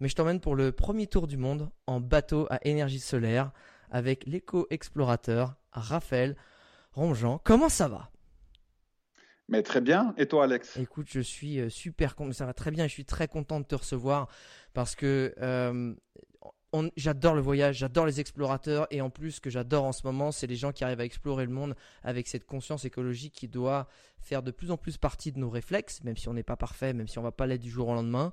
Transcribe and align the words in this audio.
Mais 0.00 0.08
je 0.08 0.14
t'emmène 0.14 0.40
pour 0.40 0.56
le 0.56 0.72
premier 0.72 1.06
tour 1.06 1.26
du 1.26 1.36
monde 1.36 1.70
en 1.86 2.00
bateau 2.00 2.46
à 2.50 2.60
énergie 2.66 3.00
solaire 3.00 3.50
avec 3.90 4.26
l'éco-explorateur 4.26 5.56
Raphaël 5.72 6.36
Ronjean. 6.92 7.40
Comment 7.44 7.68
ça 7.68 7.88
va? 7.88 8.10
Mais 9.48 9.62
très 9.62 9.80
bien. 9.80 10.14
Et 10.18 10.26
toi, 10.26 10.44
Alex? 10.44 10.76
Écoute, 10.76 11.06
je 11.10 11.20
suis 11.20 11.58
euh, 11.58 11.70
super 11.70 12.16
content. 12.16 12.32
Ça 12.32 12.46
va 12.46 12.52
très 12.52 12.70
bien. 12.70 12.86
Je 12.86 12.92
suis 12.92 13.06
très 13.06 13.28
content 13.28 13.60
de 13.60 13.64
te 13.64 13.74
recevoir 13.74 14.28
parce 14.74 14.94
que 14.94 15.34
euh, 15.40 15.94
j'adore 16.96 17.34
le 17.34 17.40
voyage, 17.40 17.78
j'adore 17.78 18.06
les 18.06 18.20
explorateurs 18.20 18.86
et 18.90 19.00
en 19.00 19.10
plus 19.10 19.32
ce 19.32 19.40
que 19.40 19.50
j'adore 19.50 19.84
en 19.84 19.92
ce 19.92 20.06
moment, 20.06 20.32
c'est 20.32 20.46
les 20.46 20.56
gens 20.56 20.72
qui 20.72 20.84
arrivent 20.84 21.00
à 21.00 21.04
explorer 21.04 21.44
le 21.44 21.52
monde 21.52 21.74
avec 22.02 22.28
cette 22.28 22.44
conscience 22.44 22.84
écologique 22.84 23.32
qui 23.34 23.48
doit 23.48 23.88
faire 24.20 24.42
de 24.42 24.50
plus 24.50 24.70
en 24.70 24.76
plus 24.76 24.96
partie 24.96 25.32
de 25.32 25.38
nos 25.38 25.50
réflexes, 25.50 26.02
même 26.04 26.16
si 26.16 26.28
on 26.28 26.34
n'est 26.34 26.42
pas 26.42 26.56
parfait, 26.56 26.92
même 26.92 27.08
si 27.08 27.18
on 27.18 27.22
va 27.22 27.32
pas 27.32 27.46
l'être 27.46 27.62
du 27.62 27.70
jour 27.70 27.88
au 27.88 27.94
lendemain. 27.94 28.32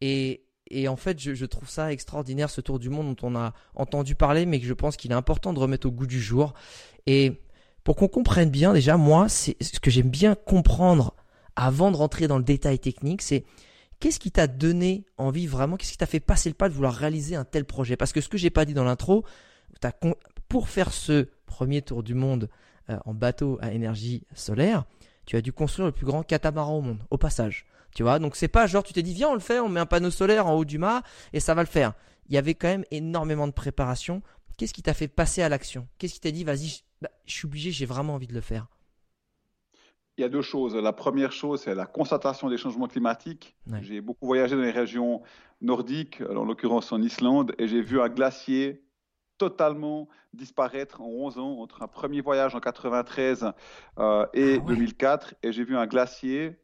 Et, 0.00 0.44
et 0.70 0.88
en 0.88 0.96
fait, 0.96 1.20
je, 1.20 1.34
je, 1.34 1.46
trouve 1.46 1.68
ça 1.68 1.92
extraordinaire 1.92 2.50
ce 2.50 2.60
tour 2.60 2.78
du 2.78 2.90
monde 2.90 3.14
dont 3.14 3.28
on 3.28 3.36
a 3.36 3.52
entendu 3.74 4.14
parler, 4.14 4.46
mais 4.46 4.60
que 4.60 4.66
je 4.66 4.74
pense 4.74 4.96
qu'il 4.96 5.12
est 5.12 5.14
important 5.14 5.52
de 5.52 5.58
remettre 5.58 5.86
au 5.86 5.90
goût 5.90 6.06
du 6.06 6.20
jour. 6.20 6.54
Et 7.06 7.40
pour 7.84 7.96
qu'on 7.96 8.08
comprenne 8.08 8.50
bien, 8.50 8.72
déjà, 8.72 8.96
moi, 8.96 9.28
c'est 9.28 9.56
ce 9.62 9.80
que 9.80 9.90
j'aime 9.90 10.10
bien 10.10 10.34
comprendre 10.34 11.14
avant 11.56 11.90
de 11.90 11.96
rentrer 11.96 12.28
dans 12.28 12.38
le 12.38 12.44
détail 12.44 12.78
technique, 12.78 13.22
c'est 13.22 13.44
Qu'est-ce 14.00 14.20
qui 14.20 14.30
t'a 14.30 14.46
donné 14.46 15.06
envie 15.16 15.46
vraiment 15.46 15.76
Qu'est-ce 15.76 15.92
qui 15.92 15.98
t'a 15.98 16.06
fait 16.06 16.20
passer 16.20 16.48
le 16.48 16.54
pas 16.54 16.68
de 16.68 16.74
vouloir 16.74 16.94
réaliser 16.94 17.34
un 17.34 17.44
tel 17.44 17.64
projet? 17.64 17.96
Parce 17.96 18.12
que 18.12 18.20
ce 18.20 18.28
que 18.28 18.38
j'ai 18.38 18.50
pas 18.50 18.64
dit 18.64 18.74
dans 18.74 18.84
l'intro, 18.84 19.24
pour 20.48 20.68
faire 20.68 20.92
ce 20.92 21.28
premier 21.46 21.82
tour 21.82 22.02
du 22.02 22.14
monde 22.14 22.48
euh, 22.90 22.98
en 23.04 23.14
bateau 23.14 23.58
à 23.60 23.72
énergie 23.72 24.24
solaire, 24.34 24.84
tu 25.26 25.36
as 25.36 25.40
dû 25.40 25.52
construire 25.52 25.86
le 25.86 25.92
plus 25.92 26.06
grand 26.06 26.22
catamaran 26.22 26.78
au 26.78 26.80
monde, 26.80 27.02
au 27.10 27.18
passage. 27.18 27.66
Tu 27.94 28.02
vois, 28.02 28.18
donc 28.18 28.36
c'est 28.36 28.48
pas 28.48 28.66
genre 28.66 28.84
tu 28.84 28.92
t'es 28.92 29.02
dit 29.02 29.14
viens 29.14 29.30
on 29.30 29.34
le 29.34 29.40
fait, 29.40 29.58
on 29.58 29.68
met 29.68 29.80
un 29.80 29.86
panneau 29.86 30.10
solaire 30.10 30.46
en 30.46 30.54
haut 30.54 30.64
du 30.64 30.78
mât 30.78 31.02
et 31.32 31.40
ça 31.40 31.54
va 31.54 31.62
le 31.62 31.68
faire. 31.68 31.94
Il 32.28 32.34
y 32.34 32.38
avait 32.38 32.54
quand 32.54 32.68
même 32.68 32.84
énormément 32.90 33.46
de 33.46 33.52
préparation. 33.52 34.22
Qu'est-ce 34.56 34.74
qui 34.74 34.82
t'a 34.82 34.94
fait 34.94 35.08
passer 35.08 35.42
à 35.42 35.48
l'action? 35.48 35.88
Qu'est-ce 35.98 36.14
qui 36.14 36.20
t'a 36.20 36.30
dit 36.30 36.44
vas-y, 36.44 36.82
bah, 37.02 37.10
je 37.26 37.32
suis 37.32 37.46
obligé, 37.46 37.72
j'ai 37.72 37.86
vraiment 37.86 38.14
envie 38.14 38.26
de 38.26 38.34
le 38.34 38.40
faire? 38.40 38.68
Il 40.18 40.22
y 40.22 40.24
a 40.24 40.28
deux 40.28 40.42
choses. 40.42 40.74
La 40.74 40.92
première 40.92 41.32
chose, 41.32 41.62
c'est 41.62 41.74
la 41.74 41.86
constatation 41.86 42.50
des 42.50 42.58
changements 42.58 42.88
climatiques. 42.88 43.56
J'ai 43.80 44.00
beaucoup 44.00 44.26
voyagé 44.26 44.56
dans 44.56 44.62
les 44.62 44.72
régions 44.72 45.22
nordiques, 45.60 46.20
en 46.28 46.44
l'occurrence 46.44 46.92
en 46.92 47.00
Islande, 47.00 47.54
et 47.58 47.68
j'ai 47.68 47.80
vu 47.80 48.00
un 48.00 48.08
glacier 48.08 48.82
totalement 49.38 50.08
disparaître 50.32 51.00
en 51.00 51.06
11 51.06 51.38
ans 51.38 51.58
entre 51.60 51.82
un 51.82 51.86
premier 51.86 52.20
voyage 52.20 52.56
en 52.56 52.60
93 52.60 53.52
euh, 53.98 54.26
et 54.34 54.58
2004, 54.58 55.34
ah 55.34 55.46
et 55.46 55.52
j'ai 55.52 55.62
vu 55.62 55.76
un 55.76 55.86
glacier 55.86 56.58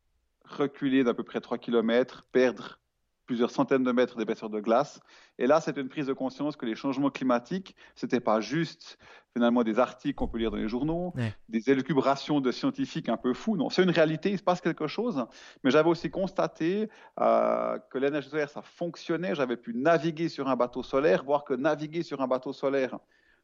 reculer 0.44 1.04
d'à 1.04 1.15
peu 1.15 1.22
près 1.22 1.41
3 1.41 1.59
km, 1.59 2.26
perdre 2.32 2.81
plusieurs 3.27 3.51
centaines 3.51 3.85
de 3.85 3.93
mètres 3.93 4.17
d'épaisseur 4.17 4.51
de 4.51 4.61
glace. 4.61 5.01
Et 5.39 5.47
là, 5.47 5.61
c'est 5.61 5.77
une 5.77 5.89
prise 5.89 6.07
de 6.07 6.12
conscience 6.12 6.57
que 6.57 6.67
les 6.67 6.75
changements 6.75 7.11
climatiques, 7.11 7.75
ce 7.95 8.07
n'était 8.07 8.21
pas 8.21 8.41
juste 8.41 8.99
finalement 9.33 9.65
des 9.65 9.79
articles 9.79 10.15
qu'on 10.15 10.29
peut 10.29 10.39
lire 10.39 10.51
dans 10.51 10.57
les 10.57 10.69
journaux, 10.69 11.12
des 11.49 11.71
élucubrations 11.71 12.41
de 12.41 12.53
scientifiques 12.53 13.09
un 13.09 13.17
peu 13.17 13.34
fous. 13.34 13.57
Non, 13.57 13.69
c'est 13.69 13.83
une 13.83 13.91
réalité, 13.91 14.31
il 14.31 14.39
se 14.39 14.45
passe 14.45 14.61
quelque 14.61 14.87
chose. 14.87 15.27
Mais 15.65 15.71
j'avais 15.71 15.89
aussi 15.89 16.09
constaté 16.11 16.89
euh, 17.21 17.79
que 17.91 17.99
l'énergie 17.99 18.29
solaire, 18.29 18.49
ça 18.49 18.63
fonctionnait. 18.63 19.34
J'avais 19.34 19.57
pu 19.57 19.75
naviguer 19.75 20.29
sur 20.29 20.49
un 20.49 20.57
bateau 20.57 20.83
solaire, 20.83 21.25
voir 21.25 21.45
que 21.45 21.55
naviguer 21.55 22.05
sur 22.05 22.21
un 22.21 22.29
bateau 22.29 22.53
solaire, 22.53 22.99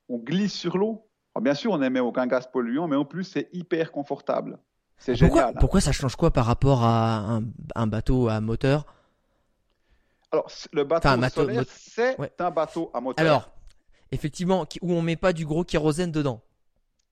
on 0.09 0.19
glisse 0.19 0.55
sur 0.55 0.79
l'eau. 0.79 1.09
bien 1.41 1.55
sûr, 1.55 1.73
on 1.73 1.79
n'émet 1.79 2.01
aucun 2.01 2.27
gaz 2.27 2.49
polluant, 2.53 2.87
mais 2.87 2.97
en 2.97 3.05
plus, 3.05 3.25
c'est 3.25 3.49
hyper 3.53 3.91
confortable. 3.91 4.59
C'est 4.97 5.17
génial. 5.17 5.55
Pourquoi 5.59 5.81
ça 5.81 5.93
change 5.93 6.15
quoi 6.15 6.31
par 6.31 6.45
rapport 6.45 6.85
à 6.85 7.41
un 7.75 7.87
bateau 7.87 8.29
à 8.29 8.41
moteur? 8.41 8.85
Alors, 10.33 10.51
le 10.73 10.85
bateau 10.85 11.29
solaire, 11.29 11.65
c'est 11.67 12.17
un 12.41 12.51
bateau 12.51 12.91
à 12.95 13.01
moteur. 13.01 13.25
Alors, 13.25 13.51
effectivement, 14.13 14.65
où 14.81 14.93
on 14.93 15.03
met 15.03 15.17
pas 15.17 15.33
du 15.33 15.45
gros 15.45 15.65
kérosène 15.65 16.13
dedans. 16.13 16.41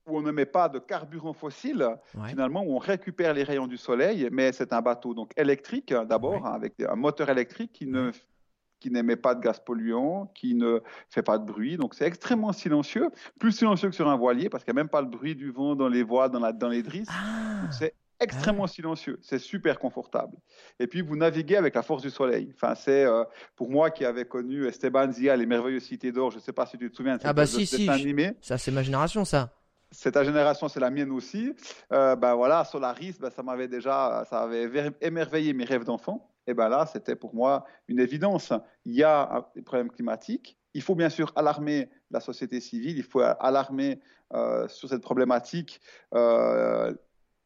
Où 0.07 0.17
on 0.17 0.21
ne 0.21 0.31
met 0.31 0.45
pas 0.45 0.69
de 0.69 0.79
carburant 0.79 1.33
fossile, 1.33 1.97
finalement, 2.27 2.63
où 2.63 2.75
on 2.75 2.79
récupère 2.79 3.33
les 3.33 3.43
rayons 3.43 3.67
du 3.67 3.77
soleil, 3.77 4.29
mais 4.31 4.51
c'est 4.53 4.73
un 4.73 4.81
bateau 4.81 5.13
donc 5.13 5.31
électrique 5.37 5.93
d'abord, 5.93 6.45
hein, 6.45 6.53
avec 6.53 6.79
un 6.79 6.95
moteur 6.95 7.29
électrique 7.29 7.73
qui 7.73 7.85
ne 7.85 8.11
qui 8.79 8.91
n'émet 8.91 9.17
pas 9.17 9.35
de 9.35 9.41
gaz 9.41 9.59
polluant, 9.59 10.31
qui 10.33 10.55
ne 10.55 10.81
fait 11.09 11.21
pas 11.21 11.37
de 11.37 11.45
bruit. 11.45 11.75
Donc 11.75 11.93
c'est 11.95 12.05
extrêmement 12.05 12.53
silencieux, 12.53 13.09
plus 13.37 13.51
silencieux 13.51 13.89
que 13.89 13.95
sur 13.95 14.07
un 14.07 14.15
voilier 14.15 14.49
parce 14.49 14.63
qu'il 14.63 14.73
n'y 14.73 14.79
a 14.79 14.83
même 14.83 14.89
pas 14.89 15.01
le 15.01 15.07
bruit 15.07 15.35
du 15.35 15.51
vent 15.51 15.75
dans 15.75 15.89
les 15.89 16.01
voiles, 16.01 16.31
dans, 16.31 16.39
la, 16.39 16.53
dans 16.53 16.69
les 16.69 16.81
drisses. 16.81 17.09
Ah. 17.11 17.69
C'est 17.71 17.93
extrêmement 18.19 18.67
silencieux, 18.67 19.19
c'est 19.21 19.39
super 19.39 19.79
confortable. 19.79 20.37
Et 20.79 20.87
puis 20.87 21.01
vous 21.01 21.15
naviguez 21.15 21.55
avec 21.55 21.75
la 21.75 21.81
force 21.81 22.01
du 22.01 22.09
soleil. 22.09 22.51
Enfin, 22.53 22.75
c'est 22.75 23.05
euh, 23.05 23.23
pour 23.55 23.69
moi 23.69 23.91
qui 23.91 24.05
avais 24.05 24.25
connu 24.25 24.67
Esteban 24.67 25.11
Zia, 25.11 25.35
les 25.35 25.45
merveilleuses 25.45 25.83
cités 25.83 26.11
d'or. 26.11 26.31
Je 26.31 26.37
ne 26.37 26.41
sais 26.41 26.53
pas 26.53 26.65
si 26.65 26.77
tu 26.77 26.89
te 26.89 26.95
souviens 26.95 27.17
de 27.17 27.21
ah 27.23 27.33
bah 27.33 27.45
si, 27.45 27.65
si, 27.65 27.89
animé. 27.89 28.33
Ça, 28.41 28.57
c'est 28.57 28.71
ma 28.71 28.83
génération, 28.83 29.25
ça. 29.25 29.53
C'est 29.91 30.11
ta 30.11 30.23
génération, 30.23 30.67
c'est 30.67 30.79
la 30.79 30.91
mienne 30.91 31.11
aussi. 31.11 31.53
Euh, 31.91 32.15
ben 32.15 32.35
voilà, 32.35 32.63
Solaris, 32.63 33.15
ben, 33.19 33.31
ça 33.31 33.41
m'avait 33.41 33.67
déjà, 33.67 34.23
ça 34.29 34.41
avait 34.41 34.91
émerveillé 35.01 35.53
mes 35.53 35.65
rêves 35.65 35.83
d'enfant. 35.83 36.29
Et 36.45 36.53
ben 36.53 36.69
là, 36.69 36.85
c'était 36.85 37.15
pour 37.15 37.33
moi 37.33 37.65
une 37.87 37.99
évidence. 37.99 38.53
Il 38.85 38.93
y 38.93 39.03
a 39.03 39.49
des 39.55 39.61
problèmes 39.61 39.89
climatiques. 39.89 40.57
Il 40.75 40.83
faut 40.83 40.95
bien 40.95 41.09
sûr 41.09 41.31
alarmer 41.35 41.89
la 42.11 42.19
société 42.19 42.59
civile. 42.59 42.97
Il 42.97 43.03
faut 43.03 43.21
alarmer 43.21 43.99
euh, 44.33 44.67
sur 44.67 44.89
cette 44.89 45.01
problématique 45.01 45.81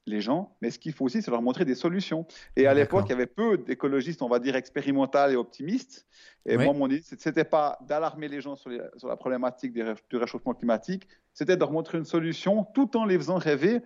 les 0.06 0.22
gens, 0.22 0.56
mais 0.62 0.70
ce 0.70 0.80
qu'il 0.80 0.94
faut 0.94 1.06
aussi, 1.06 1.22
c'est 1.22 1.32
leur 1.32 1.42
montrer 1.42 1.66
des 1.66 1.76
solutions. 1.76 2.26
Et 2.56 2.68
à 2.68 2.74
l'époque, 2.74 3.06
il 3.08 3.12
y 3.12 3.14
avait 3.14 3.26
peu 3.26 3.58
d'écologistes, 3.58 4.22
on 4.22 4.28
va 4.28 4.40
dire, 4.40 4.56
expérimentaux 4.56 5.30
et 5.30 5.36
optimistes. 5.36 6.06
Et 6.46 6.58
moi, 6.58 6.74
mon 6.74 6.88
idée, 6.88 7.02
c'était 7.18 7.46
pas 7.46 7.78
d'alarmer 7.88 8.28
les 8.28 8.42
gens 8.42 8.56
sur, 8.56 8.70
la 8.70 9.16
problématique 9.16 9.74
du 9.74 10.18
réchauffement 10.18 10.54
climatique, 10.54 11.08
c'était 11.34 11.56
de 11.56 11.60
leur 11.62 11.72
montrer 11.72 11.98
une 11.98 12.06
solution 12.06 12.66
tout 12.74 12.98
en 12.98 13.06
les 13.06 13.18
faisant 13.18 13.38
rêver, 13.38 13.78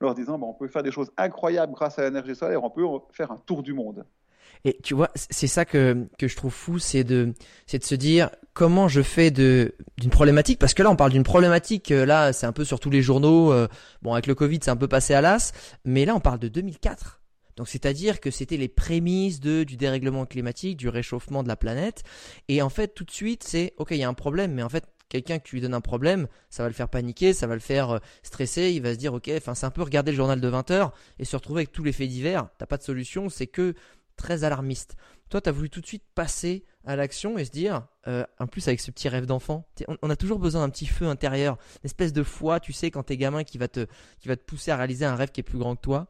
en 0.00 0.06
leur 0.06 0.14
disant, 0.14 0.40
on 0.40 0.54
peut 0.54 0.68
faire 0.68 0.82
des 0.82 0.92
choses 0.92 1.10
incroyables 1.16 1.72
grâce 1.72 1.98
à 1.98 2.04
l'énergie 2.04 2.34
solaire, 2.34 2.64
on 2.64 2.70
peut 2.70 2.84
faire 3.12 3.30
un 3.30 3.38
tour 3.38 3.62
du 3.62 3.72
monde. 3.72 4.04
Et 4.64 4.78
tu 4.82 4.94
vois, 4.94 5.10
c'est 5.14 5.46
ça 5.46 5.64
que, 5.64 6.06
que 6.18 6.28
je 6.28 6.36
trouve 6.36 6.52
fou, 6.52 6.78
c'est 6.78 7.04
de, 7.04 7.34
c'est 7.66 7.78
de 7.78 7.84
se 7.84 7.94
dire 7.94 8.30
comment 8.52 8.88
je 8.88 9.02
fais 9.02 9.30
de, 9.30 9.74
d'une 9.98 10.10
problématique, 10.10 10.58
parce 10.58 10.74
que 10.74 10.82
là 10.82 10.90
on 10.90 10.96
parle 10.96 11.12
d'une 11.12 11.22
problématique, 11.22 11.92
euh, 11.92 12.06
là 12.06 12.32
c'est 12.32 12.46
un 12.46 12.52
peu 12.52 12.64
sur 12.64 12.80
tous 12.80 12.90
les 12.90 13.02
journaux, 13.02 13.52
euh, 13.52 13.68
bon 14.02 14.14
avec 14.14 14.26
le 14.26 14.34
Covid 14.34 14.58
c'est 14.62 14.70
un 14.70 14.76
peu 14.76 14.88
passé 14.88 15.14
à 15.14 15.20
l'as, 15.20 15.52
mais 15.84 16.04
là 16.04 16.14
on 16.16 16.20
parle 16.20 16.38
de 16.38 16.48
2004. 16.48 17.20
Donc 17.56 17.68
c'est-à-dire 17.68 18.20
que 18.20 18.30
c'était 18.30 18.56
les 18.56 18.68
prémices 18.68 19.40
de, 19.40 19.62
du 19.62 19.76
dérèglement 19.76 20.26
climatique, 20.26 20.76
du 20.76 20.88
réchauffement 20.88 21.42
de 21.42 21.48
la 21.48 21.56
planète, 21.56 22.02
et 22.48 22.62
en 22.62 22.70
fait 22.70 22.88
tout 22.94 23.04
de 23.04 23.10
suite 23.10 23.44
c'est, 23.44 23.74
ok 23.76 23.88
il 23.92 23.98
y 23.98 24.04
a 24.04 24.08
un 24.08 24.14
problème, 24.14 24.52
mais 24.52 24.62
en 24.62 24.68
fait 24.68 24.84
quelqu'un 25.08 25.38
qui 25.38 25.52
lui 25.52 25.60
donne 25.60 25.74
un 25.74 25.80
problème, 25.80 26.26
ça 26.50 26.62
va 26.62 26.68
le 26.68 26.74
faire 26.74 26.88
paniquer, 26.88 27.32
ça 27.32 27.46
va 27.46 27.54
le 27.54 27.60
faire 27.60 27.90
euh, 27.90 27.98
stresser, 28.22 28.72
il 28.72 28.82
va 28.82 28.94
se 28.94 28.98
dire 28.98 29.14
ok, 29.14 29.30
enfin 29.36 29.54
c'est 29.54 29.66
un 29.66 29.70
peu 29.70 29.82
regarder 29.82 30.12
le 30.12 30.16
journal 30.16 30.40
de 30.40 30.48
20 30.48 30.70
heures 30.70 30.92
et 31.18 31.24
se 31.24 31.36
retrouver 31.36 31.60
avec 31.60 31.72
tous 31.72 31.84
les 31.84 31.92
faits 31.92 32.08
divers, 32.08 32.48
t'as 32.58 32.66
pas 32.66 32.76
de 32.76 32.82
solution, 32.82 33.28
c'est 33.28 33.46
que 33.46 33.74
très 34.16 34.44
alarmiste. 34.44 34.96
Toi, 35.28 35.40
tu 35.40 35.48
as 35.48 35.52
voulu 35.52 35.70
tout 35.70 35.80
de 35.80 35.86
suite 35.86 36.04
passer 36.14 36.64
à 36.84 36.94
l'action 36.94 37.36
et 37.36 37.44
se 37.44 37.50
dire, 37.50 37.86
euh, 38.06 38.24
en 38.38 38.46
plus 38.46 38.66
avec 38.68 38.80
ce 38.80 38.90
petit 38.90 39.08
rêve 39.08 39.26
d'enfant, 39.26 39.66
on, 40.02 40.10
a 40.10 40.16
toujours 40.16 40.38
besoin 40.38 40.62
d'un 40.62 40.70
petit 40.70 40.86
feu 40.86 41.06
intérieur, 41.06 41.58
une 41.82 41.86
espèce 41.86 42.12
de 42.12 42.22
foi, 42.22 42.60
tu 42.60 42.72
sais, 42.72 42.90
quand 42.90 43.02
t'es 43.02 43.16
gamin 43.16 43.42
qui 43.42 43.58
va, 43.58 43.66
te, 43.66 43.86
qui 44.20 44.28
va 44.28 44.36
te 44.36 44.44
pousser 44.44 44.70
à 44.70 44.76
réaliser 44.76 45.04
un 45.04 45.16
rêve 45.16 45.30
qui 45.30 45.40
est 45.40 45.44
plus 45.44 45.58
grand 45.58 45.74
que 45.74 45.80
toi. 45.80 46.06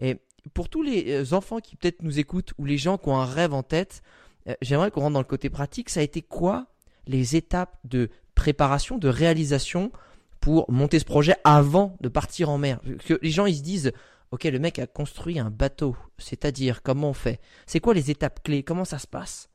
Et 0.00 0.18
pour 0.52 0.68
tous 0.68 0.82
les 0.82 1.12
euh, 1.12 1.34
enfants 1.34 1.60
qui 1.60 1.76
peut-être 1.76 2.02
nous 2.02 2.18
écoutent 2.18 2.52
ou 2.58 2.64
les 2.64 2.78
gens 2.78 2.98
qui 2.98 3.08
ont 3.08 3.16
un 3.16 3.24
rêve 3.24 3.54
en 3.54 3.62
tête, 3.62 4.02
euh, 4.48 4.54
j'aimerais 4.62 4.90
qu'on 4.90 5.02
rentre 5.02 5.14
dans 5.14 5.20
le 5.20 5.24
côté 5.24 5.48
pratique. 5.48 5.88
Ça 5.88 6.00
a 6.00 6.02
été 6.02 6.22
quoi 6.22 6.66
les 7.06 7.36
étapes 7.36 7.78
de 7.84 8.10
préparation, 8.34 8.98
de 8.98 9.08
réalisation 9.08 9.92
pour 10.40 10.70
monter 10.70 10.98
ce 10.98 11.04
projet 11.04 11.36
avant 11.44 11.96
de 12.00 12.08
partir 12.08 12.50
en 12.50 12.58
mer? 12.58 12.80
Que 13.04 13.18
les 13.22 13.30
gens 13.30 13.46
ils 13.46 13.56
se 13.56 13.62
disent, 13.62 13.92
ok, 14.36 14.44
le 14.44 14.58
mec 14.58 14.78
a 14.78 14.86
construit 14.86 15.38
un 15.38 15.48
bateau, 15.48 15.96
c'est-à-dire 16.18 16.82
comment 16.82 17.08
on 17.08 17.14
fait? 17.14 17.40
C'est 17.64 17.80
quoi 17.80 17.94
les 17.94 18.10
étapes 18.10 18.42
clés? 18.42 18.62
Comment 18.62 18.84
ça 18.84 18.98
se 18.98 19.06
passe? 19.06 19.48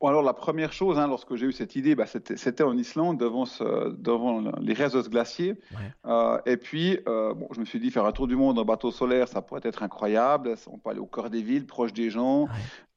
Bon, 0.00 0.06
alors 0.06 0.22
la 0.22 0.32
première 0.32 0.72
chose, 0.72 0.96
hein, 0.96 1.08
lorsque 1.08 1.34
j'ai 1.34 1.46
eu 1.46 1.52
cette 1.52 1.74
idée, 1.74 1.96
bah, 1.96 2.06
c'était 2.06 2.62
en 2.62 2.78
Islande, 2.78 3.18
devant, 3.18 3.46
ce, 3.46 3.90
devant 3.96 4.40
les 4.60 4.74
restes 4.74 4.94
de 4.94 5.02
ce 5.02 5.08
glacier. 5.08 5.58
Euh, 6.06 6.38
et 6.46 6.56
puis, 6.56 7.00
euh, 7.08 7.34
bon, 7.34 7.48
je 7.50 7.58
me 7.58 7.64
suis 7.64 7.80
dit, 7.80 7.90
faire 7.90 8.06
un 8.06 8.12
tour 8.12 8.28
du 8.28 8.36
monde 8.36 8.60
en 8.60 8.64
bateau 8.64 8.92
solaire, 8.92 9.26
ça 9.26 9.42
pourrait 9.42 9.60
être 9.64 9.82
incroyable. 9.82 10.54
On 10.68 10.78
peut 10.78 10.90
aller 10.90 11.00
au 11.00 11.06
cœur 11.06 11.30
des 11.30 11.42
villes, 11.42 11.66
proche 11.66 11.92
des 11.92 12.10
gens. 12.10 12.46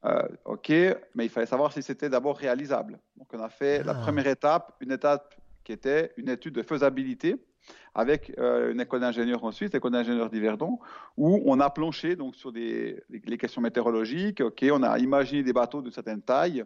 Euh, 0.04 0.22
ok, 0.44 0.70
mais 1.16 1.26
il 1.26 1.28
fallait 1.28 1.46
savoir 1.46 1.72
si 1.72 1.82
c'était 1.82 2.08
d'abord 2.08 2.36
réalisable. 2.36 3.00
Donc, 3.16 3.26
on 3.34 3.40
a 3.40 3.48
fait 3.48 3.82
la 3.82 3.92
ah. 3.92 4.00
première 4.00 4.28
étape, 4.28 4.76
une 4.80 4.92
étape 4.92 5.34
qui 5.64 5.72
était 5.72 6.12
une 6.16 6.28
étude 6.28 6.54
de 6.54 6.62
faisabilité 6.62 7.36
avec 7.94 8.30
une 8.36 8.80
école 8.80 9.00
d'ingénieurs 9.00 9.42
en 9.42 9.50
Suisse, 9.50 9.72
l'école 9.72 9.92
d'ingénieurs 9.92 10.28
d'Yverdon, 10.28 10.78
où 11.16 11.42
on 11.46 11.60
a 11.60 11.70
planché 11.70 12.14
donc 12.14 12.36
sur 12.36 12.52
les 12.52 13.38
questions 13.38 13.62
météorologiques. 13.62 14.42
On 14.64 14.82
a 14.82 14.98
imaginé 14.98 15.42
des 15.42 15.54
bateaux 15.54 15.80
de 15.80 15.90
certaine 15.90 16.20
taille 16.20 16.64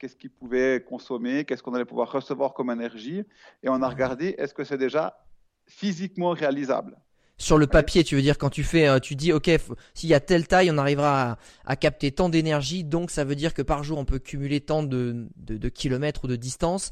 qu'est-ce 0.00 0.16
qu'ils 0.16 0.30
pouvaient 0.30 0.82
consommer, 0.82 1.44
qu'est-ce 1.44 1.62
qu'on 1.62 1.74
allait 1.74 1.84
pouvoir 1.84 2.10
recevoir 2.10 2.54
comme 2.54 2.70
énergie, 2.70 3.22
et 3.62 3.68
on 3.68 3.82
a 3.82 3.88
regardé 3.88 4.34
est-ce 4.38 4.54
que 4.54 4.64
c'est 4.64 4.78
déjà 4.78 5.22
physiquement 5.66 6.30
réalisable? 6.30 6.96
Sur 7.36 7.56
le 7.56 7.66
papier, 7.66 8.04
tu 8.04 8.16
veux 8.16 8.22
dire 8.22 8.36
quand 8.36 8.50
tu 8.50 8.64
fais, 8.64 8.88
euh, 8.88 8.98
tu 8.98 9.14
dis 9.14 9.32
ok, 9.32 9.50
s'il 9.94 10.10
y 10.10 10.14
a 10.14 10.20
telle 10.20 10.46
taille, 10.46 10.70
on 10.70 10.78
arrivera 10.78 11.38
à, 11.64 11.76
capter 11.76 12.12
tant 12.12 12.28
d'énergie, 12.28 12.84
donc 12.84 13.10
ça 13.10 13.24
veut 13.24 13.34
dire 13.34 13.54
que 13.54 13.62
par 13.62 13.84
jour 13.84 13.98
on 13.98 14.04
peut 14.04 14.18
cumuler 14.18 14.60
tant 14.60 14.82
de, 14.82 15.28
kilomètres 15.68 16.24
ou 16.24 16.28
de 16.28 16.36
distance. 16.36 16.90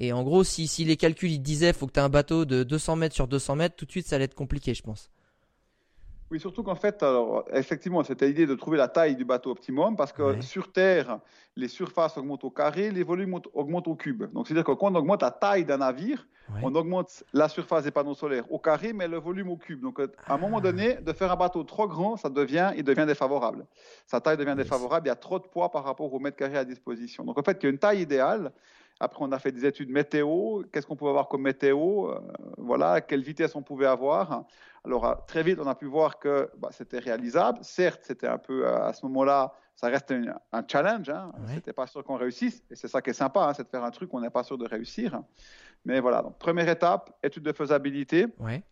Et 0.00 0.12
en 0.12 0.22
gros, 0.22 0.44
si, 0.44 0.68
si 0.68 0.84
les 0.84 0.96
calculs 0.96 1.30
ils 1.30 1.40
disaient 1.40 1.72
faut 1.72 1.86
que 1.86 1.92
tu 1.92 2.00
aies 2.00 2.02
un 2.02 2.08
bateau 2.08 2.44
de 2.44 2.62
200 2.62 2.96
mètres 2.96 3.14
sur 3.14 3.26
200 3.26 3.56
mètres, 3.56 3.76
tout 3.76 3.84
de 3.84 3.90
suite 3.90 4.06
ça 4.06 4.16
allait 4.16 4.26
être 4.26 4.34
compliqué, 4.34 4.74
je 4.74 4.82
pense. 4.82 5.10
Oui, 6.30 6.38
surtout 6.38 6.62
qu'en 6.62 6.74
fait, 6.74 7.02
alors, 7.02 7.44
effectivement, 7.54 8.02
c'était 8.04 8.26
l'idée 8.26 8.46
de 8.46 8.54
trouver 8.54 8.76
la 8.76 8.88
taille 8.88 9.16
du 9.16 9.24
bateau 9.24 9.50
optimum 9.50 9.96
parce 9.96 10.12
que 10.12 10.42
sur 10.42 10.70
Terre, 10.70 11.20
les 11.56 11.68
surfaces 11.68 12.18
augmentent 12.18 12.44
au 12.44 12.50
carré, 12.50 12.90
les 12.90 13.02
volumes 13.02 13.40
augmentent 13.54 13.88
au 13.88 13.94
cube. 13.94 14.30
Donc, 14.34 14.46
c'est-à-dire 14.46 14.64
que 14.64 14.72
quand 14.72 14.92
on 14.92 14.94
augmente 14.94 15.22
la 15.22 15.30
taille 15.30 15.64
d'un 15.64 15.78
navire, 15.78 16.26
on 16.62 16.74
augmente 16.74 17.24
la 17.32 17.48
surface 17.48 17.84
des 17.84 17.90
panneaux 17.90 18.14
solaires 18.14 18.50
au 18.52 18.58
carré, 18.58 18.92
mais 18.92 19.08
le 19.08 19.18
volume 19.18 19.48
au 19.50 19.56
cube. 19.56 19.80
Donc, 19.80 20.00
à 20.00 20.34
un 20.34 20.38
moment 20.38 20.58
ah. 20.58 20.62
donné, 20.62 20.94
de 20.96 21.12
faire 21.14 21.32
un 21.32 21.36
bateau 21.36 21.64
trop 21.64 21.88
grand, 21.88 22.16
ça 22.16 22.28
devient, 22.28 22.72
il 22.76 22.84
devient 22.84 23.06
défavorable. 23.06 23.66
Sa 24.06 24.20
taille 24.20 24.36
devient 24.36 24.54
défavorable, 24.56 25.06
il 25.06 25.10
y 25.10 25.12
a 25.12 25.16
trop 25.16 25.38
de 25.38 25.46
poids 25.46 25.70
par 25.70 25.84
rapport 25.84 26.12
au 26.12 26.18
mètre 26.18 26.36
carré 26.36 26.58
à 26.58 26.64
disposition. 26.64 27.24
Donc, 27.24 27.38
en 27.38 27.42
fait, 27.42 27.58
il 27.62 27.64
y 27.64 27.66
a 27.68 27.70
une 27.70 27.78
taille 27.78 28.02
idéale. 28.02 28.52
Après, 29.00 29.24
on 29.24 29.30
a 29.30 29.38
fait 29.38 29.52
des 29.52 29.64
études 29.64 29.90
météo. 29.90 30.62
Qu'est-ce 30.72 30.86
qu'on 30.86 30.96
pouvait 30.96 31.10
avoir 31.10 31.28
comme 31.28 31.42
météo? 31.42 32.10
Euh, 32.10 32.20
Voilà, 32.56 32.92
à 32.92 33.00
quelle 33.00 33.22
vitesse 33.22 33.54
on 33.54 33.62
pouvait 33.62 33.86
avoir. 33.86 34.44
Alors, 34.84 35.06
euh, 35.06 35.14
très 35.26 35.42
vite, 35.42 35.58
on 35.62 35.66
a 35.66 35.74
pu 35.74 35.86
voir 35.86 36.18
que 36.18 36.50
bah, 36.58 36.70
c'était 36.72 36.98
réalisable. 36.98 37.58
Certes, 37.62 38.00
c'était 38.02 38.26
un 38.26 38.38
peu, 38.38 38.66
euh, 38.66 38.82
à 38.82 38.92
ce 38.92 39.06
moment-là, 39.06 39.52
ça 39.76 39.88
reste 39.88 40.12
un, 40.52 40.62
challenge. 40.66 41.08
Hein. 41.10 41.30
C'était 41.54 41.72
pas 41.72 41.86
sûr 41.86 42.02
qu'on 42.02 42.16
réussisse. 42.16 42.64
Et 42.70 42.74
c'est 42.74 42.88
ça 42.88 43.00
qui 43.00 43.10
est 43.10 43.14
sympa, 43.14 43.44
hein, 43.44 43.54
c'est 43.54 43.62
de 43.62 43.68
faire 43.68 43.84
un 43.84 43.90
truc 43.92 44.10
qu'on 44.10 44.20
n'est 44.20 44.30
pas 44.30 44.42
sûr 44.42 44.58
de 44.58 44.66
réussir. 44.66 45.22
Mais 45.84 46.00
voilà, 46.00 46.22
donc, 46.22 46.36
première 46.38 46.68
étape, 46.68 47.16
étude 47.22 47.44
de 47.44 47.52
faisabilité. 47.52 48.26
Ouais. 48.40 48.64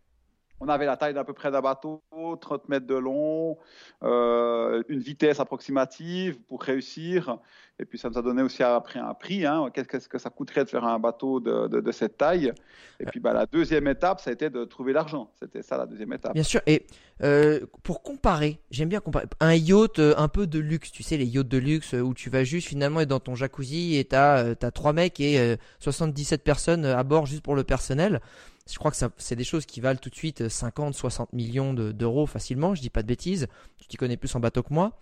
On 0.61 0.69
avait 0.69 0.87
la 0.87 0.97
taille 0.97 1.13
d'à 1.13 1.25
peu 1.25 1.35
près 1.35 1.51
d'un 1.51 1.61
bateau, 1.61 2.03
30 2.41 2.69
mètres 2.69 2.87
de 2.87 2.95
long, 2.95 3.59
euh, 4.03 4.83
une 4.89 5.01
vitesse 5.01 5.39
approximative 5.39 6.39
pour 6.49 6.63
réussir. 6.63 7.39
Et 7.79 7.85
puis 7.85 7.99
ça 7.99 8.09
nous 8.09 8.17
a 8.17 8.23
donné 8.23 8.41
aussi 8.41 8.63
après 8.63 8.99
un 8.99 9.13
prix. 9.13 9.45
Hein. 9.45 9.69
Qu'est-ce 9.75 10.09
que 10.09 10.17
ça 10.17 10.31
coûterait 10.31 10.65
de 10.65 10.71
faire 10.71 10.85
un 10.85 10.99
bateau 10.99 11.41
de, 11.41 11.93
cette 11.93 12.17
taille? 12.17 12.53
Et 13.01 13.05
puis 13.05 13.21
bah, 13.21 13.35
la 13.35 13.45
deuxième 13.45 13.87
étape, 13.87 14.21
ça 14.21 14.31
a 14.31 14.33
été 14.33 14.49
de 14.49 14.65
trouver 14.65 14.95
l'argent. 14.95 15.31
C'était 15.39 15.61
ça 15.61 15.77
la 15.77 15.85
deuxième 15.85 16.15
étape. 16.15 16.33
Bien 16.33 16.43
sûr. 16.43 16.63
Et 16.67 16.87
euh, 17.23 17.61
pour 17.83 18.03
comparer, 18.03 18.59
j'aime 18.71 18.89
bien 18.89 19.01
comparer. 19.01 19.27
Un 19.41 19.55
yacht 19.55 19.99
euh, 19.99 20.15
un 20.17 20.29
peu 20.29 20.47
de 20.47 20.59
luxe, 20.59 20.91
tu 20.91 21.03
sais, 21.03 21.19
les 21.19 21.27
yachts 21.27 21.49
de 21.49 21.59
luxe 21.59 21.93
où 21.93 22.15
tu 22.15 22.31
vas 22.31 22.45
juste 22.45 22.69
finalement 22.69 23.01
être 23.01 23.11
dans 23.11 23.21
ton 23.21 23.35
jacuzzi 23.35 23.97
et 23.97 24.07
tu 24.07 24.17
as, 24.17 24.55
as, 24.63 24.71
trois 24.71 24.95
mecs 24.95 25.21
et 25.21 25.57
77 25.81 26.43
personnes 26.43 26.87
à 26.87 27.03
bord 27.03 27.27
juste 27.27 27.43
pour 27.43 27.57
le 27.57 27.65
personnel. 27.65 28.23
Je 28.69 28.79
crois 28.79 28.91
que 28.91 28.97
c'est 29.17 29.37
des 29.37 29.45
choses 29.45 29.65
qui 29.67 29.81
valent 29.81 29.99
tout 29.99 30.11
de 30.11 30.15
suite 30.15 30.49
50, 30.49 30.95
60 30.95 31.33
millions 31.33 31.73
d'euros 31.73 32.27
facilement, 32.27 32.75
je 32.75 32.81
dis 32.81 32.91
pas 32.91 33.03
de 33.03 33.07
bêtises, 33.07 33.47
tu 33.79 33.87
t'y 33.87 33.97
connais 33.97 34.17
plus 34.17 34.35
en 34.35 34.41
bateau 34.41 34.63
que 34.63 34.75
moi. 34.75 34.99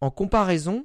En 0.00 0.10
comparaison, 0.10 0.84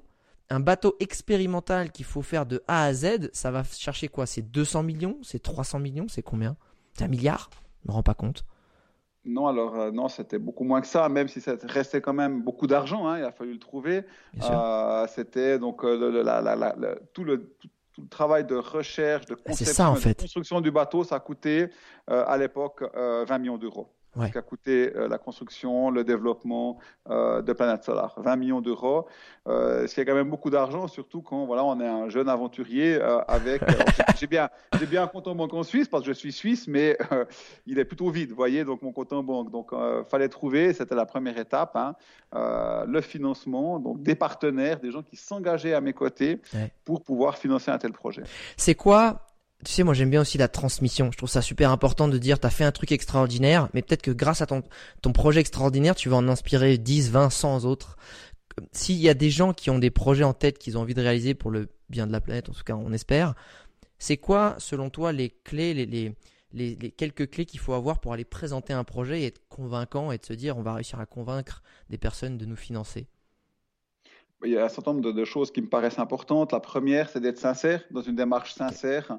un 0.49 0.59
bateau 0.59 0.95
expérimental 0.99 1.91
qu'il 1.91 2.05
faut 2.05 2.21
faire 2.21 2.45
de 2.45 2.63
A 2.67 2.85
à 2.85 2.93
Z, 2.93 3.29
ça 3.33 3.51
va 3.51 3.63
chercher 3.63 4.07
quoi? 4.07 4.25
C'est 4.25 4.41
200 4.41 4.83
millions? 4.83 5.17
C'est 5.23 5.41
300 5.41 5.79
millions? 5.79 6.07
C'est 6.07 6.21
combien? 6.21 6.55
C'est 6.93 7.03
un 7.03 7.07
milliard? 7.07 7.49
Je 7.83 7.89
me 7.89 7.93
rends 7.93 8.03
pas 8.03 8.13
compte. 8.13 8.45
Non, 9.23 9.47
alors 9.47 9.75
euh, 9.75 9.91
non, 9.91 10.07
c'était 10.07 10.39
beaucoup 10.39 10.63
moins 10.63 10.81
que 10.81 10.87
ça, 10.87 11.07
même 11.07 11.27
si 11.27 11.41
ça 11.41 11.55
restait 11.63 12.01
quand 12.01 12.13
même 12.13 12.41
beaucoup 12.41 12.65
d'argent, 12.65 13.07
hein, 13.07 13.19
il 13.19 13.23
a 13.23 13.31
fallu 13.31 13.53
le 13.53 13.59
trouver. 13.59 14.03
Euh, 14.41 15.05
c'était 15.07 15.59
donc 15.59 15.83
euh, 15.83 16.95
tout 17.13 17.23
le, 17.23 17.55
tout 17.59 17.69
le 18.01 18.07
travail 18.07 18.45
de 18.45 18.55
recherche, 18.55 19.25
de 19.25 19.35
conception, 19.35 19.93
de 19.93 20.13
construction 20.13 20.61
du 20.61 20.71
bateau, 20.71 21.03
ça 21.03 21.15
a 21.15 21.19
coûté 21.19 21.69
euh, 22.09 22.23
à 22.27 22.37
l'époque 22.37 22.81
20 22.81 22.89
euh, 22.95 23.37
millions 23.39 23.57
d'euros 23.57 23.87
ouais. 24.15 24.27
ce 24.27 24.33
qu'a 24.33 24.41
coûté 24.41 24.91
euh, 24.95 25.07
la 25.07 25.17
construction, 25.17 25.89
le 25.89 26.03
développement 26.03 26.79
euh, 27.09 27.41
de 27.41 27.53
Planète 27.53 27.83
Solar. 27.83 28.13
20 28.17 28.35
millions 28.35 28.61
d'euros, 28.61 29.07
euh, 29.47 29.87
ce 29.87 29.95
qui 29.95 30.01
est 30.01 30.05
quand 30.05 30.15
même 30.15 30.29
beaucoup 30.29 30.49
d'argent, 30.49 30.87
surtout 30.87 31.21
quand 31.21 31.45
voilà, 31.45 31.63
on 31.63 31.79
est 31.79 31.87
un 31.87 32.09
jeune 32.09 32.29
aventurier 32.29 32.95
euh, 32.95 33.19
avec. 33.27 33.61
j'ai 34.19 34.27
bien, 34.27 34.49
j'ai 34.79 34.85
bien 34.85 35.03
un 35.03 35.07
compte 35.07 35.27
en 35.27 35.35
banque 35.35 35.53
en 35.53 35.63
Suisse 35.63 35.87
parce 35.87 36.03
que 36.03 36.13
je 36.13 36.17
suis 36.17 36.31
suisse, 36.31 36.67
mais 36.67 36.97
il 37.65 37.79
est 37.79 37.85
plutôt 37.85 38.09
vide, 38.09 38.29
vous 38.29 38.35
voyez, 38.35 38.63
donc 38.63 38.81
mon 38.81 38.91
compte 38.91 39.13
en 39.13 39.23
banque. 39.23 39.51
Donc, 39.51 39.71
fallait 40.09 40.29
trouver, 40.29 40.73
c'était 40.73 40.95
la 40.95 41.05
première 41.05 41.37
étape, 41.37 41.75
hein, 41.75 41.95
le 42.87 43.01
financement, 43.01 43.79
donc 43.79 44.01
des 44.03 44.15
partenaires, 44.15 44.79
des 44.79 44.91
gens 44.91 45.03
qui 45.03 45.15
s'engageaient 45.15 45.73
à 45.73 45.81
mes 45.81 45.93
côtés 45.93 46.39
pour 46.85 47.03
pouvoir 47.03 47.37
financer 47.37 47.71
un 47.71 47.77
tel 47.77 47.93
projet. 47.93 48.23
C'est 48.57 48.75
quoi 48.75 49.30
tu 49.63 49.71
sais, 49.71 49.83
moi 49.83 49.93
j'aime 49.93 50.09
bien 50.09 50.21
aussi 50.21 50.37
la 50.37 50.47
transmission. 50.47 51.11
Je 51.11 51.17
trouve 51.17 51.29
ça 51.29 51.41
super 51.41 51.71
important 51.71 52.07
de 52.07 52.17
dire, 52.17 52.39
t'as 52.39 52.49
fait 52.49 52.63
un 52.63 52.71
truc 52.71 52.91
extraordinaire, 52.91 53.69
mais 53.73 53.81
peut-être 53.81 54.01
que 54.01 54.11
grâce 54.11 54.41
à 54.41 54.47
ton, 54.47 54.63
projet 55.13 55.39
extraordinaire, 55.39 55.95
tu 55.95 56.09
vas 56.09 56.17
en 56.17 56.27
inspirer 56.27 56.77
10, 56.77 57.11
20, 57.11 57.29
100 57.29 57.65
autres. 57.65 57.97
S'il 58.71 58.97
y 58.97 59.09
a 59.09 59.13
des 59.13 59.29
gens 59.29 59.53
qui 59.53 59.69
ont 59.69 59.79
des 59.79 59.91
projets 59.91 60.23
en 60.23 60.33
tête 60.33 60.57
qu'ils 60.57 60.77
ont 60.77 60.81
envie 60.81 60.93
de 60.93 61.01
réaliser 61.01 61.33
pour 61.33 61.51
le 61.51 61.69
bien 61.89 62.07
de 62.07 62.11
la 62.11 62.21
planète, 62.21 62.49
en 62.49 62.53
tout 62.53 62.63
cas 62.63 62.75
on 62.75 62.91
espère, 62.91 63.35
c'est 63.99 64.17
quoi, 64.17 64.55
selon 64.57 64.89
toi, 64.89 65.11
les 65.11 65.29
clés, 65.29 65.73
les 65.73 66.15
quelques 66.97 67.29
clés 67.29 67.45
qu'il 67.45 67.59
faut 67.59 67.73
avoir 67.73 67.99
pour 67.99 68.13
aller 68.13 68.25
présenter 68.25 68.73
un 68.73 68.83
projet 68.83 69.21
et 69.21 69.25
être 69.27 69.41
convaincant 69.47 70.11
et 70.11 70.17
de 70.17 70.25
se 70.25 70.33
dire, 70.33 70.57
on 70.57 70.63
va 70.63 70.73
réussir 70.73 70.99
à 70.99 71.05
convaincre 71.05 71.61
des 71.89 71.97
personnes 71.97 72.37
de 72.37 72.45
nous 72.45 72.55
financer? 72.55 73.07
Il 74.43 74.51
y 74.51 74.57
a 74.57 74.65
un 74.65 74.69
certain 74.69 74.93
nombre 74.93 75.11
de, 75.11 75.25
choses 75.25 75.51
qui 75.51 75.61
me 75.61 75.67
paraissent 75.67 75.99
importantes. 75.99 76.51
La 76.51 76.59
première, 76.59 77.09
c'est 77.09 77.19
d'être 77.19 77.37
sincère, 77.37 77.83
dans 77.91 78.01
une 78.01 78.15
démarche 78.15 78.53
sincère. 78.53 79.17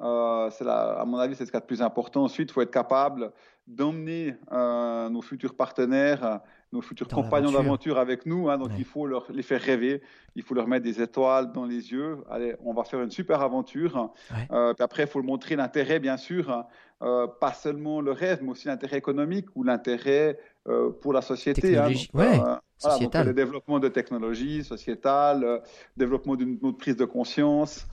Euh, 0.00 0.50
c'est 0.50 0.66
à 0.66 1.04
mon 1.06 1.18
avis, 1.18 1.36
c'est 1.36 1.46
ce 1.46 1.50
qui 1.50 1.56
est 1.56 1.60
le 1.60 1.66
plus 1.66 1.82
important. 1.82 2.24
Ensuite, 2.24 2.50
il 2.50 2.52
faut 2.52 2.62
être 2.62 2.70
capable 2.70 3.32
d'emmener 3.66 4.36
euh, 4.52 5.08
nos 5.08 5.22
futurs 5.22 5.54
partenaires, 5.54 6.40
nos 6.72 6.82
futurs 6.82 7.08
compagnons 7.08 7.52
d'aventure 7.52 7.98
avec 7.98 8.26
nous. 8.26 8.50
Hein, 8.50 8.58
donc, 8.58 8.70
il 8.76 8.84
faut 8.84 9.06
leur, 9.06 9.30
les 9.30 9.42
faire 9.42 9.60
rêver. 9.60 10.02
Il 10.34 10.42
faut 10.42 10.54
leur 10.54 10.66
mettre 10.66 10.84
des 10.84 11.00
étoiles 11.00 11.52
dans 11.52 11.64
les 11.64 11.92
yeux. 11.92 12.18
Allez, 12.28 12.56
on 12.64 12.74
va 12.74 12.84
faire 12.84 13.00
une 13.00 13.10
super 13.10 13.40
aventure. 13.40 14.12
Euh, 14.50 14.74
puis 14.74 14.82
après, 14.82 15.04
il 15.04 15.08
faut 15.08 15.22
montrer 15.22 15.56
l'intérêt, 15.56 16.00
bien 16.00 16.16
sûr. 16.16 16.64
Euh, 17.02 17.26
pas 17.26 17.52
seulement 17.52 18.00
le 18.00 18.12
rêve, 18.12 18.38
mais 18.42 18.50
aussi 18.50 18.68
l'intérêt 18.68 18.96
économique 18.96 19.46
ou 19.56 19.64
l'intérêt 19.64 20.38
euh, 20.68 20.90
pour 20.90 21.12
la 21.12 21.22
société. 21.22 21.76
Hein, 21.76 21.88
ouais. 22.14 22.40
le 22.82 23.32
développement 23.32 23.80
de 23.80 23.88
technologies 23.88 24.62
sociétales, 24.62 25.40
le 25.40 25.60
développement 25.96 26.36
d'une 26.36 26.58
autre 26.62 26.78
prise 26.78 26.96
de 26.96 27.04
conscience, 27.04 27.86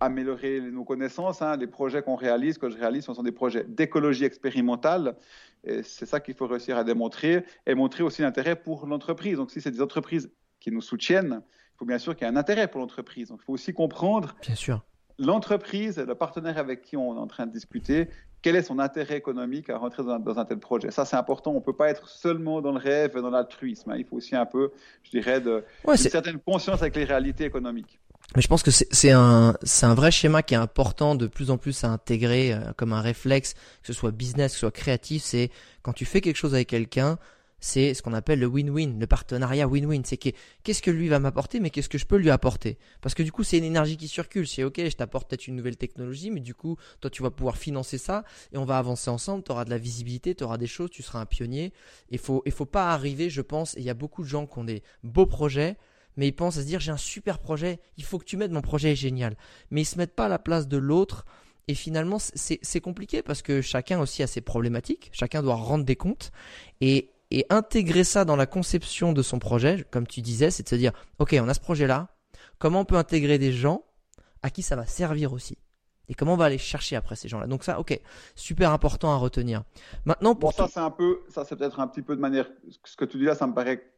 améliorer 0.00 0.60
nos 0.60 0.84
connaissances. 0.84 1.40
Hein. 1.40 1.56
les 1.56 1.66
projets 1.66 2.02
qu'on 2.02 2.14
réalise, 2.14 2.58
que 2.58 2.68
je 2.68 2.76
réalise, 2.76 3.06
ce 3.06 3.14
sont 3.14 3.22
des 3.22 3.32
projets 3.32 3.64
d'écologie 3.64 4.24
expérimentale. 4.24 5.16
Et 5.64 5.82
c'est 5.82 6.06
ça 6.06 6.20
qu'il 6.20 6.34
faut 6.34 6.46
réussir 6.46 6.76
à 6.76 6.84
démontrer 6.84 7.44
et 7.66 7.74
montrer 7.74 8.02
aussi 8.02 8.22
l'intérêt 8.22 8.54
pour 8.54 8.86
l'entreprise. 8.86 9.38
Donc, 9.38 9.50
si 9.50 9.60
c'est 9.60 9.70
des 9.70 9.82
entreprises 9.82 10.30
qui 10.60 10.70
nous 10.70 10.82
soutiennent, 10.82 11.42
il 11.42 11.78
faut 11.78 11.86
bien 11.86 11.98
sûr 11.98 12.14
qu'il 12.14 12.26
y 12.26 12.30
ait 12.30 12.32
un 12.32 12.36
intérêt 12.36 12.68
pour 12.68 12.80
l'entreprise. 12.80 13.28
Donc, 13.28 13.40
il 13.42 13.44
faut 13.44 13.54
aussi 13.54 13.72
comprendre 13.72 14.36
bien 14.42 14.54
sûr. 14.54 14.84
L'entreprise, 15.20 15.98
le 15.98 16.14
partenaire 16.14 16.58
avec 16.58 16.82
qui 16.82 16.96
on 16.96 17.14
est 17.14 17.20
en 17.20 17.26
train 17.26 17.46
de 17.46 17.52
discuter, 17.52 18.08
quel 18.42 18.56
est 18.56 18.62
son 18.62 18.78
intérêt 18.78 19.18
économique 19.18 19.68
à 19.68 19.76
rentrer 19.76 20.02
dans 20.02 20.38
un, 20.38 20.44
tel 20.44 20.58
projet? 20.58 20.90
Ça, 20.90 21.04
c'est 21.04 21.16
important. 21.16 21.52
On 21.52 21.56
ne 21.56 21.60
peut 21.60 21.76
pas 21.76 21.90
être 21.90 22.08
seulement 22.08 22.62
dans 22.62 22.72
le 22.72 22.78
rêve, 22.78 23.14
dans 23.20 23.30
l'altruisme. 23.30 23.90
Hein. 23.90 23.96
Il 23.98 24.06
faut 24.06 24.16
aussi 24.16 24.34
un 24.34 24.46
peu, 24.46 24.72
je 25.04 25.10
dirais, 25.10 25.40
de, 25.40 25.62
une 25.86 25.96
certaine 25.96 26.40
conscience 26.40 26.80
avec 26.80 26.96
les 26.96 27.04
réalités 27.04 27.44
économiques. 27.44 28.00
Mais 28.34 28.42
je 28.42 28.48
pense 28.48 28.62
que 28.62 28.70
c'est 28.70 29.10
un, 29.10 29.54
un 29.82 29.94
vrai 29.94 30.10
schéma 30.10 30.42
qui 30.42 30.54
est 30.54 30.58
important 30.58 31.16
de 31.16 31.26
plus 31.26 31.50
en 31.50 31.58
plus 31.58 31.84
à 31.84 31.88
intégrer 31.88 32.52
euh, 32.52 32.58
comme 32.76 32.92
un 32.92 33.00
réflexe, 33.00 33.54
que 33.54 33.88
ce 33.88 33.92
soit 33.92 34.12
business, 34.12 34.52
que 34.52 34.54
ce 34.54 34.60
soit 34.60 34.70
créatif. 34.70 35.22
C'est 35.22 35.50
quand 35.82 35.92
tu 35.92 36.04
fais 36.04 36.20
quelque 36.20 36.36
chose 36.36 36.54
avec 36.54 36.68
quelqu'un, 36.68 37.18
c'est 37.60 37.94
ce 37.94 38.02
qu'on 38.02 38.12
appelle 38.14 38.40
le 38.40 38.46
win-win, 38.46 38.98
le 38.98 39.06
partenariat 39.06 39.66
win-win. 39.66 40.02
C'est 40.04 40.16
qu'est-ce 40.16 40.82
que 40.82 40.90
lui 40.90 41.08
va 41.08 41.18
m'apporter, 41.18 41.60
mais 41.60 41.70
qu'est-ce 41.70 41.88
que 41.88 41.98
je 41.98 42.06
peux 42.06 42.16
lui 42.16 42.30
apporter? 42.30 42.78
Parce 43.00 43.14
que 43.14 43.22
du 43.22 43.32
coup, 43.32 43.44
c'est 43.44 43.58
une 43.58 43.64
énergie 43.64 43.96
qui 43.96 44.08
circule. 44.08 44.48
C'est 44.48 44.64
ok, 44.64 44.80
je 44.82 44.96
t'apporte 44.96 45.28
peut-être 45.28 45.46
une 45.46 45.56
nouvelle 45.56 45.76
technologie, 45.76 46.30
mais 46.30 46.40
du 46.40 46.54
coup, 46.54 46.76
toi, 47.00 47.10
tu 47.10 47.22
vas 47.22 47.30
pouvoir 47.30 47.56
financer 47.56 47.98
ça 47.98 48.24
et 48.52 48.58
on 48.58 48.64
va 48.64 48.78
avancer 48.78 49.10
ensemble. 49.10 49.44
Tu 49.44 49.52
auras 49.52 49.64
de 49.64 49.70
la 49.70 49.78
visibilité, 49.78 50.34
tu 50.34 50.44
auras 50.44 50.58
des 50.58 50.66
choses, 50.66 50.90
tu 50.90 51.02
seras 51.02 51.20
un 51.20 51.26
pionnier. 51.26 51.72
Il 52.10 52.18
faut, 52.18 52.42
il 52.46 52.52
faut 52.52 52.66
pas 52.66 52.92
arriver, 52.92 53.30
je 53.30 53.42
pense, 53.42 53.74
il 53.76 53.82
y 53.84 53.90
a 53.90 53.94
beaucoup 53.94 54.22
de 54.22 54.28
gens 54.28 54.46
qui 54.46 54.58
ont 54.58 54.64
des 54.64 54.82
beaux 55.04 55.26
projets, 55.26 55.76
mais 56.16 56.28
ils 56.28 56.32
pensent 56.32 56.56
à 56.56 56.62
se 56.62 56.66
dire 56.66 56.80
j'ai 56.80 56.92
un 56.92 56.96
super 56.96 57.38
projet, 57.38 57.78
il 57.96 58.04
faut 58.04 58.18
que 58.18 58.24
tu 58.24 58.36
m'aides, 58.36 58.52
mon 58.52 58.62
projet 58.62 58.92
est 58.92 58.96
génial. 58.96 59.36
Mais 59.70 59.82
ils 59.82 59.86
se 59.86 59.98
mettent 59.98 60.14
pas 60.14 60.26
à 60.26 60.28
la 60.28 60.38
place 60.38 60.66
de 60.68 60.76
l'autre. 60.76 61.24
Et 61.68 61.74
finalement, 61.74 62.18
c'est 62.18 62.80
compliqué 62.80 63.22
parce 63.22 63.42
que 63.42 63.60
chacun 63.60 64.00
aussi 64.00 64.24
a 64.24 64.26
ses 64.26 64.40
problématiques, 64.40 65.10
chacun 65.12 65.40
doit 65.40 65.54
rendre 65.54 65.84
des 65.84 65.94
comptes. 65.94 66.32
Et 66.80 67.12
et 67.30 67.46
intégrer 67.50 68.04
ça 68.04 68.24
dans 68.24 68.36
la 68.36 68.46
conception 68.46 69.12
de 69.12 69.22
son 69.22 69.38
projet, 69.38 69.84
comme 69.90 70.06
tu 70.06 70.20
disais, 70.20 70.50
c'est 70.50 70.64
de 70.64 70.68
se 70.68 70.74
dire, 70.74 70.92
ok, 71.18 71.36
on 71.40 71.48
a 71.48 71.54
ce 71.54 71.60
projet-là, 71.60 72.08
comment 72.58 72.80
on 72.80 72.84
peut 72.84 72.96
intégrer 72.96 73.38
des 73.38 73.52
gens 73.52 73.84
à 74.42 74.50
qui 74.50 74.62
ça 74.62 74.76
va 74.76 74.86
servir 74.86 75.32
aussi 75.32 75.58
et 76.08 76.14
comment 76.14 76.34
on 76.34 76.36
va 76.36 76.46
aller 76.46 76.58
chercher 76.58 76.96
après 76.96 77.14
ces 77.14 77.28
gens-là. 77.28 77.46
Donc 77.46 77.62
ça, 77.62 77.78
ok, 77.78 77.98
super 78.34 78.72
important 78.72 79.12
à 79.12 79.16
retenir. 79.16 79.62
Maintenant, 80.04 80.34
pour 80.34 80.52
ça, 80.52 80.66
c'est 80.66 80.80
un 80.80 80.90
peu, 80.90 81.20
ça 81.28 81.44
c'est 81.44 81.54
peut-être 81.54 81.78
un 81.78 81.86
petit 81.86 82.02
peu 82.02 82.16
de 82.16 82.20
manière, 82.20 82.50
ce 82.84 82.96
que 82.96 83.04
tu 83.04 83.16
dis 83.16 83.24
là, 83.24 83.36
ça 83.36 83.46
me 83.46 83.54
paraît 83.54 83.90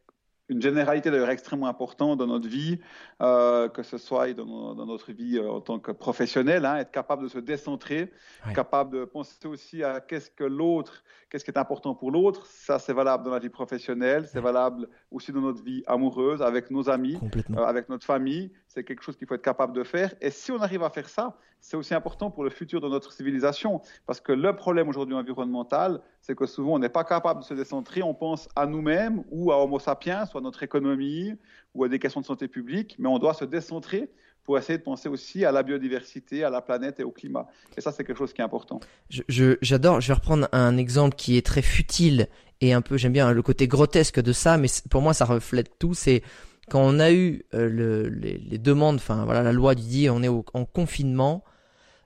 une 0.49 0.61
généralité 0.61 1.09
d'ailleurs 1.09 1.29
extrêmement 1.29 1.67
importante 1.67 2.19
dans 2.19 2.27
notre 2.27 2.47
vie, 2.47 2.79
euh, 3.21 3.69
que 3.69 3.81
ce 3.81 3.97
soit 3.97 4.33
dans, 4.33 4.75
notre 4.85 5.11
vie 5.11 5.37
euh, 5.37 5.49
en 5.49 5.61
tant 5.61 5.79
que 5.79 5.91
professionnel, 5.91 6.65
hein, 6.65 6.77
être 6.77 6.91
capable 6.91 7.23
de 7.23 7.27
se 7.29 7.39
décentrer, 7.39 8.11
capable 8.53 8.99
de 8.99 9.05
penser 9.05 9.47
aussi 9.47 9.83
à 9.83 10.01
qu'est-ce 10.01 10.29
que 10.29 10.43
l'autre, 10.43 11.03
qu'est-ce 11.33 11.45
qui 11.45 11.49
est 11.49 11.57
important 11.57 11.95
pour 11.95 12.11
l'autre? 12.11 12.45
Ça, 12.45 12.77
c'est 12.77 12.93
valable 12.93 13.23
dans 13.23 13.31
la 13.31 13.39
vie 13.39 13.49
professionnelle, 13.49 14.27
c'est 14.31 14.39
valable 14.39 14.87
aussi 15.09 15.31
dans 15.31 15.41
notre 15.41 15.63
vie 15.63 15.83
amoureuse, 15.87 16.43
avec 16.43 16.69
nos 16.69 16.91
amis, 16.91 17.17
euh, 17.57 17.63
avec 17.63 17.89
notre 17.89 18.05
famille. 18.05 18.51
C'est 18.67 18.83
quelque 18.83 19.01
chose 19.01 19.17
qu'il 19.17 19.25
faut 19.25 19.33
être 19.33 19.41
capable 19.41 19.73
de 19.73 19.83
faire. 19.83 20.13
Et 20.21 20.29
si 20.29 20.51
on 20.51 20.61
arrive 20.61 20.83
à 20.83 20.91
faire 20.91 21.09
ça, 21.09 21.35
c'est 21.59 21.75
aussi 21.75 21.95
important 21.95 22.29
pour 22.29 22.43
le 22.43 22.51
futur 22.51 22.81
de 22.81 22.87
notre 22.87 23.11
civilisation. 23.11 23.81
Parce 24.05 24.21
que 24.21 24.31
le 24.31 24.55
problème 24.55 24.89
aujourd'hui 24.89 25.15
environnemental, 25.15 26.01
c'est 26.21 26.35
que 26.35 26.45
souvent 26.45 26.75
on 26.75 26.79
n'est 26.79 26.89
pas 26.89 27.03
capable 27.03 27.39
de 27.39 27.45
se 27.45 27.55
décentrer. 27.55 28.03
On 28.03 28.13
pense 28.13 28.47
à 28.55 28.67
nous-mêmes 28.67 29.23
ou 29.31 29.51
à 29.51 29.57
Homo 29.57 29.79
sapiens, 29.79 30.27
soit 30.27 30.39
à 30.39 30.43
notre 30.43 30.61
économie 30.61 31.33
ou 31.73 31.83
à 31.83 31.89
des 31.89 31.97
questions 31.97 32.21
de 32.21 32.27
santé 32.27 32.47
publique, 32.47 32.95
mais 32.99 33.09
on 33.09 33.17
doit 33.17 33.33
se 33.33 33.45
décentrer 33.45 34.11
pour 34.43 34.57
essayer 34.57 34.77
de 34.77 34.83
penser 34.83 35.09
aussi 35.09 35.45
à 35.45 35.51
la 35.51 35.63
biodiversité, 35.63 36.43
à 36.43 36.49
la 36.49 36.61
planète 36.61 36.99
et 36.99 37.03
au 37.03 37.11
climat. 37.11 37.47
Et 37.77 37.81
ça, 37.81 37.91
c'est 37.91 38.03
quelque 38.03 38.17
chose 38.17 38.33
qui 38.33 38.41
est 38.41 38.43
important. 38.43 38.79
J'adore, 39.09 40.01
je, 40.01 40.07
vais 40.07 40.13
reprendre 40.13 40.49
un 40.51 40.77
exemple 40.77 41.15
qui 41.15 41.37
est 41.37 41.45
très 41.45 41.61
futile 41.61 42.27
et 42.61 42.73
un 42.73 42.81
peu, 42.81 42.97
j'aime 42.97 43.13
bien 43.13 43.31
le 43.31 43.41
côté 43.41 43.67
grotesque 43.67 44.21
de 44.21 44.33
ça, 44.33 44.57
mais 44.57 44.67
pour 44.89 45.01
moi, 45.01 45.13
ça 45.13 45.25
reflète 45.25 45.77
tout. 45.79 45.93
C'est 45.93 46.23
quand 46.69 46.81
on 46.81 46.99
a 46.99 47.11
eu 47.11 47.45
euh, 47.53 47.69
le, 47.69 48.09
les, 48.09 48.57
demandes, 48.57 48.95
enfin 48.95 49.25
voilà, 49.25 49.43
la 49.43 49.51
loi 49.51 49.75
dit 49.75 50.09
on 50.09 50.23
est 50.23 50.29
en 50.29 50.65
confinement, 50.65 51.43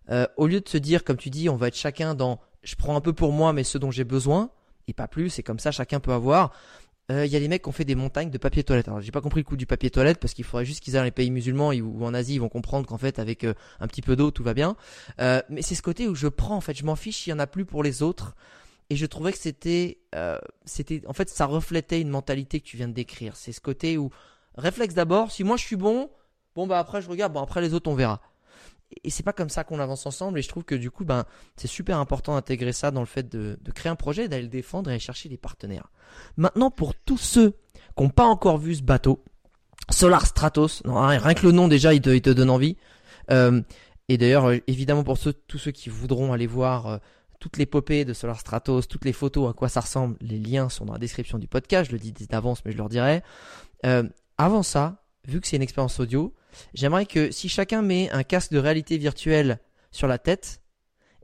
euh, 0.10 0.26
au 0.38 0.48
lieu 0.48 0.62
de 0.62 0.70
se 0.70 0.78
dire, 0.78 1.04
comme 1.04 1.18
tu 1.18 1.30
dis, 1.30 1.50
on 1.50 1.56
va 1.56 1.68
être 1.68 1.76
chacun 1.76 2.16
dans 2.16 2.40
je 2.64 2.76
prends 2.76 2.96
un 2.96 3.02
peu 3.02 3.14
pour 3.14 3.32
moi, 3.32 3.54
mais 3.54 3.64
ce 3.64 3.78
dont 3.78 3.92
j'ai 3.92 4.04
besoin, 4.04 4.50
et 4.88 4.94
pas 4.94 5.08
plus, 5.08 5.40
et 5.40 5.44
comme 5.44 5.60
ça, 5.60 5.72
chacun 5.72 6.00
peut 6.00 6.12
avoir 6.12 6.52
il 7.10 7.16
euh, 7.16 7.26
y 7.26 7.38
a 7.38 7.40
des 7.40 7.48
mecs 7.48 7.64
qui 7.64 7.70
ont 7.70 7.74
fait 7.74 7.86
des 7.86 7.96
montagnes 7.96 8.30
de 8.30 8.38
papier 8.38 8.64
toilette. 8.64 8.90
Alors 8.90 9.00
j'ai 9.00 9.12
pas 9.12 9.22
compris 9.22 9.40
le 9.40 9.46
coup 9.46 9.56
du 9.56 9.66
papier 9.66 9.90
toilette 9.90 10.20
parce 10.20 10.34
qu'il 10.34 10.44
faudrait 10.44 10.66
juste 10.66 10.84
qu'ils 10.84 10.96
aillent 10.96 11.02
dans 11.02 11.06
les 11.06 11.12
pays 11.12 11.32
musulmans 11.32 11.72
ou 11.72 12.04
en 12.04 12.14
Asie, 12.14 12.36
ils 12.36 12.42
vont 12.42 12.50
comprendre 12.50 12.86
qu'en 12.86 12.98
fait 12.98 13.18
avec 13.20 13.46
euh, 13.46 13.54
un 13.80 13.88
petit 13.88 14.02
peu 14.02 14.18
d'eau 14.18 14.30
tout 14.30 14.44
va 14.44 14.54
bien. 14.54 14.76
Euh, 15.22 15.42
mais 15.50 15.62
c'est 15.62 15.76
ce 15.76 15.82
côté 15.82 16.08
où 16.08 16.16
je 16.16 16.28
prends 16.28 16.56
en 16.56 16.62
fait, 16.62 16.74
je 16.74 16.84
m'en 16.84 16.98
fiche 16.98 17.18
s'il 17.18 17.32
y 17.32 17.34
en 17.34 17.40
a 17.40 17.48
plus 17.48 17.66
pour 17.66 17.82
les 17.82 18.04
autres. 18.04 18.36
Et 18.90 18.96
je 18.96 19.06
trouvais 19.06 19.34
que 19.34 19.38
c'était, 19.38 19.98
c'était, 20.64 21.02
en 21.08 21.12
fait, 21.12 21.28
ça 21.28 21.46
reflétait 21.46 22.00
une 22.00 22.08
mentalité 22.08 22.62
que 22.62 22.66
tu 22.66 22.78
viens 22.78 22.88
de 22.88 22.94
décrire. 22.94 23.36
C'est 23.36 23.52
ce 23.52 23.60
côté 23.60 23.98
où 23.98 24.12
réflexe 24.56 24.94
d'abord. 24.94 25.30
Si 25.30 25.44
moi 25.44 25.58
je 25.58 25.66
suis 25.66 25.76
bon, 25.76 26.10
bon 26.56 26.68
bah 26.68 26.80
après 26.80 27.02
je 27.02 27.10
regarde. 27.10 27.34
Bon 27.34 27.42
après 27.42 27.60
les 27.60 27.74
autres 27.74 27.90
on 27.92 27.96
verra 27.96 28.22
et 29.04 29.10
c'est 29.10 29.24
pas 29.24 29.34
comme 29.34 29.50
ça 29.50 29.64
qu'on 29.64 29.80
avance 29.80 30.06
ensemble 30.06 30.40
et 30.40 30.42
je 30.42 30.48
trouve 30.48 30.64
que 30.64 30.76
du 30.76 30.92
coup 30.92 31.04
ben 31.04 31.26
c'est 31.56 31.68
super 31.68 31.98
important 31.98 32.36
d'intégrer 32.36 32.72
ça 32.72 32.92
dans 32.92 33.02
le 33.02 33.06
fait 33.06 33.28
de, 33.30 33.58
créer 33.74 33.92
un 33.92 33.96
projet 33.96 34.28
d'aller 34.28 34.44
le 34.44 34.50
défendre 34.50 34.90
et 34.90 34.94
aller 34.94 35.00
chercher 35.00 35.30
des 35.30 35.38
partenaires. 35.38 35.92
Maintenant 36.38 36.72
pour 36.72 36.96
tous 36.96 37.18
ceux 37.18 37.52
qui 37.52 38.04
n'ont 38.04 38.10
pas 38.10 38.26
encore 38.26 38.58
vu 38.58 38.76
ce 38.76 38.84
bateau 38.84 39.24
Solar 39.90 40.26
Stratos 40.26 40.84
non, 40.86 41.06
rien 41.06 41.34
que 41.34 41.46
le 41.46 41.52
nom 41.52 41.68
déjà 41.68 41.94
il 41.94 42.02
te, 42.02 42.10
il 42.10 42.22
te 42.22 42.30
donne 42.30 42.50
envie. 42.50 42.78
Euh, 43.30 43.62
et 44.08 44.18
d'ailleurs 44.18 44.50
euh, 44.50 44.58
évidemment 44.68 45.04
pour 45.04 45.18
ceux, 45.18 45.34
tous 45.34 45.58
ceux 45.58 45.72
qui 45.72 45.90
voudront 45.90 46.32
aller 46.32 46.48
voir 46.48 46.88
euh, 46.88 46.98
toutes 47.40 47.58
les 47.58 47.64
l'épopée 47.64 48.06
de 48.06 48.14
Solar 48.14 48.40
Stratos 48.40 48.88
toutes 48.88 49.06
les 49.06 49.14
photos 49.14 49.50
à 49.50 49.54
quoi 49.54 49.68
ça 49.68 49.82
ressemble 49.82 50.18
les 50.22 50.40
liens 50.40 50.70
sont 50.70 50.86
dans 50.86 50.94
la 50.94 51.00
description 51.00 51.38
du 51.38 51.48
podcast. 51.48 51.88
Je 51.88 51.92
le 51.92 52.00
dis 52.00 52.14
d'avance 52.28 52.64
mais 52.64 52.72
je 52.72 52.78
leur 52.78 52.90
dirai. 52.90 53.22
Avant 54.38 54.64
ça 54.64 55.04
vu 55.28 55.42
que 55.42 55.48
c'est 55.48 55.58
une 55.58 55.62
expérience 55.62 56.00
audio 56.00 56.34
J'aimerais 56.74 57.06
que 57.06 57.32
si 57.32 57.50
chacun 57.50 57.82
met 57.82 58.10
un 58.12 58.24
casque 58.24 58.52
de 58.52 58.60
réalité 58.60 58.98
virtuelle 58.98 59.60
sur 59.92 60.08
la 60.08 60.18
tête 60.18 60.62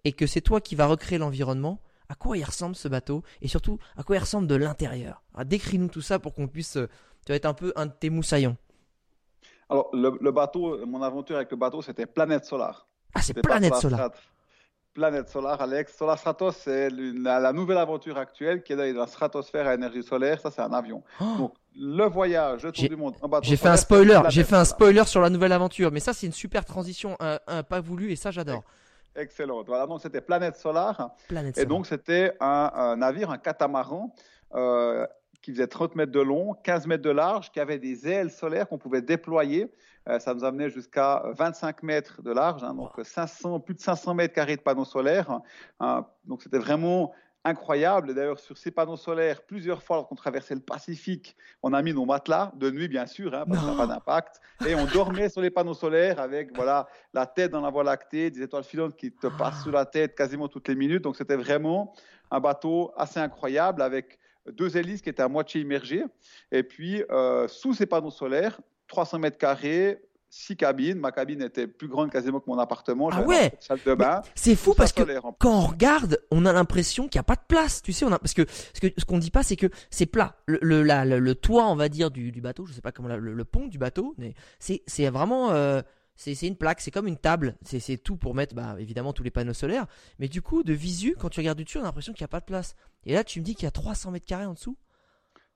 et 0.04 0.14
que 0.14 0.28
c'est 0.28 0.42
toi 0.42 0.62
qui 0.62 0.76
vas 0.76 0.86
recréer 0.86 1.18
l'environnement, 1.18 1.80
à 2.10 2.16
quoi 2.16 2.38
il 2.38 2.44
ressemble 2.44 2.76
ce 2.76 2.88
bateau 2.88 3.24
et 3.42 3.48
surtout 3.48 3.80
à 3.98 4.04
quoi 4.04 4.16
il 4.18 4.20
ressemble 4.20 4.48
de 4.48 4.56
l'intérieur? 4.56 5.24
Décris-nous 5.46 5.88
tout 5.88 6.02
ça 6.02 6.20
pour 6.20 6.34
qu'on 6.34 6.48
puisse. 6.48 6.78
Euh, 6.78 6.90
tu 7.26 7.32
vas 7.32 7.36
être 7.36 7.46
un 7.46 7.54
peu 7.54 7.72
un 7.76 7.86
de 7.86 7.92
tes 7.92 8.10
moussaillons. 8.10 8.58
Alors, 9.70 9.90
le, 9.94 10.32
bateau, 10.32 10.86
mon 10.86 11.02
aventure 11.02 11.38
avec 11.38 11.50
le 11.50 11.58
bateau, 11.58 11.82
c'était 11.82 12.06
Planète 12.06 12.46
Solar. 12.46 12.88
Ah, 13.16 13.22
c'est 13.22 13.34
Planète 13.34 13.76
Solar. 13.76 14.12
Planète 14.94 15.30
Solar, 15.30 15.60
Alex. 15.60 15.96
Solar 15.98 16.20
Stratos, 16.20 16.56
c'est 16.56 16.90
la, 16.90 17.52
nouvelle 17.52 17.78
aventure 17.78 18.18
actuelle 18.18 18.62
qui 18.62 18.74
est 18.74 18.94
dans 18.94 19.02
la 19.02 19.08
stratosphère 19.08 19.68
à 19.68 19.74
énergie 19.74 20.04
solaire. 20.04 20.40
Ça, 20.40 20.52
c'est 20.52 20.62
un 20.62 20.72
avion. 20.72 21.04
Oh. 21.20 21.24
Donc, 21.38 21.54
le 21.76 22.06
voyage, 22.06 22.64
le 22.64 22.72
tour 22.72 22.88
du 22.88 22.96
monde 22.96 23.16
J'ai 23.42 23.58
fait 23.58 23.70
un 23.70 23.78
spoiler. 23.78 24.20
J'ai 24.30 24.44
fait 24.44 24.56
un 24.56 24.66
spoiler 24.66 25.04
sur 25.06 25.22
la 25.22 25.30
nouvelle 25.30 25.52
aventure. 25.52 25.92
Mais 25.92 26.00
ça, 26.00 26.14
c'est 26.14 26.28
une 26.28 26.34
super 26.34 26.64
transition, 26.66 27.18
un, 27.20 27.64
pas 27.64 27.82
voulu, 27.82 28.12
et 28.12 28.16
ça, 28.16 28.30
j'adore. 28.30 28.64
Excellent. 29.16 29.64
Voilà, 29.64 29.86
donc 29.86 30.02
c'était 30.02 30.22
Planète 30.22 30.56
Solar. 30.56 31.12
Planète 31.28 31.58
et 31.58 31.66
donc, 31.66 31.88
c'était 31.88 32.34
un, 32.40 32.96
navire, 32.96 33.32
un 33.32 33.38
catamaran. 33.38 34.14
Euh, 34.56 35.08
qui 35.44 35.52
faisait 35.52 35.68
30 35.68 35.96
mètres 35.96 36.12
de 36.12 36.22
long, 36.22 36.56
15 36.64 36.88
mètres 36.88 37.04
de 37.04 37.12
large, 37.12 37.52
qui 37.52 37.60
avait 37.60 37.78
des 37.78 38.08
ailes 38.08 38.32
solaires 38.32 38.68
qu'on 38.68 38.80
pouvait 38.80 39.02
déployer. 39.04 39.72
Euh, 40.08 40.18
ça 40.18 40.34
nous 40.34 40.44
amenait 40.44 40.70
jusqu'à 40.70 41.22
25 41.38 41.84
mètres 41.84 42.22
de 42.24 42.32
large, 42.32 42.64
hein, 42.64 42.74
donc 42.74 42.92
500, 43.04 43.60
plus 43.60 43.76
de 43.76 43.80
500 43.80 44.16
mètres 44.16 44.34
carrés 44.34 44.56
de 44.56 44.62
panneaux 44.62 44.86
solaires. 44.86 45.40
Hein. 45.80 46.06
donc 46.26 46.42
c'était 46.42 46.58
vraiment 46.58 47.14
incroyable. 47.46 48.14
D'ailleurs, 48.14 48.40
sur 48.40 48.58
ces 48.58 48.72
panneaux 48.72 48.96
solaires, 48.96 49.42
plusieurs 49.42 49.84
fois 49.84 49.98
lorsqu'on 49.98 50.16
traversait 50.16 50.56
le 50.56 50.62
Pacifique, 50.62 51.36
on 51.62 51.74
a 51.74 51.82
mis 51.82 51.94
nos 51.94 52.06
matelas, 52.06 52.54
de 52.56 52.72
nuit 52.72 52.88
bien 52.88 53.06
sûr, 53.06 53.34
hein, 53.34 53.44
parce 53.46 53.60
que 53.60 53.66
ça 53.66 53.72
n'a 53.72 53.78
pas 53.78 53.88
d'impact, 53.88 54.42
et 54.66 54.76
on 54.76 54.86
dormait 54.86 55.28
sur 55.28 55.42
les 55.42 55.50
panneaux 55.50 55.74
solaires 55.74 56.22
avec 56.22 56.56
voilà, 56.56 56.88
la 57.14 57.26
tête 57.26 57.52
dans 57.52 57.60
la 57.60 57.70
voie 57.70 57.84
lactée, 57.84 58.30
des 58.30 58.42
étoiles 58.42 58.64
filantes 58.64 58.96
qui 58.96 59.12
te 59.12 59.28
passent 59.28 59.62
sur 59.64 59.72
la 59.72 59.86
tête 59.86 60.16
quasiment 60.16 60.48
toutes 60.48 60.70
les 60.70 60.76
minutes. 60.76 61.02
Donc 61.02 61.18
c'était 61.18 61.36
vraiment 61.36 61.94
un 62.32 62.40
bateau 62.40 62.94
assez 62.96 63.20
incroyable 63.20 63.82
avec 63.82 64.20
deux 64.52 64.78
hélices 64.78 65.02
qui 65.02 65.10
étaient 65.10 65.24
à 65.24 65.28
moitié 65.28 65.62
immergées. 65.62 66.04
Et 66.52 66.64
puis, 66.64 67.04
euh, 67.12 67.48
sous 67.48 67.74
ces 67.74 67.86
panneaux 67.86 68.12
solaires, 68.12 68.60
300 68.88 69.20
mètres 69.20 69.38
carrés, 69.38 70.02
six 70.34 70.58
cabines. 70.58 70.98
Ma 70.98 71.12
cabine 71.12 71.44
était 71.44 71.68
plus 71.68 71.88
grande 71.88 72.12
quasiment 72.12 72.40
que 72.40 72.50
mon 72.50 72.58
appartement. 72.58 73.10
Ah 73.12 73.22
ouais. 73.22 73.54
Salle 73.60 73.80
de 73.86 73.94
bain. 73.94 74.22
C'est 74.34 74.56
fou 74.56 74.74
parce 74.74 74.92
que 74.92 75.04
quand 75.38 75.58
on 75.58 75.68
regarde, 75.68 76.20
on 76.32 76.46
a 76.46 76.54
l'impression 76.54 77.08
qu'il 77.08 77.20
n'y 77.20 77.22
a 77.22 77.24
pas 77.24 77.36
de 77.36 77.46
place. 77.48 77.82
Tu 77.84 77.94
sais, 77.94 78.04
on 78.04 78.12
a 78.12 78.18
parce 78.18 78.34
que 78.34 78.46
ce 78.74 78.80
que 78.80 78.88
ce 78.98 79.06
qu'on 79.06 79.20
dit 79.20 79.32
pas, 79.32 79.44
c'est 79.44 79.56
que 79.56 79.68
c'est 79.92 80.08
plat. 80.08 80.36
Le 80.48 80.58
le, 80.62 80.84
le, 81.20 81.36
toit, 81.36 81.68
on 81.68 81.76
va 81.76 81.88
dire 81.88 82.10
du, 82.10 82.32
du 82.32 82.42
bateau, 82.42 82.66
je 82.66 82.74
sais 82.74 82.82
pas 82.82 82.92
comment 82.92 83.16
le, 83.16 83.46
pont 83.46 83.68
du 83.68 83.78
bateau, 83.78 84.16
mais 84.18 84.34
c'est 84.60 84.82
c'est 84.88 85.08
vraiment 85.10 85.52
euh, 85.52 85.82
c'est 86.16 86.48
une 86.48 86.56
plaque, 86.56 86.82
c'est 86.82 86.92
comme 86.92 87.08
une 87.08 87.18
table, 87.18 87.58
c'est 87.64 87.98
tout 87.98 88.16
pour 88.16 88.36
mettre 88.36 88.56
bah, 88.56 88.76
évidemment 88.80 89.14
tous 89.14 89.24
les 89.24 89.32
panneaux 89.32 89.54
solaires. 89.54 89.88
Mais 90.20 90.28
du 90.28 90.42
coup, 90.42 90.64
de 90.64 90.74
visu, 90.74 91.16
quand 91.20 91.30
tu 91.30 91.40
regardes 91.40 91.58
du 91.58 91.64
dessus, 91.64 91.78
on 91.80 91.82
a 91.82 91.86
l'impression 91.86 92.14
qu'il 92.14 92.22
n'y 92.24 92.26
a 92.26 92.30
pas 92.30 92.40
de 92.40 92.46
place. 92.46 92.76
Et 93.06 93.14
là, 93.14 93.24
tu 93.24 93.40
me 93.40 93.46
dis 93.46 93.56
qu'il 93.56 93.64
y 93.64 93.68
a 93.68 93.72
300 93.72 94.12
mètres 94.12 94.26
carrés 94.26 94.46
en 94.46 94.54
dessous 94.54 94.78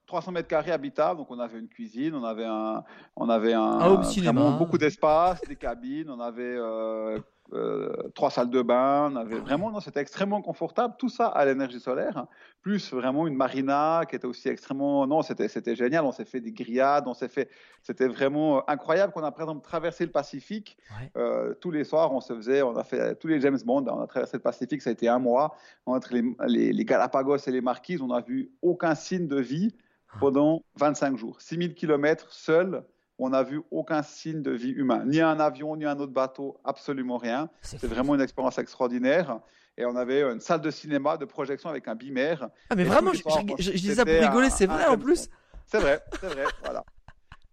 300 0.06 0.32
mètres 0.32 0.48
carrés 0.48 0.72
habitables, 0.72 1.18
donc 1.18 1.30
on 1.30 1.38
avait 1.38 1.58
une 1.58 1.68
cuisine, 1.68 2.14
on 2.14 2.24
avait 2.24 2.46
un, 2.46 2.82
on 3.14 3.28
avait 3.28 3.52
un, 3.52 3.78
un 3.78 4.56
beaucoup 4.56 4.78
d'espace, 4.78 5.42
des 5.46 5.54
cabines, 5.54 6.08
on 6.08 6.18
avait 6.18 6.56
euh, 6.56 7.18
euh, 7.54 7.92
trois 8.14 8.30
salles 8.30 8.50
de 8.50 8.60
bain, 8.60 9.10
on 9.10 9.16
avait 9.16 9.38
vraiment, 9.38 9.70
non, 9.70 9.80
c'était 9.80 10.00
extrêmement 10.00 10.42
confortable, 10.42 10.94
tout 10.98 11.08
ça 11.08 11.28
à 11.28 11.44
l'énergie 11.46 11.80
solaire, 11.80 12.26
plus 12.60 12.92
vraiment 12.92 13.26
une 13.26 13.36
marina 13.36 14.02
qui 14.08 14.16
était 14.16 14.26
aussi 14.26 14.48
extrêmement, 14.48 15.06
non, 15.06 15.22
c'était, 15.22 15.48
c'était 15.48 15.74
génial, 15.74 16.04
on 16.04 16.12
s'est 16.12 16.26
fait 16.26 16.40
des 16.40 16.52
grillades, 16.52 17.04
on 17.06 17.14
s'est 17.14 17.28
fait, 17.28 17.48
c'était 17.82 18.06
vraiment 18.06 18.68
incroyable 18.68 19.12
qu'on 19.12 19.24
a 19.24 19.32
par 19.32 19.42
exemple 19.42 19.62
traversé 19.62 20.04
le 20.04 20.10
Pacifique, 20.10 20.76
euh, 21.16 21.54
tous 21.54 21.70
les 21.70 21.84
soirs 21.84 22.12
on 22.12 22.20
se 22.20 22.34
faisait, 22.34 22.60
on 22.60 22.76
a 22.76 22.84
fait 22.84 23.14
tous 23.14 23.28
les 23.28 23.40
James 23.40 23.58
Bond, 23.64 23.86
on 23.88 24.00
a 24.02 24.06
traversé 24.06 24.36
le 24.36 24.42
Pacifique, 24.42 24.82
ça 24.82 24.90
a 24.90 24.92
été 24.92 25.08
un 25.08 25.18
mois, 25.18 25.56
entre 25.86 26.12
les, 26.12 26.22
les, 26.46 26.72
les 26.72 26.84
Galapagos 26.84 27.38
et 27.46 27.50
les 27.50 27.62
Marquises, 27.62 28.02
on 28.02 28.08
n'a 28.08 28.20
vu 28.20 28.50
aucun 28.60 28.94
signe 28.94 29.26
de 29.26 29.40
vie 29.40 29.74
ah. 30.10 30.16
pendant 30.20 30.62
25 30.76 31.16
jours, 31.16 31.40
6000 31.40 31.74
km 31.74 32.30
seuls, 32.30 32.84
on 33.18 33.30
n'a 33.30 33.42
vu 33.42 33.60
aucun 33.70 34.02
signe 34.02 34.42
de 34.42 34.50
vie 34.50 34.70
humain, 34.70 35.04
ni 35.04 35.20
un 35.20 35.40
avion, 35.40 35.76
ni 35.76 35.84
un 35.84 35.98
autre 35.98 36.12
bateau, 36.12 36.58
absolument 36.64 37.18
rien. 37.18 37.48
C'est 37.62 37.86
vraiment 37.86 38.14
une 38.14 38.20
expérience 38.20 38.58
extraordinaire. 38.58 39.40
Et 39.76 39.84
on 39.84 39.94
avait 39.94 40.22
une 40.22 40.40
salle 40.40 40.60
de 40.60 40.70
cinéma, 40.70 41.16
de 41.16 41.24
projection 41.24 41.70
avec 41.70 41.86
un 41.86 41.94
bimère. 41.94 42.48
Ah, 42.68 42.74
mais 42.74 42.84
vraiment, 42.84 43.12
je, 43.12 43.22
je, 43.58 43.70
dis 43.70 43.94
ça 43.94 44.04
pour 44.04 44.14
rigoler, 44.14 44.50
c'est 44.50 44.66
vrai 44.66 44.86
en 44.86 44.98
plus. 44.98 45.28
C'est 45.66 45.78
vrai, 45.78 46.02
c'est 46.20 46.26
vrai, 46.26 46.44
voilà. 46.64 46.84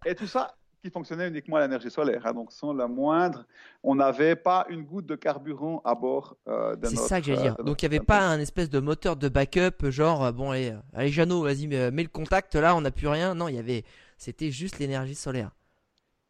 Et 0.06 0.16
tout 0.16 0.28
ça 0.28 0.56
qui 0.86 0.92
fonctionnait 0.92 1.28
uniquement 1.28 1.58
à 1.58 1.62
l'énergie 1.62 1.90
solaire. 1.90 2.22
Hein, 2.26 2.34
donc, 2.34 2.52
sans 2.52 2.72
la 2.72 2.88
moindre, 2.88 3.46
on 3.84 3.96
n'avait 3.96 4.36
pas 4.36 4.68
une 4.70 4.84
goutte 4.84 5.08
de 5.08 5.16
carburant 5.16 5.82
à 5.84 5.96
bord 5.96 6.38
euh, 6.48 6.76
C'est 6.84 6.96
ça 6.96 7.20
que 7.20 7.28
j'allais 7.28 7.42
dire. 7.42 7.56
Euh, 7.60 7.64
donc, 7.64 7.82
il 7.82 7.90
n'y 7.90 7.96
avait 7.96 8.06
pas 8.06 8.22
un 8.22 8.40
espèce 8.40 8.70
de 8.70 8.80
moteur 8.80 9.16
de 9.16 9.28
backup, 9.28 9.90
genre, 9.90 10.26
euh, 10.26 10.32
bon, 10.32 10.52
allez, 10.52 10.74
allez 10.94 11.10
Jeannot, 11.10 11.42
vas-y, 11.42 11.68
mets, 11.68 11.90
mets 11.90 12.04
le 12.04 12.10
contact, 12.10 12.54
là, 12.56 12.76
on 12.76 12.82
n'a 12.82 12.92
plus 12.92 13.08
rien. 13.08 13.34
Non, 13.34 13.48
il 13.48 13.56
y 13.56 13.60
avait 13.60 13.84
c'était 14.18 14.52
juste 14.52 14.80
l'énergie 14.80 15.16
solaire. 15.16 15.52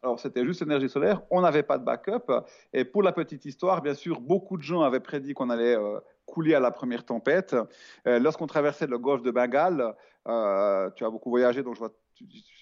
Alors, 0.02 0.20
c'était 0.20 0.44
juste 0.44 0.60
l'énergie 0.60 0.88
solaire. 0.88 1.22
On 1.30 1.40
n'avait 1.40 1.62
pas 1.62 1.78
de 1.78 1.84
backup. 1.84 2.32
Et 2.72 2.84
pour 2.84 3.02
la 3.02 3.12
petite 3.12 3.44
histoire, 3.44 3.82
bien 3.82 3.94
sûr, 3.94 4.20
beaucoup 4.20 4.56
de 4.56 4.62
gens 4.62 4.82
avaient 4.82 5.00
prédit 5.00 5.34
qu'on 5.34 5.50
allait 5.50 5.76
euh, 5.76 5.98
couler 6.26 6.54
à 6.54 6.60
la 6.60 6.70
première 6.70 7.04
tempête. 7.04 7.56
Euh, 8.06 8.18
lorsqu'on 8.20 8.46
traversait 8.46 8.86
le 8.86 8.98
golfe 8.98 9.22
de 9.22 9.30
Bengale, 9.30 9.96
euh, 10.28 10.90
tu 10.94 11.04
as 11.04 11.10
beaucoup 11.10 11.30
voyagé, 11.30 11.62
donc 11.62 11.76
je, 11.76 11.84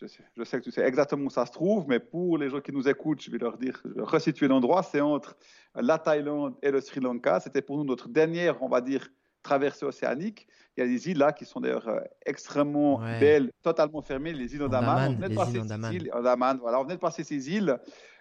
je, 0.00 0.44
sais, 0.44 0.58
que 0.58 0.64
tu 0.64 0.70
sais 0.70 0.82
exactement 0.82 1.26
où 1.26 1.30
ça 1.30 1.44
se 1.44 1.52
trouve, 1.52 1.86
mais 1.86 2.00
pour 2.00 2.38
les 2.38 2.48
gens 2.48 2.60
qui 2.60 2.72
nous 2.72 2.88
écoutent, 2.88 3.20
je 3.20 3.30
vais 3.30 3.38
leur 3.38 3.58
dire, 3.58 3.82
resituer 3.96 4.48
l'endroit, 4.48 4.82
c'est 4.82 5.00
entre 5.00 5.36
la 5.74 5.98
Thaïlande 5.98 6.54
et 6.62 6.70
le 6.70 6.80
Sri 6.80 7.00
Lanka. 7.00 7.40
C'était 7.40 7.62
pour 7.62 7.76
nous 7.76 7.84
notre 7.84 8.08
dernière, 8.08 8.62
on 8.62 8.68
va 8.68 8.80
dire, 8.80 9.08
traversée 9.44 9.84
océanique. 9.84 10.48
Il 10.76 10.80
y 10.80 10.82
a 10.82 10.86
des 10.88 11.08
îles 11.08 11.18
là 11.18 11.32
qui 11.32 11.44
sont 11.44 11.60
d'ailleurs 11.60 11.86
euh, 11.86 12.00
extrêmement 12.26 12.98
belles, 13.20 13.52
totalement 13.62 14.02
fermées, 14.02 14.32
les 14.32 14.56
îles 14.56 14.64
Andaman. 14.64 15.12
On 15.12 15.14
venait 15.14 15.28
de 15.28 15.34
passer 15.36 15.62
ces 15.62 15.94
îles, 15.94 16.10
voilà, 16.12 16.80
on 16.80 16.82
venait 16.82 16.96
de 16.96 17.00
passer 17.00 17.22
ces 17.22 17.50
îles. 17.50 17.78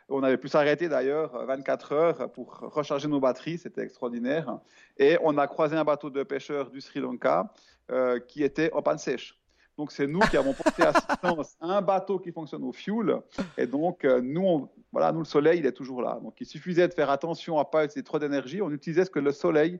On 0.09 0.21
avait 0.21 0.37
pu 0.37 0.49
s'arrêter 0.49 0.89
d'ailleurs 0.89 1.45
24 1.47 1.91
euh, 1.91 1.95
heures 1.95 2.31
pour 2.31 2.59
recharger 2.59 3.07
nos 3.07 3.19
batteries, 3.19 3.57
c'était 3.57 3.81
extraordinaire. 3.81 4.59
Et 4.97 5.17
on 5.23 5.37
a 5.37 5.47
croisé 5.47 5.75
un 5.75 5.83
bateau 5.83 6.11
de 6.11 6.21
pêcheurs 6.21 6.69
du 6.69 6.81
Sri 6.81 6.99
Lanka 6.99 7.51
euh, 7.89 8.19
qui 8.19 8.43
était 8.43 8.71
en 8.73 8.83
panne 8.83 8.99
sèche. 8.99 9.39
Donc 9.75 9.91
c'est 9.91 10.05
nous 10.05 10.19
qui 10.19 10.37
avons 10.37 10.53
porté 10.53 10.83
assistance 10.83 11.55
à 11.59 11.65
un 11.65 11.81
bateau 11.81 12.19
qui 12.19 12.31
fonctionne 12.31 12.63
au 12.63 12.73
fuel. 12.73 13.21
Et 13.57 13.65
donc 13.65 14.03
nous, 14.03 14.69
voilà, 14.91 15.11
nous 15.11 15.19
le 15.19 15.25
soleil, 15.25 15.59
il 15.59 15.65
est 15.65 15.71
toujours 15.71 16.03
là. 16.03 16.19
Donc 16.21 16.39
il 16.39 16.45
suffisait 16.45 16.87
de 16.87 16.93
faire 16.93 17.09
attention 17.09 17.57
à 17.57 17.65
pas 17.65 17.85
utiliser 17.85 18.03
trop 18.03 18.19
d'énergie. 18.19 18.61
On 18.61 18.69
utilisait 18.69 19.05
ce 19.05 19.09
que 19.09 19.19
le 19.19 19.31
soleil 19.31 19.79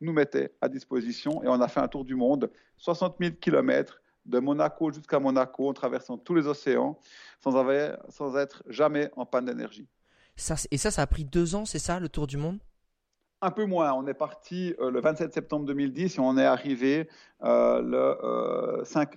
nous 0.00 0.12
mettait 0.12 0.54
à 0.60 0.68
disposition 0.68 1.42
et 1.42 1.48
on 1.48 1.60
a 1.60 1.68
fait 1.68 1.80
un 1.80 1.88
tour 1.88 2.04
du 2.04 2.14
monde, 2.14 2.50
60 2.76 3.16
000 3.20 3.34
kilomètres 3.40 4.00
de 4.26 4.38
Monaco 4.38 4.92
jusqu'à 4.92 5.18
Monaco 5.18 5.68
en 5.68 5.72
traversant 5.72 6.18
tous 6.18 6.34
les 6.34 6.46
océans 6.46 6.98
sans, 7.40 7.56
avoir, 7.56 7.96
sans 8.08 8.36
être 8.36 8.62
jamais 8.68 9.10
en 9.16 9.26
panne 9.26 9.46
d'énergie. 9.46 9.88
Ça, 10.36 10.54
et 10.70 10.76
ça, 10.76 10.90
ça 10.90 11.02
a 11.02 11.06
pris 11.06 11.24
deux 11.24 11.54
ans, 11.54 11.64
c'est 11.64 11.78
ça, 11.78 11.98
le 11.98 12.08
tour 12.08 12.26
du 12.26 12.36
monde? 12.36 12.58
Un 13.40 13.50
peu 13.50 13.64
moins. 13.64 13.92
On 13.92 14.06
est 14.06 14.14
parti 14.14 14.74
euh, 14.80 14.90
le 14.90 15.00
27 15.00 15.32
septembre 15.32 15.64
2010 15.66 16.16
et 16.16 16.20
on 16.20 16.36
est 16.36 16.44
arrivé 16.44 17.08
euh, 17.44 17.80
le 17.82 18.84
5 18.84 19.16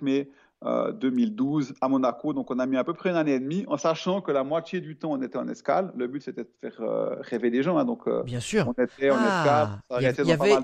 euh, 0.64 0.92
mai 0.92 1.26
2012 1.26 1.70
euh, 1.70 1.74
à 1.80 1.88
Monaco. 1.88 2.32
Donc 2.32 2.50
on 2.50 2.58
a 2.58 2.66
mis 2.66 2.76
à 2.76 2.84
peu 2.84 2.94
près 2.94 3.10
une 3.10 3.16
année 3.16 3.34
et 3.34 3.40
demie, 3.40 3.64
en 3.68 3.76
sachant 3.76 4.20
que 4.20 4.32
la 4.32 4.44
moitié 4.44 4.80
du 4.80 4.96
temps 4.96 5.12
on 5.12 5.22
était 5.22 5.38
en 5.38 5.48
escale. 5.48 5.92
Le 5.96 6.06
but 6.06 6.22
c'était 6.22 6.44
de 6.44 6.50
faire 6.60 6.80
euh, 6.80 7.16
rêver 7.20 7.50
les 7.50 7.62
gens. 7.62 7.78
Hein. 7.78 7.84
donc 7.84 8.06
euh, 8.06 8.22
bien 8.22 8.40
sûr, 8.40 8.68
on 8.68 8.82
était 8.82 9.10
en 9.10 9.16
ah, 9.18 9.80
escale. 9.90 10.14
Ça 10.14 10.22
y, 10.22 10.32
avait... 10.32 10.54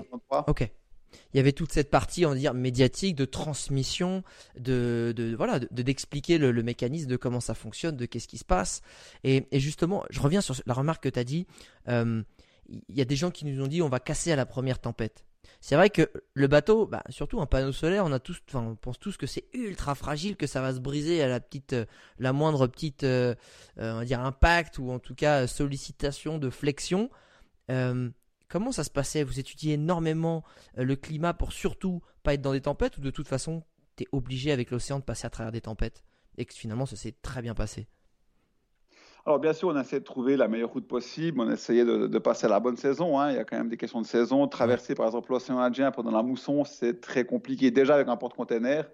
Ok. 0.47 0.69
Il 1.33 1.37
y 1.37 1.39
avait 1.39 1.53
toute 1.53 1.71
cette 1.71 1.89
partie, 1.89 2.25
on 2.25 2.29
va 2.29 2.35
dire, 2.35 2.53
médiatique, 2.53 3.15
de 3.15 3.25
transmission, 3.25 4.23
de, 4.59 5.11
de 5.15 5.35
voilà, 5.35 5.59
d'expliquer 5.71 6.37
le, 6.37 6.51
mécanisme, 6.61 7.07
de 7.07 7.17
comment 7.17 7.39
ça 7.39 7.55
fonctionne, 7.55 7.95
de 7.95 8.05
qu'est-ce 8.05 8.27
qui 8.27 8.37
se 8.37 8.45
passe. 8.45 8.81
Et, 9.23 9.47
et, 9.51 9.59
justement, 9.59 10.03
je 10.11 10.19
reviens 10.19 10.41
sur 10.41 10.55
la 10.67 10.73
remarque 10.75 11.03
que 11.03 11.09
tu 11.09 11.19
as 11.19 11.23
dit. 11.23 11.47
Il 11.87 12.95
y 12.95 13.01
a 13.01 13.05
des 13.05 13.15
gens 13.15 13.31
qui 13.31 13.45
nous 13.45 13.63
ont 13.63 13.67
dit 13.67 13.81
on 13.81 13.89
va 13.89 13.99
casser 13.99 14.31
à 14.31 14.35
la 14.35 14.45
première 14.45 14.79
tempête. 14.79 15.25
C'est 15.61 15.75
vrai 15.75 15.89
que 15.89 16.09
le 16.33 16.47
bateau, 16.47 16.85
bah, 16.85 17.03
surtout 17.09 17.41
un 17.41 17.45
panneau 17.45 17.73
solaire, 17.73 18.05
on 18.05 18.75
pense 18.75 18.97
tous 18.97 19.17
que 19.17 19.27
c'est 19.27 19.45
ultra 19.53 19.93
fragile, 19.93 20.37
que 20.37 20.47
ça 20.47 20.61
va 20.61 20.73
se 20.73 20.79
briser 20.79 21.21
à 21.21 21.27
la 21.27 21.41
petite, 21.41 21.73
euh, 21.73 22.33
moindre 22.33 22.67
petite, 22.67 23.03
euh, 23.03 23.35
euh, 23.77 24.05
impact 24.09 24.77
ou 24.79 24.89
en 24.91 24.99
tout 24.99 25.15
cas 25.15 25.47
sollicitation 25.47 26.37
de 26.37 26.49
flexion. 26.49 27.09
comment 28.47 28.71
ça 28.71 28.83
se 28.83 28.89
passait? 28.89 29.23
Vous 29.23 29.39
étudiez 29.39 29.73
énormément 29.73 30.43
le 30.75 30.95
climat 30.95 31.33
pour 31.33 31.51
surtout 31.51 32.01
pas 32.23 32.33
être 32.33 32.41
dans 32.41 32.53
des 32.53 32.61
tempêtes 32.61 32.97
ou 32.97 33.01
de 33.01 33.11
toute 33.11 33.27
façon, 33.27 33.63
tu 33.97 34.03
es 34.03 34.07
obligé 34.11 34.51
avec 34.51 34.71
l'océan 34.71 34.99
de 34.99 35.03
passer 35.03 35.27
à 35.27 35.29
travers 35.29 35.51
des 35.51 35.61
tempêtes? 35.61 36.03
Et 36.37 36.45
que 36.45 36.53
finalement 36.53 36.85
ça 36.85 36.95
s'est 36.95 37.15
très 37.21 37.41
bien 37.41 37.53
passé? 37.53 37.87
Alors 39.29 39.39
bien 39.39 39.53
sûr, 39.53 39.67
on 39.67 39.79
essaie 39.79 39.99
de 39.99 40.03
trouver 40.03 40.37
la 40.37 40.47
meilleure 40.47 40.71
route 40.71 40.87
possible, 40.87 41.39
on 41.39 41.51
essayait 41.51 41.85
de, 41.85 42.07
de 42.07 42.17
passer 42.17 42.47
à 42.47 42.49
la 42.49 42.59
bonne 42.59 42.77
saison. 42.77 43.19
Hein. 43.19 43.29
Il 43.29 43.35
y 43.35 43.39
a 43.39 43.43
quand 43.43 43.57
même 43.57 43.69
des 43.69 43.77
questions 43.77 44.01
de 44.01 44.07
saison. 44.07 44.47
Traverser 44.47 44.95
par 44.95 45.05
exemple 45.05 45.31
l'océan 45.31 45.59
Indien 45.59 45.91
pendant 45.91 46.09
la 46.09 46.23
mousson, 46.23 46.65
c'est 46.65 46.99
très 46.99 47.25
compliqué 47.25 47.69
déjà 47.69 47.93
avec 47.93 48.07
un 48.07 48.17
porte-container. 48.17 48.89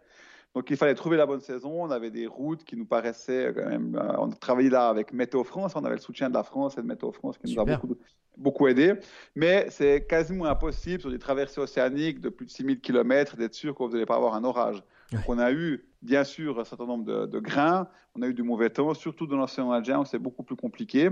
Donc 0.54 0.70
il 0.70 0.76
fallait 0.76 0.94
trouver 0.94 1.16
la 1.16 1.26
bonne 1.26 1.40
saison. 1.40 1.84
On 1.86 1.90
avait 1.90 2.12
des 2.12 2.28
routes 2.28 2.66
qui 2.66 2.76
nous 2.76 2.86
paraissaient 2.86 3.54
quand 3.56 3.66
même. 3.66 3.96
Euh, 3.96 4.18
on 4.18 4.30
travaillait 4.30 4.70
là 4.70 4.90
avec 4.90 5.14
Météo 5.14 5.46
France. 5.46 5.72
On 5.74 5.86
avait 5.86 5.96
le 5.96 6.02
soutien 6.02 6.30
de 6.30 6.34
la 6.34 6.44
France 6.44 6.78
et 6.78 6.82
de 6.82 6.88
Météo 6.88 7.14
France 7.14 7.38
qui 7.38 7.54
nous 7.54 7.62
a 7.62 7.64
beaucoup, 7.64 7.96
beaucoup 8.36 8.68
aidé. 8.68 8.96
Mais 9.36 9.68
c'est 9.70 10.06
quasiment 10.06 10.48
impossible 10.48 11.00
sur 11.00 11.12
des 11.12 11.20
traversées 11.20 11.62
océaniques 11.62 12.20
de 12.20 12.28
plus 12.28 12.46
de 12.46 12.52
6000 12.52 12.82
km 12.82 13.38
d'être 13.38 13.54
sûr 13.54 13.74
qu'on 13.74 13.88
ne 13.88 13.96
allait 13.96 14.06
pas 14.06 14.18
avoir 14.18 14.34
un 14.34 14.44
orage. 14.44 14.84
Donc 15.16 15.24
on 15.28 15.40
a 15.40 15.52
eu 15.52 15.86
bien 16.02 16.24
sûr 16.24 16.60
un 16.60 16.64
certain 16.64 16.86
nombre 16.86 17.28
de, 17.28 17.40
grains, 17.40 17.88
on 18.16 18.22
a 18.22 18.28
eu 18.28 18.34
du 18.34 18.44
mauvais 18.44 18.70
temps, 18.70 18.94
surtout 18.94 19.28
dans 19.28 19.38
l'océan 19.38 19.72
Indien 19.72 20.00
où 20.00 20.06
c'est 20.06 20.20
beaucoup 20.20 20.44
plus 20.44 20.56
compliqué. 20.56 21.10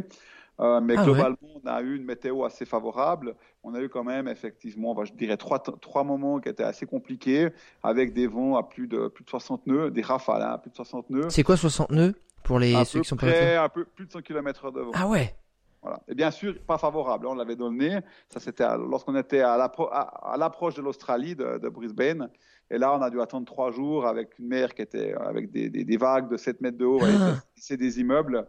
Euh, 0.59 0.81
mais 0.81 0.93
ah 0.97 1.03
globalement, 1.03 1.37
on 1.63 1.67
a 1.67 1.81
eu 1.81 1.95
une 1.95 2.05
météo 2.05 2.43
assez 2.43 2.65
favorable. 2.65 3.35
On 3.63 3.73
a 3.73 3.81
eu 3.81 3.89
quand 3.89 4.03
même, 4.03 4.27
effectivement, 4.27 5.03
je 5.03 5.11
dirais 5.13 5.37
trois, 5.37 5.59
trois 5.59 6.03
moments 6.03 6.39
qui 6.39 6.47
étaient 6.47 6.63
assez 6.63 6.85
compliqués, 6.85 7.49
avec 7.81 8.13
des 8.13 8.27
vents 8.27 8.55
à 8.55 8.61
plus 8.61 8.87
de, 8.87 9.07
plus 9.07 9.23
de 9.23 9.29
60 9.31 9.65
nœuds, 9.65 9.89
des 9.89 10.03
rafales 10.03 10.43
hein, 10.43 10.51
à 10.51 10.57
plus 10.59 10.69
de 10.69 10.75
60 10.75 11.09
nœuds. 11.09 11.29
C'est 11.29 11.41
quoi 11.41 11.57
60 11.57 11.89
nœuds 11.89 12.13
pour 12.43 12.59
les 12.59 12.85
ceux 12.85 13.01
qui 13.01 13.07
sont 13.07 13.15
près, 13.15 13.55
Un 13.55 13.69
peu 13.69 13.83
plus 13.85 14.05
de 14.05 14.11
100 14.11 14.21
km 14.21 14.71
de 14.71 14.81
vent. 14.81 14.91
Ah 14.93 15.07
ouais 15.07 15.35
voilà. 15.83 15.99
Et 16.07 16.15
bien 16.15 16.31
sûr, 16.31 16.55
pas 16.65 16.77
favorable. 16.77 17.27
On 17.27 17.35
l'avait 17.35 17.57
donné. 17.57 17.99
Ça, 18.29 18.39
c'était 18.39 18.65
lorsqu'on 18.77 19.15
était 19.17 19.41
à 19.41 19.57
l'approche 20.37 20.75
de 20.75 20.81
l'Australie, 20.81 21.35
de, 21.35 21.57
de, 21.57 21.69
Brisbane. 21.69 22.29
Et 22.73 22.79
là, 22.79 22.91
on 22.97 23.01
a 23.03 23.11
dû 23.11 23.21
attendre 23.21 23.45
trois 23.45 23.69
jours 23.69 24.07
avec 24.07 24.39
une 24.39 24.47
mer 24.47 24.73
qui 24.73 24.81
était 24.81 25.13
avec 25.13 25.51
des, 25.51 25.69
des, 25.69 25.97
vagues 25.97 26.27
de 26.27 26.37
7 26.37 26.59
mètres 26.59 26.77
de 26.79 26.85
haut. 26.85 26.99
C'est 27.55 27.77
des 27.77 27.99
immeubles. 27.99 28.47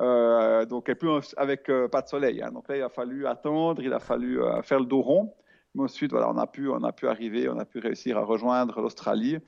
Euh, 0.00 0.64
donc, 0.64 0.88
et 0.88 0.94
puis 0.94 1.08
avec 1.36 1.68
euh, 1.68 1.86
pas 1.86 2.00
de 2.00 2.08
soleil. 2.08 2.42
Hein. 2.42 2.52
Donc 2.52 2.68
là, 2.68 2.78
il 2.78 2.82
a 2.82 2.88
fallu 2.88 3.26
attendre, 3.26 3.82
il 3.82 3.92
a 3.92 3.98
fallu 3.98 4.42
euh, 4.42 4.62
faire 4.62 4.80
le 4.80 4.86
dos 4.86 5.02
rond. 5.02 5.34
Mais 5.76 5.84
ensuite, 5.84 6.10
voilà, 6.10 6.30
on 6.30 6.38
a 6.38 6.46
pu, 6.46 6.68
on 6.68 6.82
a 6.82 6.92
pu 6.92 7.06
arriver, 7.06 7.48
on 7.48 7.58
a 7.58 7.64
pu 7.64 7.78
réussir 7.78 8.16
à 8.16 8.24
rejoindre 8.24 8.80
l'Australie. 8.80 9.38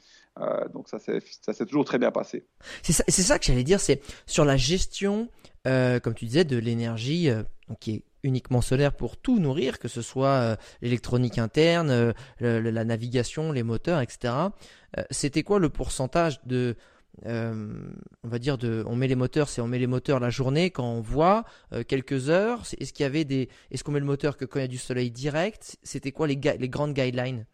donc 0.72 0.88
ça 0.88 0.98
s'est 0.98 1.66
toujours 1.66 1.84
très 1.84 1.98
bien 1.98 2.10
passé. 2.10 2.46
C'est 2.82 2.92
ça, 2.92 3.04
ça, 3.08 3.38
que 3.38 3.46
j'allais 3.46 3.64
dire, 3.64 3.80
c'est 3.80 4.02
sur 4.26 4.44
la 4.44 4.56
gestion, 4.56 5.28
comme 5.64 6.14
tu 6.14 6.26
disais, 6.26 6.44
de 6.44 6.58
l'énergie 6.58 7.30
qui 7.80 7.94
est 7.94 8.02
uniquement 8.22 8.60
solaire 8.60 8.92
pour 8.92 9.16
tout 9.16 9.38
nourrir, 9.38 9.78
que 9.78 9.88
ce 9.88 10.02
soit 10.02 10.58
l'électronique 10.82 11.38
interne, 11.38 12.12
la 12.40 12.84
navigation, 12.84 13.50
les 13.50 13.62
moteurs, 13.62 14.00
etc. 14.00 14.34
C'était 15.10 15.42
quoi 15.42 15.58
le 15.58 15.70
pourcentage 15.70 16.44
de 16.44 16.76
euh, 17.26 17.74
on 18.22 18.28
va 18.28 18.38
dire 18.38 18.58
de, 18.58 18.84
on 18.86 18.96
met 18.96 19.08
les 19.08 19.16
moteurs, 19.16 19.48
c'est 19.48 19.60
on 19.60 19.66
met 19.66 19.78
les 19.78 19.86
moteurs 19.86 20.20
la 20.20 20.30
journée 20.30 20.70
quand 20.70 20.84
on 20.84 21.00
voit 21.00 21.44
euh, 21.72 21.82
quelques 21.82 22.30
heures. 22.30 22.62
Est-ce 22.78 22.92
qu'il 22.92 23.04
y 23.04 23.06
avait 23.06 23.24
des, 23.24 23.48
est-ce 23.70 23.84
qu'on 23.84 23.92
met 23.92 24.00
le 24.00 24.06
moteur 24.06 24.36
que 24.36 24.44
quand 24.44 24.58
il 24.58 24.62
y 24.62 24.64
a 24.64 24.68
du 24.68 24.78
soleil 24.78 25.10
direct 25.10 25.76
C'était 25.82 26.12
quoi 26.12 26.26
les, 26.26 26.36
les 26.36 26.68
grandes 26.68 26.94
guidelines? 26.94 27.46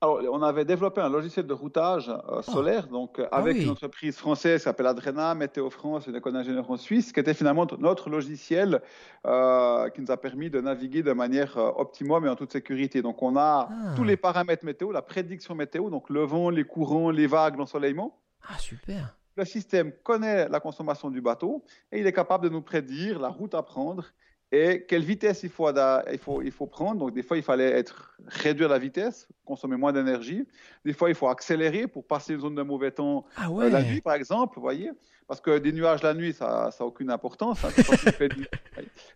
Alors, 0.00 0.20
on 0.32 0.42
avait 0.42 0.66
développé 0.66 1.00
un 1.00 1.08
logiciel 1.08 1.46
de 1.46 1.54
routage 1.54 2.10
euh, 2.10 2.18
oh. 2.28 2.42
solaire, 2.42 2.88
donc 2.88 3.18
ah 3.18 3.38
avec 3.38 3.56
une 3.56 3.70
entreprise 3.70 4.18
française 4.18 4.60
qui 4.60 4.64
s'appelle 4.64 4.86
Adrena, 4.86 5.34
Météo 5.34 5.70
France, 5.70 6.06
une 6.06 6.16
école 6.16 6.34
d'ingénieur 6.34 6.70
en 6.70 6.76
Suisse, 6.76 7.10
qui 7.10 7.20
était 7.20 7.32
finalement 7.32 7.66
notre 7.78 8.10
logiciel 8.10 8.82
qui 9.22 10.00
nous 10.02 10.10
a 10.10 10.16
permis 10.18 10.50
de 10.50 10.60
naviguer 10.60 11.02
de 11.02 11.12
manière 11.12 11.56
optimum 11.56 12.26
et 12.26 12.28
en 12.28 12.36
toute 12.36 12.52
sécurité. 12.52 13.00
Donc, 13.00 13.22
on 13.22 13.36
a 13.36 13.70
ah. 13.70 13.94
tous 13.96 14.04
les 14.04 14.18
paramètres 14.18 14.66
météo, 14.66 14.92
la 14.92 15.00
prédiction 15.00 15.54
météo, 15.54 15.88
donc 15.88 16.10
le 16.10 16.24
vent, 16.24 16.50
les 16.50 16.64
courants, 16.64 17.10
les 17.10 17.26
vagues, 17.26 17.56
l'ensoleillement. 17.56 18.14
Ah, 18.48 18.58
super. 18.58 19.16
Le 19.36 19.44
système 19.44 19.92
connaît 20.02 20.48
la 20.48 20.60
consommation 20.60 21.10
du 21.10 21.20
bateau 21.20 21.64
et 21.90 22.00
il 22.00 22.06
est 22.06 22.12
capable 22.12 22.44
de 22.44 22.48
nous 22.50 22.62
prédire 22.62 23.18
la 23.18 23.28
route 23.28 23.54
à 23.54 23.62
prendre 23.62 24.12
et 24.56 24.84
quelle 24.86 25.02
vitesse 25.02 25.42
il 25.42 25.48
faut, 25.48 25.68
il, 25.68 26.18
faut, 26.18 26.40
il 26.40 26.52
faut 26.52 26.68
prendre. 26.68 27.00
Donc, 27.00 27.12
des 27.12 27.24
fois, 27.24 27.36
il 27.36 27.42
fallait 27.42 27.70
être, 27.70 28.16
réduire 28.26 28.68
la 28.68 28.78
vitesse, 28.78 29.26
consommer 29.44 29.76
moins 29.76 29.92
d'énergie. 29.92 30.46
Des 30.84 30.92
fois, 30.92 31.08
il 31.08 31.16
faut 31.16 31.26
accélérer 31.26 31.88
pour 31.88 32.06
passer 32.06 32.34
une 32.34 32.40
zone 32.40 32.54
de 32.54 32.62
mauvais 32.62 32.92
temps 32.92 33.24
ah 33.36 33.48
euh, 33.50 33.68
la 33.68 33.82
nuit, 33.82 34.00
par 34.00 34.14
exemple, 34.14 34.54
vous 34.54 34.62
voyez. 34.62 34.92
Parce 35.26 35.40
que 35.40 35.58
des 35.58 35.72
nuages 35.72 36.04
la 36.04 36.14
nuit, 36.14 36.32
ça 36.32 36.70
n'a 36.78 36.86
aucune 36.86 37.10
importance. 37.10 37.64
Hein, 37.64 37.70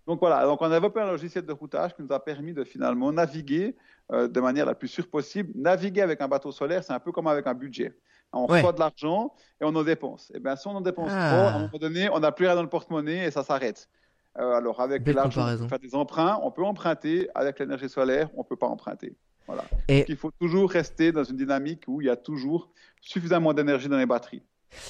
donc 0.08 0.18
voilà, 0.18 0.42
donc 0.44 0.60
on 0.60 0.64
a 0.64 0.70
développé 0.70 1.00
un 1.00 1.06
logiciel 1.06 1.46
de 1.46 1.52
routage 1.52 1.94
qui 1.94 2.02
nous 2.02 2.12
a 2.12 2.18
permis 2.18 2.52
de 2.52 2.64
finalement 2.64 3.12
naviguer 3.12 3.76
euh, 4.10 4.26
de 4.26 4.40
manière 4.40 4.66
la 4.66 4.74
plus 4.74 4.88
sûre 4.88 5.08
possible. 5.08 5.52
Naviguer 5.54 6.00
avec 6.00 6.20
un 6.20 6.26
bateau 6.26 6.50
solaire, 6.50 6.82
c'est 6.82 6.94
un 6.94 6.98
peu 6.98 7.12
comme 7.12 7.28
avec 7.28 7.46
un 7.46 7.54
budget. 7.54 7.96
On 8.32 8.46
reçoit 8.46 8.72
de 8.72 8.80
l'argent 8.80 9.32
et 9.60 9.64
on 9.64 9.74
en 9.74 9.82
dépense. 9.82 10.30
Et 10.30 10.34
eh 10.36 10.40
bien, 10.40 10.54
si 10.56 10.66
on 10.66 10.72
en 10.72 10.80
dépense 10.80 11.10
ah. 11.12 11.28
trop, 11.30 11.40
à 11.40 11.50
un 11.50 11.58
moment 11.60 11.78
donné, 11.78 12.08
on 12.10 12.20
n'a 12.20 12.32
plus 12.32 12.46
rien 12.46 12.54
dans 12.54 12.62
le 12.62 12.68
porte-monnaie 12.68 13.26
et 13.26 13.30
ça 13.30 13.42
s'arrête. 13.42 13.88
Euh, 14.38 14.52
alors, 14.52 14.80
avec 14.80 15.06
l'argent, 15.06 15.48
on 15.48 15.58
peut 15.58 15.68
faire 15.68 15.78
des 15.78 15.94
emprunts, 15.94 16.38
on 16.42 16.50
peut 16.50 16.64
emprunter. 16.64 17.28
Avec 17.34 17.58
l'énergie 17.58 17.88
solaire, 17.88 18.28
on 18.36 18.40
ne 18.40 18.46
peut 18.46 18.56
pas 18.56 18.66
emprunter. 18.66 19.16
Voilà. 19.46 19.64
Et... 19.88 20.00
Donc, 20.00 20.08
il 20.10 20.16
faut 20.16 20.30
toujours 20.30 20.70
rester 20.70 21.10
dans 21.10 21.24
une 21.24 21.36
dynamique 21.36 21.84
où 21.88 22.00
il 22.00 22.06
y 22.06 22.10
a 22.10 22.16
toujours 22.16 22.70
suffisamment 23.00 23.54
d'énergie 23.54 23.88
dans 23.88 23.96
les 23.96 24.06
batteries. 24.06 24.42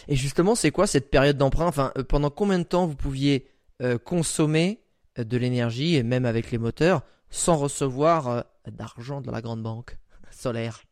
Et 0.09 0.17
justement, 0.17 0.55
c'est 0.55 0.73
quoi 0.73 0.87
cette 0.87 1.11
période 1.11 1.37
d'emprunt? 1.37 1.67
Enfin, 1.67 1.93
euh, 1.97 2.03
pendant 2.03 2.31
combien 2.31 2.59
de 2.59 2.65
temps 2.65 2.87
vous 2.87 2.97
pouviez 2.97 3.49
euh, 3.81 3.97
consommer 3.97 4.83
de 5.17 5.37
l'énergie, 5.37 5.97
et 5.97 6.03
même 6.03 6.27
avec 6.27 6.51
les 6.51 6.59
moteurs, 6.59 7.03
sans 7.31 7.57
recevoir 7.57 8.45
d'argent 8.67 9.21
de 9.21 9.31
la 9.31 9.41
grande 9.41 9.63
banque 9.63 9.97
solaire? 10.31 10.83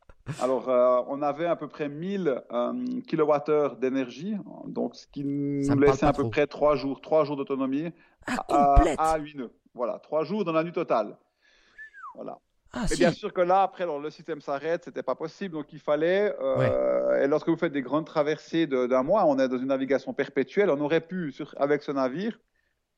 Alors, 0.41 0.69
euh, 0.69 1.03
on 1.09 1.23
avait 1.23 1.47
à 1.47 1.57
peu 1.57 1.69
près 1.69 1.89
1000 1.89 2.43
euh, 2.53 2.73
kWh 3.09 3.79
d'énergie, 3.79 4.37
donc 4.67 4.97
ce 4.97 5.07
qui 5.07 5.25
nous 5.25 5.79
laissait 5.79 6.07
à 6.07 6.13
peu 6.13 6.29
près 6.29 6.47
3 6.47 6.77
jours, 6.77 7.01
3 7.01 7.25
jours 7.25 7.37
d'autonomie 7.37 7.93
ah, 8.27 8.77
à, 8.99 9.13
à 9.13 9.19
8 9.19 9.37
nœuds. 9.37 9.53
Voilà, 9.75 9.99
3 9.99 10.25
jours 10.25 10.45
dans 10.45 10.53
la 10.53 10.65
nuit 10.65 10.73
totale. 10.73 11.17
Voilà. 12.15 12.39
Ah, 12.73 12.85
et 12.93 12.97
bien 12.97 13.13
sûr 13.13 13.33
que 13.33 13.41
là, 13.41 13.63
après, 13.63 13.87
le 13.87 14.11
système 14.11 14.41
s'arrête, 14.41 14.85
c'était 14.85 15.03
pas 15.03 15.15
possible, 15.15 15.55
donc 15.55 15.73
il 15.73 15.79
fallait. 15.79 16.35
Euh, 16.41 17.23
et 17.23 17.27
lorsque 17.27 17.49
vous 17.49 17.57
faites 17.57 17.73
des 17.73 17.83
grandes 17.83 18.07
traversées 18.07 18.67
d'un 18.67 19.03
mois, 19.03 19.25
on 19.27 19.39
est 19.39 19.49
dans 19.49 19.59
une 19.59 19.69
navigation 19.69 20.13
perpétuelle, 20.13 20.71
on 20.71 20.81
aurait 20.81 21.01
pu, 21.01 21.33
sur, 21.33 21.55
avec 21.59 21.83
ce 21.83 21.93
navire, 21.93 22.39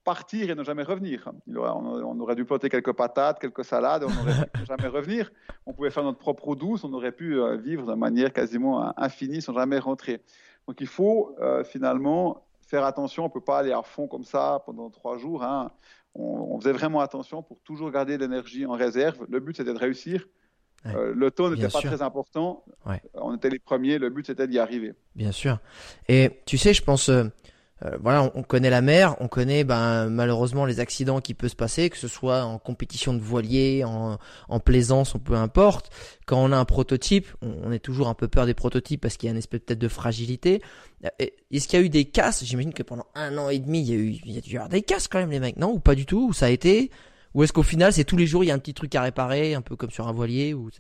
partir 0.09 0.49
et 0.49 0.55
ne 0.55 0.65
jamais 0.65 0.85
revenir. 0.85 1.31
on, 1.55 2.19
aurait 2.21 2.35
dû 2.35 2.47
planter 2.47 2.71
quelques 2.71 2.95
patates, 2.95 3.39
quelques 3.39 3.67
salades, 3.73 4.05
on 4.05 4.09
n'aurait 4.09 4.47
pu 4.47 4.65
jamais 4.73 4.89
revenir. 4.89 5.31
On 5.67 5.75
pouvait 5.75 5.91
faire 5.91 6.03
notre 6.03 6.17
propre 6.17 6.49
eau 6.49 6.55
douce, 6.55 6.83
on 6.83 6.95
aurait 6.95 7.13
pu 7.13 7.39
euh, 7.39 7.59
vivre 7.59 7.85
de 7.87 7.95
manière 7.95 8.33
quasiment 8.33 8.99
infinie 8.99 9.43
sans 9.43 9.53
jamais 9.53 9.79
rentrer. 9.79 10.23
Donc 10.67 10.81
il 10.81 10.87
faut 10.87 11.37
euh, 11.43 11.63
finalement 11.63 12.47
faire 12.63 12.85
attention, 12.85 13.25
on 13.25 13.27
ne 13.27 13.33
peut 13.33 13.43
pas 13.53 13.59
aller 13.59 13.73
à 13.73 13.83
fond 13.83 14.09
comme 14.09 14.25
ça 14.25 14.63
pendant 14.65 14.89
trois 14.89 15.19
jours. 15.19 15.43
Hein. 15.43 15.71
On, 16.15 16.59
faisait 16.59 16.73
vraiment 16.73 17.01
attention 17.01 17.43
pour 17.43 17.61
toujours 17.61 17.91
garder 17.91 18.17
l'énergie 18.17 18.65
en 18.65 18.73
réserve. 18.73 19.27
Le 19.29 19.41
but 19.41 19.59
c'était 19.59 19.75
de 19.75 19.79
réussir. 19.79 20.27
Euh, 20.87 21.13
le 21.15 21.31
taux 21.31 21.55
n'était 21.55 21.69
pas 21.69 21.83
très 21.83 22.01
important. 22.01 22.65
On 23.13 23.37
était 23.37 23.51
les 23.51 23.59
premiers. 23.59 23.99
Le 23.99 24.09
but 24.09 24.27
c'était 24.27 24.49
d'y 24.49 24.59
arriver. 24.59 24.95
Bien 25.15 25.33
sûr. 25.33 25.59
Et 26.09 26.41
tu 26.47 26.57
sais, 26.57 26.73
je 26.73 26.83
pense, 26.83 27.11
euh, 27.85 27.97
voilà, 28.01 28.31
on, 28.35 28.43
connaît 28.43 28.71
la 28.71 28.81
mer, 28.81 29.15
on 29.21 29.29
connaît 29.29 29.63
ben, 29.63 30.09
malheureusement 30.09 30.65
les 30.65 30.81
accidents 30.81 31.21
qui 31.21 31.35
peuvent 31.35 31.51
se 31.51 31.57
passer, 31.57 31.91
que 31.91 31.97
ce 31.97 32.09
soit 32.09 32.43
en 32.43 32.59
compétition 32.59 33.15
de 33.15 33.21
voilier, 33.21 33.85
en, 33.85 34.19
en 34.49 34.61
plaisance, 34.61 35.15
ou 35.15 35.21
peu 35.21 35.35
importe. 35.35 35.91
Quand 36.27 36.43
on 36.43 36.51
a 36.51 36.57
un 36.57 36.65
prototype, 36.65 37.29
on, 37.41 37.71
est 37.71 37.79
toujours 37.79 38.09
un 38.09 38.15
peu 38.15 38.27
peur 38.27 38.47
des 38.47 38.55
prototypes 38.55 39.01
parce 39.01 39.17
qu'il 39.17 39.29
y 39.29 39.31
a 39.31 39.33
une 39.33 39.39
espèce 39.39 39.61
peut-être 39.61 39.79
de 39.79 39.89
fragilité. 39.89 40.61
Euh, 41.05 41.27
est-ce 41.53 41.69
qu'il 41.69 41.79
y 41.79 41.83
a 41.83 41.85
eu 41.85 41.89
des 41.89 42.07
casses? 42.07 42.45
J'imagine 42.45 42.75
que 42.75 42.83
pendant 42.83 43.07
un 43.15 43.39
an 43.39 43.49
et 43.49 43.61
demi, 43.61 43.81
il 43.81 43.89
y 43.89 43.93
a 43.93 43.97
eu, 43.97 44.19
il 44.25 44.33
y 44.33 44.39
a 44.39 44.41
dû 44.41 44.55
y 44.55 44.57
avoir 44.57 44.69
des 44.69 44.83
casses 44.83 45.07
quand 45.07 45.19
même 45.19 45.31
les 45.31 45.41
mecs, 45.41 45.57
non 45.57 45.73
Ou 45.73 45.79
pas 45.79 45.95
du 45.95 46.05
tout? 46.05 46.29
Ou 46.31 46.33
ça 46.33 46.47
a 46.47 46.51
été? 46.51 46.91
Ou 47.35 47.45
est-ce 47.45 47.53
qu'au 47.53 47.63
final, 47.63 47.93
c'est 47.93 48.05
tous 48.05 48.17
les 48.17 48.27
jours, 48.27 48.43
il 48.43 48.49
y 48.49 48.51
a 48.51 48.55
un 48.55 48.59
petit 48.59 48.75
truc 48.75 48.93
à 48.97 49.03
réparer, 49.03 49.55
un 49.55 49.63
peu 49.63 49.77
comme 49.77 49.91
sur 49.91 50.09
un 50.09 50.13
voilier 50.13 50.55
ou 50.55 50.71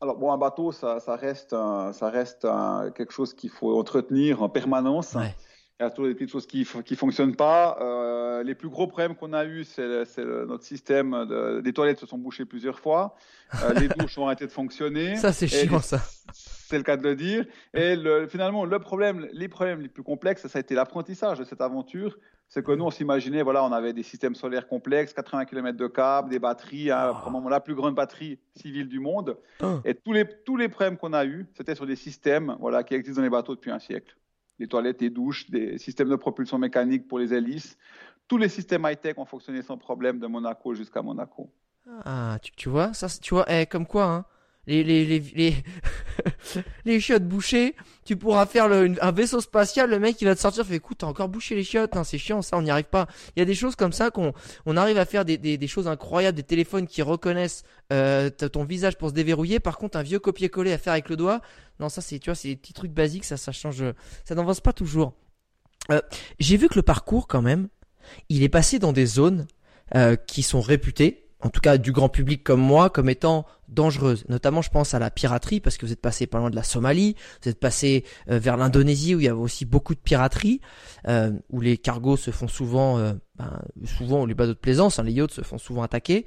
alors 0.00 0.18
bon, 0.18 0.32
un 0.32 0.36
bateau, 0.36 0.72
ça, 0.72 0.98
ça 0.98 1.14
reste, 1.14 1.50
ça 1.50 2.10
reste 2.10 2.44
quelque 2.96 3.12
chose 3.12 3.34
qu'il 3.34 3.50
faut 3.50 3.78
entretenir 3.78 4.42
en 4.42 4.48
permanence. 4.48 5.14
Ouais. 5.14 5.32
Il 5.80 5.84
y 5.84 5.86
a 5.86 5.90
toujours 5.90 6.08
des 6.08 6.14
petites 6.14 6.30
choses 6.30 6.46
qui 6.46 6.60
ne 6.60 6.96
fonctionnent 6.96 7.34
pas. 7.34 7.76
Euh, 7.80 8.42
les 8.42 8.54
plus 8.54 8.68
gros 8.68 8.86
problèmes 8.86 9.16
qu'on 9.16 9.32
a 9.32 9.44
eu, 9.44 9.64
c'est 9.64 10.18
notre 10.18 10.64
système 10.64 11.26
de, 11.26 11.60
des 11.60 11.72
toilettes 11.72 11.98
se 11.98 12.06
sont 12.06 12.18
bouchées 12.18 12.44
plusieurs 12.44 12.78
fois. 12.78 13.16
Euh, 13.64 13.72
les 13.74 13.88
douches 13.98 14.16
ont 14.18 14.26
arrêté 14.26 14.46
de 14.46 14.52
fonctionner. 14.52 15.16
Ça, 15.16 15.32
c'est 15.32 15.48
chiant, 15.48 15.80
ça. 15.80 16.00
C'est 16.32 16.76
le 16.76 16.84
cas 16.84 16.96
de 16.96 17.02
le 17.02 17.16
dire. 17.16 17.46
Et 17.74 17.96
le, 17.96 18.26
finalement, 18.28 18.64
le 18.64 18.78
problème, 18.78 19.28
les 19.32 19.48
problèmes 19.48 19.80
les 19.80 19.88
plus 19.88 20.02
complexes, 20.02 20.46
ça 20.46 20.58
a 20.58 20.60
été 20.60 20.74
l'apprentissage 20.74 21.38
de 21.38 21.44
cette 21.44 21.60
aventure. 21.60 22.16
C'est 22.48 22.62
que 22.62 22.72
nous, 22.72 22.84
on 22.84 22.90
s'imaginait, 22.90 23.42
voilà, 23.42 23.64
on 23.64 23.72
avait 23.72 23.94
des 23.94 24.02
systèmes 24.02 24.34
solaires 24.34 24.68
complexes, 24.68 25.14
80 25.14 25.46
km 25.46 25.76
de 25.76 25.86
câbles, 25.86 26.28
des 26.28 26.38
batteries, 26.38 26.90
hein, 26.90 27.12
oh. 27.26 27.48
la 27.48 27.60
plus 27.60 27.74
grande 27.74 27.94
batterie 27.94 28.38
civile 28.54 28.88
du 28.88 29.00
monde. 29.00 29.38
Oh. 29.62 29.80
Et 29.84 29.94
tous 29.94 30.12
les, 30.12 30.26
tous 30.44 30.58
les 30.58 30.68
problèmes 30.68 30.98
qu'on 30.98 31.14
a 31.14 31.24
eus, 31.24 31.46
c'était 31.56 31.74
sur 31.74 31.86
des 31.86 31.96
systèmes 31.96 32.56
voilà, 32.60 32.84
qui 32.84 32.94
existent 32.94 33.20
dans 33.20 33.24
les 33.24 33.30
bateaux 33.30 33.54
depuis 33.54 33.70
un 33.70 33.78
siècle 33.78 34.14
les 34.58 34.68
toilettes 34.68 35.02
et 35.02 35.10
douches, 35.10 35.50
des 35.50 35.78
systèmes 35.78 36.08
de 36.08 36.16
propulsion 36.16 36.58
mécanique 36.58 37.08
pour 37.08 37.18
les 37.18 37.32
hélices. 37.34 37.76
Tous 38.28 38.38
les 38.38 38.48
systèmes 38.48 38.86
high-tech 38.86 39.18
ont 39.18 39.24
fonctionné 39.24 39.62
sans 39.62 39.76
problème 39.76 40.18
de 40.18 40.26
Monaco 40.26 40.74
jusqu'à 40.74 41.02
Monaco. 41.02 41.52
Ah, 42.04 42.38
tu, 42.56 42.68
vois, 42.68 42.94
ça, 42.94 43.08
tu 43.20 43.34
vois, 43.34 43.44
eh, 43.48 43.66
comme 43.66 43.86
quoi, 43.86 44.04
hein, 44.04 44.24
les, 44.66 44.84
les, 44.84 45.04
les, 45.04 45.20
les, 45.34 45.56
les 46.84 47.00
chiottes 47.00 47.26
bouchées, 47.26 47.74
tu 48.04 48.16
pourras 48.16 48.46
faire 48.46 48.68
le, 48.68 48.94
un 49.00 49.12
vaisseau 49.12 49.40
spatial, 49.40 49.90
le 49.90 49.98
mec 49.98 50.20
il 50.20 50.26
va 50.26 50.34
te 50.34 50.40
sortir, 50.40 50.64
fait 50.64 50.76
écoute, 50.76 50.98
t'as 50.98 51.06
encore 51.06 51.28
bouché 51.28 51.54
les 51.54 51.64
chiottes, 51.64 51.96
hein, 51.96 52.04
c'est 52.04 52.18
chiant 52.18 52.42
ça, 52.42 52.56
on 52.56 52.62
n'y 52.62 52.70
arrive 52.70 52.84
pas. 52.86 53.06
Il 53.34 53.40
y 53.40 53.42
a 53.42 53.44
des 53.44 53.54
choses 53.54 53.74
comme 53.74 53.92
ça 53.92 54.10
qu'on 54.10 54.32
on 54.66 54.76
arrive 54.76 54.98
à 54.98 55.04
faire 55.04 55.24
des, 55.24 55.38
des, 55.38 55.58
des, 55.58 55.66
choses 55.66 55.88
incroyables, 55.88 56.36
des 56.36 56.42
téléphones 56.42 56.86
qui 56.86 57.02
reconnaissent 57.02 57.64
euh, 57.92 58.30
ton 58.30 58.64
visage 58.64 58.96
pour 58.96 59.08
se 59.08 59.14
déverrouiller. 59.14 59.58
Par 59.60 59.78
contre, 59.78 59.98
un 59.98 60.02
vieux 60.02 60.18
copier-coller 60.18 60.72
à 60.72 60.78
faire 60.78 60.92
avec 60.92 61.08
le 61.08 61.16
doigt, 61.16 61.40
non 61.80 61.88
ça 61.88 62.00
c'est 62.00 62.18
tu 62.18 62.30
vois, 62.30 62.34
c'est 62.36 62.48
des 62.48 62.56
petits 62.56 62.72
trucs 62.72 62.92
basiques, 62.92 63.24
ça 63.24 63.36
ça 63.36 63.52
change, 63.52 63.82
ça 64.24 64.34
n'avance 64.34 64.60
pas 64.60 64.72
toujours. 64.72 65.14
Euh, 65.90 66.00
J'ai 66.38 66.56
vu 66.56 66.68
que 66.68 66.76
le 66.76 66.82
parcours 66.82 67.26
quand 67.26 67.42
même, 67.42 67.68
il 68.28 68.42
est 68.42 68.48
passé 68.48 68.78
dans 68.78 68.92
des 68.92 69.06
zones 69.06 69.46
euh, 69.94 70.16
qui 70.16 70.42
sont 70.42 70.60
réputées 70.60 71.21
en 71.42 71.50
tout 71.50 71.60
cas 71.60 71.76
du 71.76 71.92
grand 71.92 72.08
public 72.08 72.44
comme 72.44 72.60
moi, 72.60 72.88
comme 72.88 73.08
étant 73.08 73.46
dangereuse. 73.68 74.24
Notamment, 74.28 74.62
je 74.62 74.70
pense 74.70 74.94
à 74.94 74.98
la 74.98 75.10
piraterie, 75.10 75.60
parce 75.60 75.76
que 75.76 75.84
vous 75.84 75.92
êtes 75.92 76.00
passé 76.00 76.26
pas 76.26 76.38
loin 76.38 76.50
de 76.50 76.56
la 76.56 76.62
Somalie, 76.62 77.16
vous 77.42 77.48
êtes 77.48 77.58
passé 77.58 78.04
euh, 78.30 78.38
vers 78.38 78.56
l'Indonésie, 78.56 79.14
où 79.14 79.20
il 79.20 79.24
y 79.24 79.28
avait 79.28 79.38
aussi 79.38 79.64
beaucoup 79.64 79.94
de 79.94 80.00
piraterie, 80.00 80.60
euh, 81.08 81.32
où 81.50 81.60
les 81.60 81.76
cargos 81.78 82.16
se 82.16 82.30
font 82.30 82.48
souvent, 82.48 82.98
euh, 82.98 83.12
ben, 83.36 83.60
souvent 83.84 84.24
les 84.24 84.34
bateaux 84.34 84.54
de 84.54 84.58
plaisance, 84.58 84.98
hein, 84.98 85.02
les 85.02 85.12
yachts 85.12 85.32
se 85.32 85.42
font 85.42 85.58
souvent 85.58 85.82
attaquer. 85.82 86.26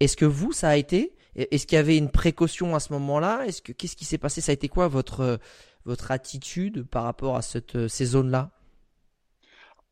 Est-ce 0.00 0.16
que 0.16 0.26
vous, 0.26 0.52
ça 0.52 0.68
a 0.68 0.76
été 0.76 1.16
Est-ce 1.34 1.66
qu'il 1.66 1.76
y 1.76 1.78
avait 1.78 1.96
une 1.96 2.10
précaution 2.10 2.74
à 2.74 2.80
ce 2.80 2.92
moment-là? 2.92 3.46
Est-ce 3.46 3.62
que 3.62 3.72
qu'est-ce 3.72 3.96
qui 3.96 4.04
s'est 4.04 4.18
passé? 4.18 4.40
Ça 4.40 4.50
a 4.50 4.54
été 4.54 4.68
quoi 4.68 4.88
votre 4.88 5.38
votre 5.84 6.12
attitude 6.12 6.84
par 6.84 7.02
rapport 7.04 7.36
à 7.36 7.42
cette, 7.42 7.88
ces 7.88 8.04
zones-là? 8.04 8.50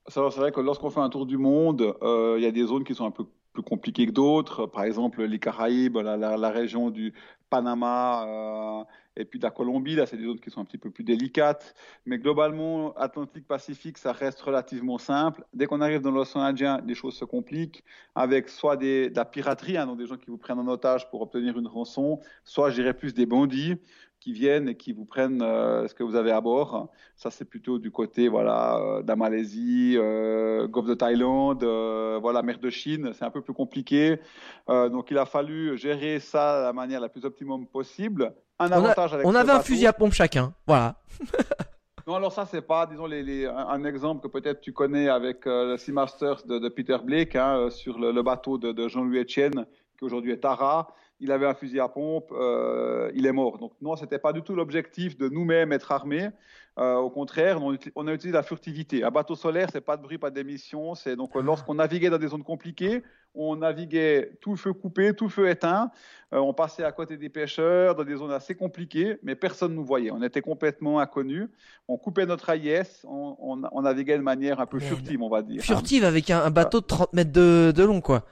C'est 0.07 0.21
vrai 0.21 0.53
que 0.53 0.61
lorsqu'on 0.61 0.91
fait 0.91 1.01
un 1.01 1.09
tour 1.09 1.27
du 1.27 1.37
monde, 1.37 1.97
il 2.03 2.43
y 2.43 2.47
a 2.47 2.51
des 2.51 2.67
zones 2.67 2.85
qui 2.85 2.95
sont 2.95 3.07
un 3.07 3.11
peu 3.11 3.25
plus 3.53 3.63
compliqué 3.63 4.07
que 4.07 4.13
d'autres. 4.13 4.67
Par 4.67 4.85
exemple, 4.85 5.23
les 5.25 5.39
Caraïbes, 5.39 5.97
la, 5.97 6.17
la, 6.17 6.51
région 6.51 6.91
du 6.91 7.13
Panama 7.49 8.25
euh, 8.27 8.85
et 9.17 9.25
puis 9.25 9.39
de 9.39 9.45
la 9.45 9.51
Colombie, 9.51 9.97
là, 9.97 10.07
c'est 10.07 10.17
des 10.17 10.25
zones 10.25 10.41
qui 10.41 10.51
sont 10.51 10.61
un 10.61 10.65
petit 10.65 10.79
peu 10.79 10.91
plus 10.91 11.05
délicates. 11.05 11.75
Mais 12.07 12.19
globalement, 12.19 12.95
Atlantique-Pacifique, 12.95 13.99
ça 13.99 14.13
reste 14.13 14.41
relativement 14.41 14.99
simple. 14.99 15.45
Dès 15.53 15.67
qu'on 15.67 15.81
arrive 15.81 16.01
dans 16.01 16.13
l'océan 16.13 16.43
Indien, 16.43 16.81
les 16.87 16.95
choses 16.95 17.15
se 17.15 17.25
compliquent 17.25 17.85
avec 18.15 18.49
soit 18.49 18.77
de 18.77 19.13
la 19.15 19.25
piraterie, 19.25 19.77
hein, 19.77 19.87
donc 19.87 19.99
des 19.99 20.07
gens 20.07 20.17
qui 20.17 20.31
vous 20.31 20.39
prennent 20.39 20.61
en 20.61 20.69
otage 20.69 21.11
pour 21.11 21.21
obtenir 21.23 21.59
une 21.59 21.67
rançon, 21.67 22.21
soit, 22.45 22.71
je 22.71 22.77
dirais, 22.77 22.95
plus 22.95 23.15
des 23.15 23.27
bandits 23.27 23.77
qui 24.21 24.33
viennent 24.33 24.69
et 24.69 24.77
qui 24.77 24.93
vous 24.93 25.07
prennent 25.07 25.43
euh, 25.43 25.89
ce 25.89 25.95
que 25.95 26.03
vous 26.03 26.15
avez 26.15 26.31
à 26.31 26.41
bord. 26.41 26.91
Ça, 27.17 27.31
c'est 27.31 27.47
plutôt 27.47 27.79
du 27.79 27.91
côté 27.91 28.29
voilà, 28.29 28.77
euh, 28.77 29.03
de 29.03 29.09
la 29.09 29.17
Malaisie, 29.17 29.95
euh, 29.97 30.69
Golfe 30.69 30.87
de 30.87 30.95
Thaïlande, 30.95 31.65
euh, 31.65 32.19
voilà, 32.21 32.43
mer 32.43 32.59
de 32.59 32.71
Chine. 32.71 33.13
C'est 33.15 33.25
un 33.25 33.31
peu 33.31 33.41
plus 33.41 33.55
compliqué. 33.55 34.21
donc, 34.69 35.11
il 35.11 35.19
a 35.19 35.27
fallu 35.27 35.77
gérer 35.77 36.21
ça 36.21 36.61
de 36.61 36.65
la 36.65 36.73
manière 36.73 37.01
la 37.01 37.09
plus 37.09 37.25
optimum 37.25 37.67
possible. 37.67 38.35
Un 38.59 38.71
avantage 38.71 39.15
on, 39.25 39.31
on 39.31 39.35
avait 39.35 39.53
un 39.53 39.61
fusil 39.61 39.87
à 39.87 39.95
pompe 39.95 40.13
chacun. 40.13 40.53
Voilà. 40.67 40.97
non, 42.07 42.15
alors 42.15 42.33
ça, 42.33 42.45
c'est 42.45 42.61
pas, 42.61 42.87
disons, 42.87 43.07
les, 43.07 43.23
les, 43.23 43.47
un, 43.47 43.85
exemple 43.85 44.23
que 44.23 44.29
peut-être 44.29 44.61
tu 44.61 44.75
connais 44.75 45.09
avec 45.09 45.47
le 45.47 45.77
Sea 45.79 45.93
Masters 45.93 46.43
de, 46.45 46.59
de 46.59 46.69
Peter 46.69 46.99
Blake 47.03 47.37
hein, 47.37 47.71
sur 47.71 47.99
le, 47.99 48.13
le, 48.13 48.23
bateau 48.23 48.59
de, 48.59 48.73
de 48.73 48.87
Jean-Louis 48.87 49.21
Etienne, 49.21 49.65
qui 49.99 50.05
aujourd'hui 50.05 50.33
est 50.33 50.41
Tara 50.41 50.95
il 51.21 51.33
avait 51.33 51.47
un 51.47 51.55
fusil 51.55 51.81
à 51.81 51.89
pompe, 51.89 52.33
euh, 52.33 53.11
il 53.15 53.27
est 53.27 53.33
mort. 53.33 53.59
Donc 53.59 53.73
non, 53.81 53.95
c'était 53.97 54.19
pas 54.19 54.33
du 54.33 54.43
tout 54.43 54.55
l'objectif 54.55 55.17
de 55.19 55.29
nous-mêmes 55.29 55.73
être 55.73 55.93
armés. 55.93 56.31
Euh, 56.79 56.97
au 56.97 57.11
contraire, 57.11 57.63
on, 57.63 57.77
on, 57.95 58.07
a 58.07 58.13
utilisé 58.13 58.33
la 58.33 58.43
furtivité. 58.43 59.05
Un 59.05 59.11
bateau 59.11 59.35
solaire, 59.35 59.69
c'est 59.71 59.81
pas 59.81 59.97
de 59.97 60.03
bruit, 60.03 60.19
pas 60.19 60.31
d'émission. 60.31 60.95
C'est 60.95 61.17
donc 61.17 61.33
ah. 61.35 61.41
lorsqu'on 61.41 61.75
naviguait 61.75 62.09
dans 62.09 62.19
des 62.19 62.29
zones 62.29 62.45
compliquées, 62.45 63.03
on 63.35 63.57
naviguait 63.57 64.33
tout 64.41 64.57
feu 64.57 64.73
coupé, 64.73 65.15
tout 65.15 65.29
feu 65.29 65.51
éteint. 65.51 65.91
Euh, 66.33 66.39
on 66.39 66.55
passait 66.55 66.85
à 66.85 66.93
côté 66.93 67.17
des 67.17 67.29
pêcheurs 67.29 67.95
dans 67.95 68.05
des 68.05 68.17
zones 68.17 68.33
assez 68.33 68.55
compliquées, 68.55 69.19
mais 69.23 69.35
personne 69.35 69.73
ne 69.73 69.77
nous 69.77 69.85
voyait. 69.85 70.11
On 70.11 70.23
était 70.23 70.41
complètement 70.41 71.01
inconnus. 71.01 71.49
On 71.87 71.99
coupait 71.99 72.25
notre 72.25 72.49
AIS, 72.49 73.05
on, 73.05 73.37
on, 73.41 73.83
naviguait 73.83 74.17
de 74.17 74.23
manière 74.23 74.61
un 74.61 74.67
peu 74.67 74.79
furtive, 74.79 75.23
on 75.23 75.29
va 75.29 75.43
dire. 75.43 75.63
Furtive 75.63 76.05
avec 76.05 76.31
un, 76.31 76.51
bateau 76.51 76.81
de 76.81 76.87
30 76.87 77.13
mètres 77.13 77.33
de, 77.33 77.73
de 77.75 77.85
long, 77.85 78.01
quoi. 78.01 78.25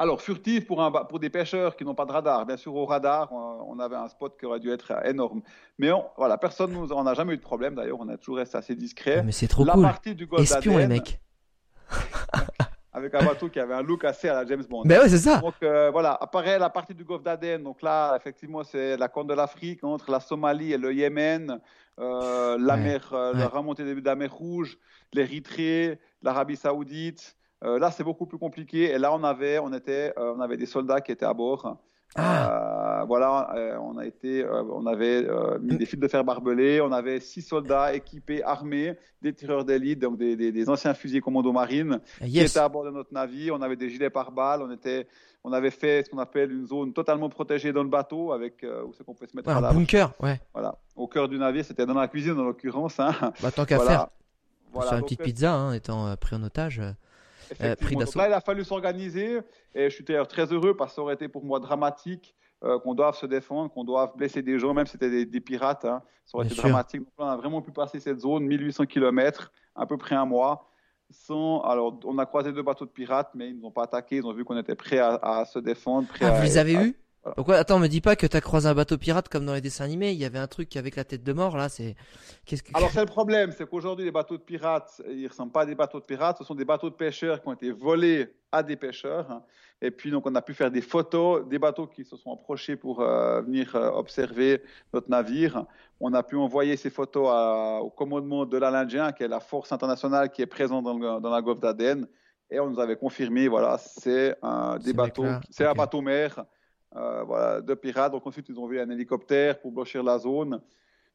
Alors, 0.00 0.22
furtif 0.22 0.66
pour, 0.66 0.82
un, 0.82 0.90
pour 0.90 1.20
des 1.20 1.28
pêcheurs 1.28 1.76
qui 1.76 1.84
n'ont 1.84 1.94
pas 1.94 2.06
de 2.06 2.12
radar. 2.12 2.46
Bien 2.46 2.56
sûr, 2.56 2.74
au 2.74 2.86
radar, 2.86 3.30
on, 3.32 3.78
avait 3.78 3.96
un 3.96 4.08
spot 4.08 4.34
qui 4.40 4.46
aurait 4.46 4.58
dû 4.58 4.70
être 4.70 4.92
énorme. 5.04 5.42
Mais 5.78 5.90
voilà, 6.16 6.38
personne 6.38 6.72
nous 6.72 6.90
en 6.90 7.06
a 7.06 7.12
jamais 7.12 7.34
eu 7.34 7.36
de 7.36 7.42
problème. 7.42 7.74
D'ailleurs, 7.74 7.98
on 8.00 8.08
a 8.08 8.16
toujours 8.16 8.38
resté 8.38 8.56
assez 8.56 8.74
discret. 8.74 9.16
Ah, 9.18 9.22
mais 9.22 9.32
c'est 9.32 9.46
trop 9.46 9.62
La 9.62 9.74
partie 9.74 10.14
du 10.14 10.24
Golfe 10.24 10.50
Espion, 10.50 10.78
les 10.78 10.86
mecs. 10.86 11.20
avec 12.94 13.14
un 13.14 13.24
bateau 13.24 13.50
qui 13.50 13.60
avait 13.60 13.74
un 13.74 13.82
look 13.82 14.04
assez 14.04 14.28
à 14.28 14.34
la 14.34 14.46
James 14.46 14.64
Bond. 14.68 14.82
Mais 14.86 14.98
ouais, 14.98 15.08
c'est 15.10 15.18
ça. 15.18 15.36
Donc 15.38 15.54
euh, 15.62 15.90
voilà, 15.90 16.12
apparaît 16.14 16.58
la 16.58 16.70
partie 16.70 16.94
du 16.94 17.04
golfe 17.04 17.22
d'Aden. 17.22 17.62
Donc 17.62 17.82
là, 17.82 18.16
effectivement, 18.16 18.64
c'est 18.64 18.96
la 18.96 19.08
Corne 19.08 19.26
de 19.26 19.34
l'Afrique 19.34 19.84
entre 19.84 20.10
la 20.10 20.20
Somalie 20.20 20.72
et 20.72 20.78
le 20.78 20.92
Yémen, 20.92 21.60
euh, 21.98 22.56
la 22.58 22.76
mer, 22.76 23.10
euh, 23.12 23.32
la 23.34 23.48
remontée 23.48 23.84
de 23.84 24.00
la 24.04 24.16
mer 24.16 24.32
Rouge, 24.32 24.78
l'Érythrée, 25.12 25.98
l'Arabie 26.22 26.56
Saoudite. 26.56 27.36
Euh, 27.64 27.78
là, 27.78 27.90
c'est 27.90 28.04
beaucoup 28.04 28.26
plus 28.26 28.38
compliqué. 28.38 28.90
Et 28.90 28.98
là, 28.98 29.12
on 29.14 29.22
avait, 29.22 29.58
on 29.58 29.72
était, 29.72 30.14
euh, 30.18 30.34
on 30.36 30.40
avait 30.40 30.56
des 30.56 30.66
soldats 30.66 31.00
qui 31.00 31.12
étaient 31.12 31.26
à 31.26 31.34
bord. 31.34 31.78
Ah. 32.16 33.02
Euh, 33.02 33.04
voilà, 33.04 33.54
on 33.82 33.96
a 33.96 34.04
été, 34.04 34.44
on 34.44 34.84
avait 34.86 35.28
mis 35.60 35.76
des 35.76 35.86
fils 35.86 36.00
de 36.00 36.08
fer 36.08 36.24
barbelés. 36.24 36.80
On 36.80 36.90
avait 36.90 37.20
six 37.20 37.42
soldats 37.42 37.94
équipés, 37.94 38.42
armés, 38.42 38.96
des 39.22 39.32
tireurs 39.32 39.64
d'élite, 39.64 40.00
donc 40.00 40.18
des, 40.18 40.34
des, 40.34 40.68
anciens 40.68 40.92
fusiliers 40.92 41.20
commando 41.20 41.52
marine, 41.52 42.00
qui 42.20 42.40
étaient 42.40 42.58
à 42.58 42.68
bord 42.68 42.84
de 42.84 42.90
notre 42.90 43.14
navire. 43.14 43.54
On 43.54 43.62
avait 43.62 43.76
des 43.76 43.90
gilets 43.90 44.10
pare-balles. 44.10 44.62
On 44.62 44.72
était, 44.72 45.06
on 45.44 45.52
avait 45.52 45.70
fait 45.70 46.04
ce 46.04 46.10
qu'on 46.10 46.18
appelle 46.18 46.50
une 46.50 46.66
zone 46.66 46.92
totalement 46.92 47.28
protégée 47.28 47.72
dans 47.72 47.84
le 47.84 47.88
bateau, 47.88 48.32
avec 48.32 48.66
où 48.84 48.92
c'est 48.92 49.04
qu'on 49.04 49.14
peut 49.14 49.28
se 49.28 49.36
mettre 49.36 49.48
à 49.50 49.60
la 49.60 49.68
un 49.68 49.74
bunker, 49.74 50.12
ouais. 50.20 50.40
Voilà, 50.52 50.78
au 50.96 51.06
cœur 51.06 51.28
du 51.28 51.38
navire, 51.38 51.64
c'était 51.64 51.86
dans 51.86 51.94
la 51.94 52.08
cuisine 52.08 52.32
en 52.32 52.44
l'occurrence. 52.44 52.98
Hein. 52.98 53.12
Bah, 53.40 53.52
tant 53.52 53.64
qu'à 53.64 53.78
faire. 53.78 54.08
Voilà, 54.72 54.96
une 54.96 55.02
petite 55.02 55.22
pizza, 55.22 55.54
hein, 55.54 55.74
étant 55.74 56.16
pris 56.16 56.34
en 56.34 56.42
otage. 56.42 56.82
Euh, 57.60 57.74
là, 58.16 58.28
il 58.28 58.32
a 58.32 58.40
fallu 58.40 58.64
s'organiser 58.64 59.40
et 59.74 59.90
je 59.90 59.94
suis 59.94 60.04
d'ailleurs 60.04 60.28
très 60.28 60.52
heureux 60.52 60.76
parce 60.76 60.92
que 60.92 60.96
ça 60.96 61.02
aurait 61.02 61.14
été 61.14 61.28
pour 61.28 61.44
moi 61.44 61.60
dramatique 61.60 62.34
euh, 62.62 62.78
qu'on 62.78 62.94
doive 62.94 63.16
se 63.16 63.26
défendre, 63.26 63.70
qu'on 63.72 63.84
doive 63.84 64.10
blesser 64.16 64.42
des 64.42 64.58
gens, 64.58 64.74
même 64.74 64.86
si 64.86 64.92
c'était 64.92 65.24
des, 65.24 65.40
pirates. 65.40 65.84
Hein. 65.84 66.02
Ça 66.26 66.36
aurait 66.36 66.46
été 66.46 66.54
dramatique. 66.56 67.00
Donc 67.00 67.12
on 67.18 67.24
a 67.24 67.36
vraiment 67.36 67.62
pu 67.62 67.72
passer 67.72 68.00
cette 68.00 68.20
zone, 68.20 68.44
1800 68.44 68.86
km, 68.86 69.50
à 69.74 69.86
peu 69.86 69.96
près 69.96 70.14
un 70.14 70.26
mois. 70.26 70.68
Sans... 71.10 71.62
Alors, 71.62 71.98
on 72.04 72.18
a 72.18 72.26
croisé 72.26 72.52
deux 72.52 72.62
bateaux 72.62 72.84
de 72.84 72.90
pirates, 72.90 73.30
mais 73.34 73.48
ils 73.48 73.56
ne 73.56 73.60
nous 73.60 73.68
ont 73.68 73.70
pas 73.72 73.84
attaqués. 73.84 74.16
Ils 74.16 74.26
ont 74.26 74.32
vu 74.32 74.44
qu'on 74.44 74.58
était 74.58 74.74
prêts 74.74 74.98
à, 74.98 75.44
se 75.46 75.58
défendre. 75.58 76.06
ah, 76.20 76.30
vous 76.32 76.42
les 76.42 76.58
avez 76.58 76.74
eus? 76.74 76.99
Pourquoi 77.36 77.56
Attends, 77.56 77.78
me 77.78 77.86
dis 77.86 78.00
pas 78.00 78.16
que 78.16 78.26
t'as 78.26 78.40
croisé 78.40 78.66
un 78.66 78.74
bateau 78.74 78.96
pirate 78.96 79.28
comme 79.28 79.44
dans 79.44 79.52
les 79.52 79.60
dessins 79.60 79.84
animés. 79.84 80.12
Il 80.12 80.18
y 80.18 80.24
avait 80.24 80.38
un 80.38 80.46
truc 80.46 80.74
avec 80.76 80.96
la 80.96 81.04
tête 81.04 81.22
de 81.22 81.32
mort 81.34 81.56
là. 81.56 81.68
C'est 81.68 81.94
qu'est-ce 82.46 82.62
que 82.62 82.70
Alors 82.74 82.90
c'est 82.90 83.00
le 83.00 83.06
problème, 83.06 83.52
c'est 83.52 83.68
qu'aujourd'hui 83.68 84.06
les 84.06 84.10
bateaux 84.10 84.38
de 84.38 84.42
pirates, 84.42 85.02
ils 85.06 85.28
ressemblent 85.28 85.52
pas 85.52 85.62
à 85.62 85.66
des 85.66 85.74
bateaux 85.74 86.00
de 86.00 86.04
pirates. 86.06 86.38
Ce 86.38 86.44
sont 86.44 86.54
des 86.54 86.64
bateaux 86.64 86.88
de 86.88 86.94
pêcheurs 86.94 87.42
qui 87.42 87.48
ont 87.48 87.52
été 87.52 87.72
volés 87.72 88.32
à 88.52 88.62
des 88.62 88.76
pêcheurs. 88.76 89.30
Hein. 89.30 89.42
Et 89.82 89.90
puis 89.90 90.10
donc 90.10 90.26
on 90.26 90.34
a 90.34 90.40
pu 90.40 90.54
faire 90.54 90.70
des 90.70 90.80
photos 90.80 91.46
des 91.46 91.58
bateaux 91.58 91.86
qui 91.86 92.04
se 92.04 92.16
sont 92.16 92.32
approchés 92.32 92.76
pour 92.76 93.00
euh, 93.00 93.42
venir 93.42 93.76
euh, 93.76 93.90
observer 93.90 94.62
notre 94.94 95.10
navire. 95.10 95.66
On 96.00 96.14
a 96.14 96.22
pu 96.22 96.36
envoyer 96.36 96.78
ces 96.78 96.90
photos 96.90 97.28
au 97.82 97.90
commandement 97.90 98.46
de 98.46 98.56
l'Indien, 98.56 99.12
qui 99.12 99.24
est 99.24 99.28
la 99.28 99.40
force 99.40 99.72
internationale 99.72 100.30
qui 100.30 100.40
est 100.40 100.46
présente 100.46 100.84
dans, 100.84 101.20
dans 101.20 101.30
la 101.30 101.42
Golfe 101.42 101.60
d'Aden. 101.60 102.06
Et 102.50 102.58
on 102.58 102.70
nous 102.70 102.80
avait 102.80 102.96
confirmé, 102.96 103.46
voilà, 103.46 103.78
c'est 103.78 104.34
un 104.42 104.78
des 104.78 104.92
bateaux, 104.92 105.26
c'est 105.50 105.66
un 105.66 105.74
bateau 105.74 106.00
mer 106.00 106.34
euh, 106.38 106.42
voilà, 106.92 107.60
de 107.60 107.74
pirates. 107.74 108.12
Donc 108.12 108.26
ensuite, 108.26 108.48
ils 108.48 108.58
ont 108.58 108.66
vu 108.66 108.80
un 108.80 108.90
hélicoptère 108.90 109.60
pour 109.60 109.72
blanchir 109.72 110.02
la 110.02 110.18
zone. 110.18 110.60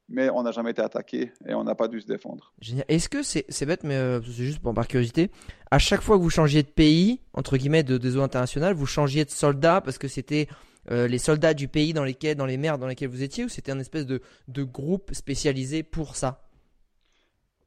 Mais 0.07 0.29
on 0.29 0.43
n'a 0.43 0.51
jamais 0.51 0.69
été 0.69 0.83
attaqué 0.83 1.31
et 1.47 1.55
on 1.55 1.63
n'a 1.63 1.73
pas 1.73 1.87
dû 1.87 1.99
se 1.99 2.05
défendre. 2.05 2.53
Génial. 2.61 2.85
Est-ce 2.89 3.09
que 3.09 3.23
c'est 3.23 3.65
bête, 3.65 3.83
mais 3.83 3.95
euh, 3.95 4.21
c'est 4.21 4.43
juste 4.43 4.59
pour, 4.59 4.71
par 4.71 4.87
curiosité, 4.87 5.31
à 5.71 5.79
chaque 5.79 6.01
fois 6.01 6.17
que 6.17 6.21
vous 6.21 6.29
changiez 6.29 6.61
de 6.61 6.67
pays, 6.67 7.21
entre 7.33 7.57
guillemets, 7.57 7.81
de, 7.81 7.97
de 7.97 8.09
zone 8.11 8.21
internationale, 8.21 8.75
vous 8.75 8.85
changiez 8.85 9.25
de 9.25 9.31
soldats 9.31 9.81
parce 9.81 9.97
que 9.97 10.07
c'était 10.07 10.47
euh, 10.91 11.07
les 11.07 11.17
soldats 11.17 11.55
du 11.55 11.67
pays 11.67 11.93
dans 11.93 12.03
lesquels, 12.03 12.37
dans 12.37 12.45
les 12.45 12.57
mers 12.57 12.77
dans 12.77 12.85
lesquelles 12.85 13.09
vous 13.09 13.23
étiez, 13.23 13.45
ou 13.45 13.49
c'était 13.49 13.71
un 13.71 13.79
espèce 13.79 14.05
de, 14.05 14.21
de 14.47 14.61
groupe 14.61 15.11
spécialisé 15.11 15.81
pour 15.81 16.15
ça? 16.15 16.47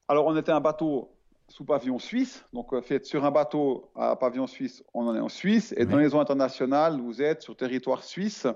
Alors 0.07 0.25
on 0.29 0.37
était 0.37 0.53
un 0.53 0.61
bateau 0.61 1.11
sous 1.49 1.65
pavillon 1.65 1.99
suisse. 1.99 2.45
Donc, 2.53 2.73
euh, 2.73 2.81
fait 2.81 3.05
sur 3.05 3.25
un 3.25 3.31
bateau 3.31 3.91
à 3.95 4.17
pavillon 4.17 4.47
suisse, 4.47 4.85
on 4.95 5.07
en 5.07 5.15
est 5.15 5.21
en 5.21 5.29
Suisse. 5.29 5.75
Et 5.77 5.87
dans 5.87 5.97
les 5.97 6.15
eaux 6.15 6.21
internationales, 6.21 7.01
vous 7.01 7.23
êtes 7.23 7.43
sur 7.43 7.57
territoire 7.57 8.05
suisse. 8.05 8.47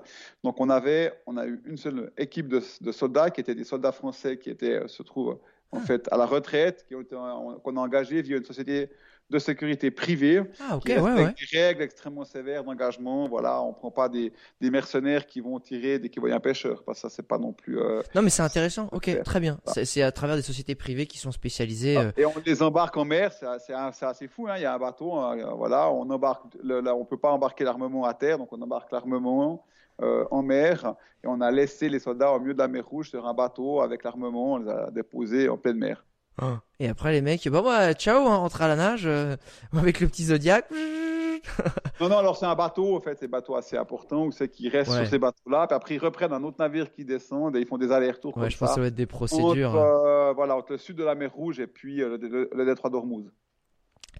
Donc, 0.43 0.59
on 0.59 0.69
avait, 0.69 1.13
on 1.25 1.37
a 1.37 1.45
eu 1.45 1.61
une 1.65 1.77
seule 1.77 2.11
équipe 2.17 2.47
de, 2.47 2.91
soldats 2.91 3.29
qui 3.29 3.41
étaient 3.41 3.55
des 3.55 3.63
soldats 3.63 3.91
français 3.91 4.37
qui 4.37 4.49
étaient, 4.49 4.87
se 4.87 5.03
trouvent 5.03 5.39
en 5.71 5.79
ah. 5.79 5.81
fait 5.81 6.07
à 6.11 6.17
la 6.17 6.25
retraite, 6.25 6.85
qu'on 7.09 7.77
a 7.77 7.79
engagés 7.79 8.21
via 8.21 8.37
une 8.37 8.45
société 8.45 8.89
de 9.29 9.39
sécurité 9.39 9.89
privée, 9.89 10.43
ah, 10.59 10.79
qui 10.85 10.97
ouais, 10.97 11.33
des 11.33 11.59
règles 11.59 11.81
extrêmement 11.81 12.23
sévères 12.23 12.63
d'engagement. 12.63 13.27
Voilà, 13.27 13.61
on 13.61 13.73
prend 13.73 13.89
pas 13.89 14.09
des, 14.09 14.31
des, 14.61 14.69
mercenaires 14.69 15.25
qui 15.25 15.41
vont 15.41 15.59
tirer 15.59 15.97
dès 15.97 16.09
qu'ils 16.09 16.21
voient 16.21 16.33
un 16.33 16.39
pêcheur, 16.39 16.83
parce 16.83 17.01
que 17.01 17.09
ça 17.09 17.15
c'est 17.15 17.27
pas 17.27 17.37
non 17.37 17.53
plus. 17.53 17.79
Euh, 17.79 18.01
non, 18.13 18.21
mais 18.21 18.29
c'est 18.29 18.43
intéressant. 18.43 18.89
Ok, 18.91 19.09
très 19.23 19.39
bien. 19.39 19.59
C'est 19.65 20.01
à 20.01 20.11
travers 20.11 20.35
des 20.35 20.41
sociétés 20.41 20.75
privées 20.75 21.07
qui 21.07 21.17
sont 21.17 21.31
spécialisées. 21.31 21.97
Ah, 21.97 22.01
euh, 22.01 22.11
et 22.17 22.25
on 22.25 22.33
les 22.45 22.61
embarque 22.61 22.95
en 22.97 23.05
mer, 23.05 23.31
c'est 23.33 23.73
assez, 23.73 24.27
fou. 24.27 24.47
Hein. 24.47 24.55
Il 24.57 24.61
y 24.61 24.65
a 24.65 24.73
un 24.73 24.79
bateau, 24.79 25.13
hein, 25.15 25.35
voilà, 25.55 25.89
on 25.89 26.09
embarque. 26.09 26.43
Là, 26.63 26.95
on 26.95 27.05
peut 27.05 27.17
pas 27.17 27.31
embarquer 27.31 27.63
l'armement 27.63 28.05
à 28.05 28.13
terre, 28.13 28.37
donc 28.37 28.51
on 28.51 28.61
embarque 28.61 28.91
l'armement. 28.91 29.65
Euh, 30.01 30.25
en 30.31 30.41
mer 30.41 30.95
et 31.23 31.27
on 31.27 31.39
a 31.39 31.51
laissé 31.51 31.87
les 31.87 31.99
soldats 31.99 32.31
au 32.31 32.39
milieu 32.39 32.55
de 32.55 32.59
la 32.59 32.67
mer 32.67 32.83
Rouge 32.83 33.11
sur 33.11 33.27
un 33.27 33.33
bateau 33.35 33.79
avec 33.79 34.03
l'armement, 34.03 34.53
on 34.53 34.57
les 34.57 34.71
a 34.71 34.89
déposés 34.89 35.47
en 35.49 35.57
pleine 35.57 35.77
mer. 35.77 36.03
Ah. 36.41 36.61
Et 36.79 36.87
après, 36.87 37.11
les 37.11 37.21
mecs, 37.21 37.47
bah, 37.47 37.61
bah 37.61 37.93
ciao, 37.93 38.27
hein, 38.27 38.37
rentre 38.37 38.61
à 38.61 38.67
la 38.67 38.75
nage 38.75 39.03
euh, 39.05 39.35
avec 39.77 39.99
le 39.99 40.07
petit 40.07 40.25
Zodiac. 40.25 40.69
non, 42.01 42.09
non, 42.09 42.17
alors 42.17 42.37
c'est 42.37 42.45
un 42.45 42.55
bateau, 42.55 42.95
en 42.95 43.01
fait, 43.01 43.17
c'est 43.19 43.25
un 43.25 43.29
bateau 43.29 43.55
assez 43.55 43.77
important 43.77 44.25
où 44.25 44.31
c'est 44.31 44.49
qu'ils 44.49 44.69
restent 44.69 44.93
sur 44.93 45.07
ces 45.07 45.19
bateaux-là, 45.19 45.67
puis 45.67 45.75
après 45.75 45.95
ils 45.95 45.99
reprennent 45.99 46.33
un 46.33 46.43
autre 46.43 46.57
navire 46.59 46.91
qui 46.91 47.05
descend 47.05 47.55
et 47.55 47.59
ils 47.59 47.67
font 47.67 47.77
des 47.77 47.91
allers-retours. 47.91 48.35
Ouais, 48.37 48.49
je 48.49 48.57
pense 48.57 48.69
que 48.69 48.75
ça 48.75 48.81
va 48.81 48.87
être 48.87 48.95
des 48.95 49.05
procédures. 49.05 49.71
Entre, 49.71 49.77
euh, 49.77 50.33
voilà, 50.33 50.55
entre 50.55 50.71
le 50.71 50.77
sud 50.77 50.95
de 50.95 51.03
la 51.03 51.15
mer 51.15 51.31
Rouge 51.33 51.59
et 51.59 51.67
puis 51.67 52.01
euh, 52.01 52.17
le, 52.17 52.65
détroit 52.65 52.89
d'Ormuz. 52.89 53.25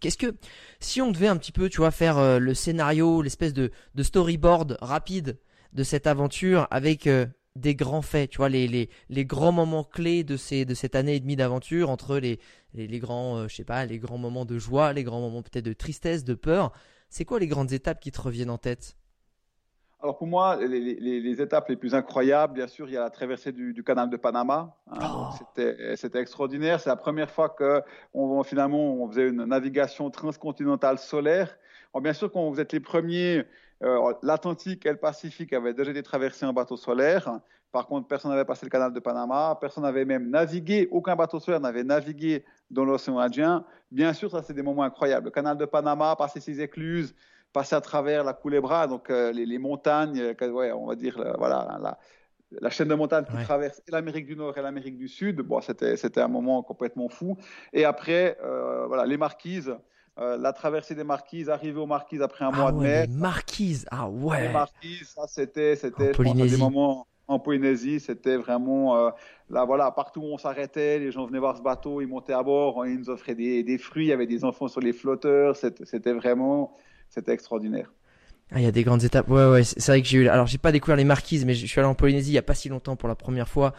Qu'est-ce 0.01 0.17
que, 0.17 0.35
si 0.79 1.01
on 1.01 1.11
devait 1.11 1.27
un 1.27 1.37
petit 1.37 1.53
peu, 1.53 1.69
tu 1.69 1.77
vois, 1.77 1.91
faire 1.91 2.39
le 2.39 2.53
scénario, 2.53 3.21
l'espèce 3.21 3.53
de, 3.53 3.71
de 3.95 4.03
storyboard 4.03 4.77
rapide 4.81 5.39
de 5.71 5.83
cette 5.83 6.07
aventure 6.07 6.67
avec 6.71 7.07
des 7.55 7.75
grands 7.75 8.01
faits, 8.01 8.31
tu 8.31 8.37
vois, 8.37 8.49
les, 8.49 8.67
les, 8.67 8.89
les 9.09 9.25
grands 9.25 9.51
moments 9.51 9.83
clés 9.83 10.23
de, 10.23 10.37
ces, 10.37 10.65
de 10.65 10.73
cette 10.73 10.95
année 10.95 11.15
et 11.15 11.19
demie 11.19 11.35
d'aventure, 11.35 11.89
entre 11.89 12.17
les, 12.17 12.39
les, 12.73 12.99
grands, 12.99 13.37
euh, 13.37 13.47
je 13.47 13.55
sais 13.55 13.63
pas, 13.63 13.85
les 13.85 13.99
grands 13.99 14.17
moments 14.17 14.45
de 14.45 14.57
joie, 14.57 14.93
les 14.93 15.03
grands 15.03 15.21
moments 15.21 15.43
peut-être 15.43 15.65
de 15.65 15.73
tristesse, 15.73 16.23
de 16.23 16.33
peur. 16.33 16.71
C'est 17.09 17.25
quoi 17.25 17.39
les 17.39 17.47
grandes 17.47 17.71
étapes 17.71 17.99
qui 17.99 18.11
te 18.11 18.19
reviennent 18.19 18.49
en 18.49 18.57
tête? 18.57 18.97
Alors 20.01 20.17
pour 20.17 20.27
moi, 20.27 20.57
les, 20.57 20.95
les, 20.95 21.41
étapes 21.41 21.69
les 21.69 21.77
plus 21.77 21.95
incroyables, 21.95 22.55
bien 22.55 22.67
sûr, 22.67 22.89
il 22.89 22.93
y 22.93 22.97
a 22.97 22.99
la 22.99 23.09
traversée 23.09 23.53
du, 23.53 23.83
canal 23.85 24.09
de 24.09 24.17
Panama. 24.17 24.75
Hein. 24.91 24.99
Oh. 25.01 25.29
C'était 25.95 26.19
extraordinaire. 26.19 26.81
C'est 26.81 26.89
la 26.89 26.97
première 26.97 27.31
fois 27.31 27.47
que 27.47 27.81
on, 28.13 28.43
finalement 28.43 28.95
on 28.95 29.07
faisait 29.07 29.29
une 29.29 29.45
navigation 29.45 30.09
transcontinentale 30.09 30.97
solaire. 30.99 31.57
Alors 31.93 32.01
bien 32.01 32.11
sûr, 32.11 32.29
quand 32.29 32.49
vous 32.49 32.59
êtes 32.59 32.73
les 32.73 32.81
premiers 32.81 33.45
euh, 33.83 34.13
L'Atlantique 34.21 34.85
et 34.85 34.91
le 34.91 34.97
Pacifique 34.97 35.53
avaient 35.53 35.73
déjà 35.73 35.91
été 35.91 36.03
traversés 36.03 36.45
en 36.45 36.53
bateau 36.53 36.77
solaire. 36.77 37.39
Par 37.71 37.87
contre, 37.87 38.07
personne 38.07 38.31
n'avait 38.31 38.45
passé 38.45 38.65
le 38.65 38.69
canal 38.69 38.93
de 38.93 38.99
Panama. 38.99 39.57
Personne 39.59 39.83
n'avait 39.83 40.05
même 40.05 40.29
navigué. 40.29 40.87
Aucun 40.91 41.15
bateau 41.15 41.39
solaire 41.39 41.59
n'avait 41.59 41.83
navigué 41.83 42.45
dans 42.69 42.85
l'océan 42.85 43.19
Indien. 43.19 43.65
Bien 43.91 44.13
sûr, 44.13 44.29
ça, 44.29 44.43
c'est 44.43 44.53
des 44.53 44.61
moments 44.61 44.83
incroyables. 44.83 45.25
Le 45.25 45.31
canal 45.31 45.57
de 45.57 45.65
Panama, 45.65 46.15
passer 46.15 46.39
ses 46.39 46.61
écluses, 46.61 47.15
passer 47.51 47.75
à 47.75 47.81
travers 47.81 48.23
la 48.23 48.33
Culebra, 48.33 48.87
donc 48.87 49.09
euh, 49.09 49.31
les, 49.31 49.57
montagnes, 49.57 50.19
euh, 50.19 50.73
on 50.75 50.85
va 50.85 50.95
dire, 50.95 51.21
voilà, 51.37 51.97
la, 52.61 52.69
chaîne 52.69 52.87
de 52.87 52.95
montagnes 52.95 53.25
qui 53.25 53.43
traverse 53.43 53.81
l'Amérique 53.87 54.27
du 54.27 54.35
Nord 54.35 54.57
et 54.57 54.61
l'Amérique 54.61 54.97
du 54.97 55.07
Sud. 55.07 55.41
Bon, 55.41 55.59
c'était 55.59 56.21
un 56.21 56.27
moment 56.27 56.61
complètement 56.61 57.09
fou. 57.09 57.37
Et 57.73 57.85
après, 57.85 58.37
voilà, 58.87 59.05
les 59.05 59.17
marquises. 59.17 59.75
Euh, 60.19 60.37
la 60.37 60.53
traversée 60.53 60.93
des 60.93 61.03
marquises, 61.03 61.49
arriver 61.49 61.79
aux 61.79 61.87
marquises 61.87 62.21
après 62.21 62.45
un 62.45 62.51
ah 62.53 62.57
mois 62.57 62.71
de 62.71 62.77
mai. 62.77 63.07
Les 63.07 63.13
marquises, 63.13 63.87
ah 63.89 64.07
ouais. 64.07 64.47
Les 64.47 64.53
marquises, 64.53 65.07
ça 65.07 65.23
c'était, 65.27 65.75
c'était, 65.75 66.11
des 66.11 66.57
moments 66.57 67.07
en 67.27 67.39
Polynésie, 67.39 67.99
c'était 67.99 68.37
vraiment 68.37 68.95
euh, 68.95 69.09
là 69.49 69.65
voilà, 69.65 69.89
partout 69.89 70.21
où 70.21 70.25
on 70.25 70.37
s'arrêtait, 70.37 70.99
les 70.99 71.11
gens 71.11 71.25
venaient 71.25 71.39
voir 71.39 71.57
ce 71.57 71.63
bateau, 71.63 71.99
ils 71.99 72.07
montaient 72.07 72.33
à 72.33 72.43
bord, 72.43 72.85
ils 72.85 72.99
nous 72.99 73.09
offraient 73.09 73.33
des, 73.33 73.77
fruits, 73.79 74.05
il 74.05 74.09
y 74.09 74.11
avait 74.11 74.27
des 74.27 74.43
enfants 74.43 74.67
sur 74.67 74.81
les 74.81 74.93
flotteurs, 74.93 75.55
c'était 75.55 76.13
vraiment, 76.13 76.75
c'était 77.09 77.33
extraordinaire. 77.33 77.91
Ah, 78.51 78.59
il 78.59 78.65
y 78.65 78.67
a 78.67 78.71
des 78.71 78.83
grandes 78.83 79.03
étapes. 79.03 79.27
Ouais, 79.29 79.49
ouais, 79.49 79.63
c'est 79.63 79.87
vrai 79.87 80.01
que 80.03 80.07
j'ai 80.07 80.19
eu. 80.19 80.27
Alors, 80.27 80.45
j'ai 80.45 80.59
pas 80.59 80.71
découvert 80.71 80.95
les 80.95 81.05
marquises, 81.05 81.43
mais 81.43 81.55
je 81.55 81.65
suis 81.65 81.79
allé 81.79 81.87
en 81.87 81.95
Polynésie 81.95 82.31
il 82.31 82.35
y 82.35 82.37
a 82.37 82.43
pas 82.43 82.53
si 82.53 82.69
longtemps 82.69 82.95
pour 82.95 83.09
la 83.09 83.15
première 83.15 83.47
fois. 83.47 83.73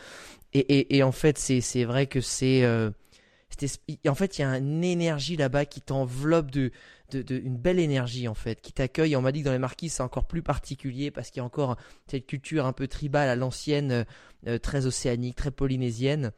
Et, 0.53 0.59
et, 0.59 0.97
et 0.97 1.03
en 1.05 1.13
fait, 1.13 1.39
c'est, 1.39 1.61
c'est 1.61 1.85
vrai 1.85 2.07
que 2.07 2.21
c'est. 2.21 2.65
Euh, 2.65 2.91
en 4.09 4.15
fait, 4.15 4.39
il 4.39 4.43
y 4.43 4.45
a 4.45 4.59
une 4.59 4.85
énergie 4.85 5.37
là-bas 5.37 5.65
qui 5.65 5.81
t'enveloppe 5.81 6.51
de, 6.51 6.71
une 7.13 7.57
belle 7.57 7.79
énergie 7.79 8.29
en 8.29 8.35
fait, 8.35 8.61
qui 8.61 8.73
t'accueille. 8.73 9.17
On 9.17 9.23
m'a 9.23 9.33
dit 9.33 9.41
que 9.41 9.47
dans 9.47 9.53
les 9.53 9.59
marquises, 9.59 9.95
c'est 9.95 10.03
encore 10.03 10.27
plus 10.27 10.43
particulier 10.43 11.11
parce 11.11 11.31
qu'il 11.31 11.41
y 11.41 11.43
a 11.43 11.45
encore 11.45 11.77
cette 12.07 12.27
culture 12.27 12.67
un 12.67 12.73
peu 12.73 12.89
tribale 12.89 13.29
à 13.29 13.37
l'ancienne, 13.37 13.93
euh, 13.93 14.05
euh, 14.47 14.59
très 14.59 14.87
océanique, 14.87 15.37
très 15.37 15.51
polynésienne. 15.51 16.33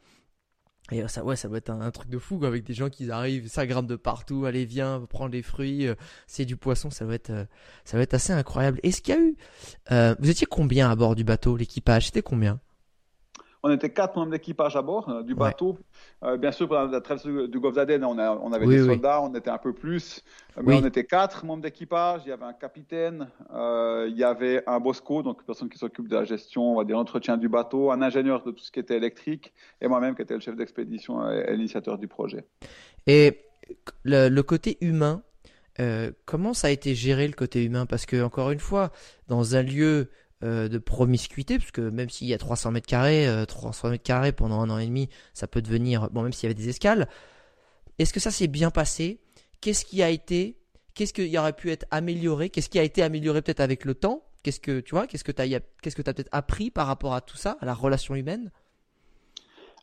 Et 0.91 1.05
ça, 1.09 1.23
ouais, 1.23 1.35
ça 1.35 1.49
doit 1.49 1.57
être 1.57 1.69
un, 1.69 1.91
truc 1.91 2.09
de 2.09 2.17
fou 2.17 2.45
avec 2.45 2.63
des 2.63 2.73
gens 2.73 2.89
qui 2.89 3.11
arrivent, 3.11 3.49
ça 3.49 3.67
grimpe 3.67 3.87
de 3.87 3.97
partout, 3.97 4.45
allez 4.45 4.65
viens, 4.65 5.05
prends 5.09 5.27
des 5.27 5.41
fruits, 5.41 5.85
euh, 5.85 5.95
c'est 6.27 6.45
du 6.45 6.55
poisson, 6.55 6.89
ça 6.89 7.03
doit 7.03 7.15
être, 7.15 7.29
euh, 7.29 7.45
ça 7.83 7.97
doit 7.97 8.03
être 8.03 8.13
assez 8.13 8.31
incroyable. 8.31 8.79
Est-ce 8.83 9.01
qu'il 9.01 9.13
y 9.13 9.17
a 9.17 9.21
eu, 9.21 9.35
euh, 9.91 10.15
vous 10.19 10.29
étiez 10.29 10.47
combien 10.47 10.89
à 10.89 10.95
bord 10.95 11.15
du 11.15 11.25
bateau, 11.25 11.57
l'équipage, 11.57 12.05
c'était 12.05 12.21
combien? 12.21 12.61
On 13.63 13.71
était 13.71 13.89
quatre 13.89 14.15
membres 14.15 14.31
d'équipage 14.31 14.75
à 14.75 14.81
bord 14.81 15.09
euh, 15.09 15.23
du 15.23 15.35
bateau. 15.35 15.77
Euh, 16.23 16.37
bien 16.37 16.51
sûr, 16.51 16.67
pour 16.67 16.77
la 16.77 17.01
traversée 17.01 17.47
du 17.47 17.59
Golfe 17.59 17.75
d'Aden, 17.75 18.03
on, 18.03 18.17
on, 18.17 18.53
avait 18.53 18.65
des 18.65 18.83
soldats, 18.83 19.21
on 19.21 19.33
était 19.33 19.49
un 19.49 19.57
peu 19.57 19.73
plus. 19.73 20.23
Euh, 20.57 20.61
mais 20.65 20.75
on 20.75 20.85
était 20.85 21.05
quatre 21.05 21.45
membres 21.45 21.63
d'équipage. 21.63 22.21
Il 22.25 22.29
y 22.29 22.31
avait 22.31 22.45
un 22.45 22.53
capitaine, 22.53 23.27
il 23.51 24.15
y 24.15 24.23
avait 24.23 24.63
un 24.67 24.79
bosco, 24.79 25.23
donc 25.23 25.39
une 25.41 25.45
personne 25.45 25.69
qui 25.69 25.77
s'occupe 25.77 26.07
de 26.07 26.15
la 26.15 26.23
gestion, 26.23 26.73
on 26.73 26.77
va 26.77 26.83
dire 26.83 26.97
l'entretien 26.97 27.37
du 27.37 27.49
bateau, 27.49 27.91
un 27.91 28.01
ingénieur 28.01 28.43
de 28.43 28.51
tout 28.51 28.63
ce 28.63 28.71
qui 28.71 28.79
était 28.79 28.97
électrique, 28.97 29.53
et 29.81 29.87
moi-même 29.87 30.15
qui 30.15 30.21
était 30.21 30.35
le 30.35 30.39
chef 30.39 30.55
d'expédition 30.55 31.29
et, 31.29 31.55
l'initiateur 31.55 31.97
du 31.97 32.07
projet. 32.07 32.45
Et 33.05 33.45
le, 34.03 34.41
côté 34.41 34.77
humain, 34.81 35.23
comment 36.25 36.53
ça 36.53 36.67
a 36.67 36.69
été 36.71 36.95
géré 36.95 37.27
le 37.27 37.33
côté 37.33 37.63
humain? 37.63 37.85
Parce 37.85 38.05
que 38.05 38.23
encore 38.23 38.51
une 38.51 38.59
fois, 38.59 38.91
dans 39.27 39.55
un 39.55 39.63
lieu 39.63 40.09
euh, 40.43 40.67
de 40.67 40.77
promiscuité, 40.77 41.57
parce 41.57 41.71
que 41.71 41.81
même 41.81 42.09
s'il 42.09 42.27
y 42.27 42.33
a 42.33 42.37
300 42.37 42.71
mètres 42.71 42.87
carrés, 42.87 43.27
300 43.47 43.87
euh, 43.87 43.91
mètres 43.91 44.03
carrés 44.03 44.31
pendant 44.31 44.61
un 44.61 44.69
an 44.69 44.77
et 44.77 44.85
demi, 44.85 45.09
ça 45.33 45.47
peut 45.47 45.61
devenir, 45.61 46.09
bon, 46.11 46.21
même 46.21 46.33
s'il 46.33 46.43
y 46.43 46.51
avait 46.51 46.61
des 46.61 46.69
escales. 46.69 47.07
Est-ce 47.97 48.13
que 48.13 48.19
ça 48.19 48.31
s'est 48.31 48.47
bien 48.47 48.69
passé? 48.69 49.19
Qu'est-ce 49.61 49.83
qui 49.83 50.03
a 50.03 50.09
été 50.09 50.57
Qu'est-ce 50.93 51.13
qui 51.13 51.37
aurait 51.37 51.53
pu 51.53 51.71
être 51.71 51.85
amélioré? 51.91 52.49
Qu'est-ce 52.49 52.69
qui 52.69 52.79
a 52.79 52.83
été 52.83 53.03
amélioré 53.03 53.43
peut-être 53.43 53.59
avec 53.59 53.85
le 53.85 53.93
temps? 53.93 54.23
Qu'est-ce 54.41 54.59
que 54.59 54.79
tu 54.79 54.95
vois 54.95 55.05
Qu'est-ce 55.05 55.23
que 55.23 55.31
tu 55.31 55.41
as, 55.41 55.59
que 55.59 55.89
as 55.89 56.13
peut-être 56.13 56.29
appris 56.31 56.71
par 56.71 56.87
rapport 56.87 57.13
à 57.13 57.21
tout 57.21 57.37
ça, 57.37 57.57
à 57.61 57.65
la 57.65 57.75
relation 57.75 58.15
humaine? 58.15 58.51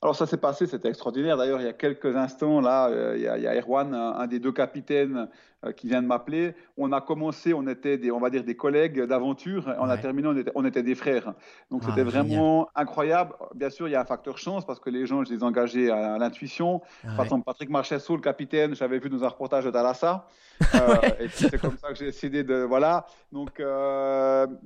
Alors 0.05 0.15
ça 0.17 0.27
s'est 0.27 0.37
passé, 0.37 0.67
c'était 0.67 0.89
extraordinaire. 0.89 1.37
D'ailleurs, 1.37 1.61
il 1.61 1.65
y 1.65 1.69
a 1.69 1.73
quelques 1.73 2.15
instants, 2.15 2.61
là, 2.61 2.89
euh, 2.89 3.15
il, 3.17 3.23
y 3.23 3.47
a, 3.47 3.55
Erwan, 3.55 3.95
un, 3.95 4.27
des 4.27 4.39
deux 4.39 4.53
capitaines, 4.53 5.29
qui 5.73 5.89
vient 5.89 6.03
de 6.03 6.07
m'appeler. 6.07 6.55
On 6.77 6.93
a 6.93 7.01
commencé, 7.01 7.55
on 7.55 7.67
était 7.67 7.99
des, 7.99 8.11
on 8.11 8.21
va 8.21 8.31
dire 8.31 8.45
des 8.45 8.57
collègues 8.57 9.01
d'aventure. 9.03 9.75
On 9.79 9.89
a 9.89 9.97
terminé, 9.97 10.29
on 10.55 10.65
était, 10.65 10.83
des 10.83 10.95
frères. 10.95 11.35
Donc 11.71 11.83
ah, 11.85 11.89
c'était 11.89 12.03
vraiment 12.03 12.69
incroyable. 12.75 13.35
Bien 13.55 13.71
sûr, 13.71 13.89
il 13.89 13.93
y 13.93 13.95
a 13.95 14.01
un 14.01 14.05
facteur 14.05 14.39
chance 14.39 14.65
parce 14.67 14.81
que 14.81 14.91
les 14.91 15.07
gens, 15.07 15.25
je 15.25 15.33
les 15.33 15.41
ai 15.41 15.43
engagés 15.43 15.91
à, 15.91 16.19
l'intuition. 16.19 16.83
Ah, 17.05 17.17
Par 17.17 17.25
exemple, 17.27 17.45
Patrick 17.45 17.71
Marchessault, 17.71 18.17
le 18.17 18.23
capitaine, 18.23 18.75
j'avais 18.75 18.99
vu 18.99 19.09
dans 19.09 19.25
un 19.25 19.29
reportage 19.29 19.65
de 19.65 19.71
Thalassa. 19.71 20.27
Euh, 20.77 20.97
et 21.19 21.29
c'est 21.29 21.61
comme 21.61 21.77
ça 21.77 21.89
que 21.89 21.97
j'ai 21.97 22.07
décidé 22.07 22.45
de, 22.45 22.55
voilà. 22.63 23.07
Donc, 23.33 23.61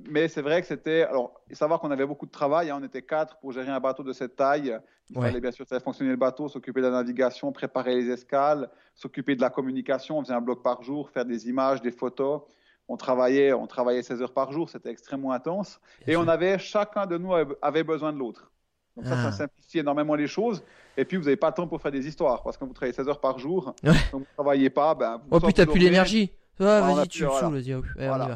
mais 0.07 0.27
c'est 0.27 0.41
vrai 0.41 0.61
que 0.61 0.67
c'était, 0.67 1.01
alors, 1.03 1.41
savoir 1.51 1.79
qu'on 1.79 1.89
avait 1.89 2.05
beaucoup 2.05 2.27
de 2.27 2.31
travail. 2.31 2.69
Hein. 2.69 2.77
on 2.79 2.85
était 2.85 3.01
quatre 3.01 3.37
pour 3.37 3.51
gérer 3.51 3.71
un 3.71 3.79
bateau 3.79 4.03
de 4.03 4.13
cette 4.13 4.35
taille. 4.35 4.77
Il 5.09 5.19
fallait 5.19 5.41
bien 5.41 5.51
sûr 5.51 5.65
faire 5.65 5.81
fonctionner 5.81 6.11
le 6.11 6.17
bateau, 6.17 6.47
s'occuper 6.47 6.81
de 6.81 6.87
la 6.87 6.91
navigation, 6.91 7.51
préparer 7.51 7.95
les 7.95 8.11
escales, 8.11 8.69
s'occuper 8.93 9.35
de 9.35 9.41
la 9.41 9.49
communication. 9.49 10.19
On 10.19 10.23
faisait 10.23 10.33
un 10.33 10.41
bloc 10.41 10.61
par 10.61 10.83
jour, 10.83 10.88
faire 11.13 11.25
des 11.25 11.49
images, 11.49 11.81
des 11.81 11.91
photos. 11.91 12.41
On 12.87 12.97
travaillait, 12.97 13.53
on 13.53 13.67
travaillait 13.67 14.01
16 14.01 14.21
heures 14.21 14.33
par 14.33 14.51
jour, 14.51 14.69
c'était 14.69 14.89
extrêmement 14.89 15.31
intense. 15.31 15.79
et 16.07 16.15
on 16.15 16.27
avait, 16.27 16.57
chacun 16.57 17.05
de 17.05 17.17
nous 17.17 17.33
avait 17.61 17.83
besoin 17.83 18.11
de 18.11 18.17
l'autre. 18.17 18.51
Donc 18.95 19.05
ça, 19.05 19.15
ça 19.15 19.27
ah. 19.27 19.31
simplifie 19.31 19.79
énormément 19.79 20.15
les 20.15 20.27
choses. 20.27 20.63
Et 20.97 21.05
puis, 21.05 21.15
vous 21.15 21.23
n'avez 21.23 21.37
pas 21.37 21.47
le 21.47 21.53
temps 21.53 21.67
pour 21.67 21.81
faire 21.81 21.91
des 21.91 22.07
histoires, 22.07 22.43
parce 22.43 22.57
que 22.57 22.65
vous 22.65 22.73
travaillez 22.73 22.93
16 22.93 23.07
heures 23.07 23.21
par 23.21 23.39
jour, 23.39 23.73
donc 23.83 23.95
vous 24.11 24.19
ne 24.19 24.25
travaillez 24.35 24.69
pas. 24.69 24.95
Ben, 24.95 25.21
oh, 25.31 25.39
puis 25.39 25.53
tu 25.53 25.61
n'as 25.61 25.67
plus 25.67 25.79
l'énergie. 25.79 26.31
Ah, 26.59 26.81
vas-y, 26.81 27.07
tu 27.07 27.25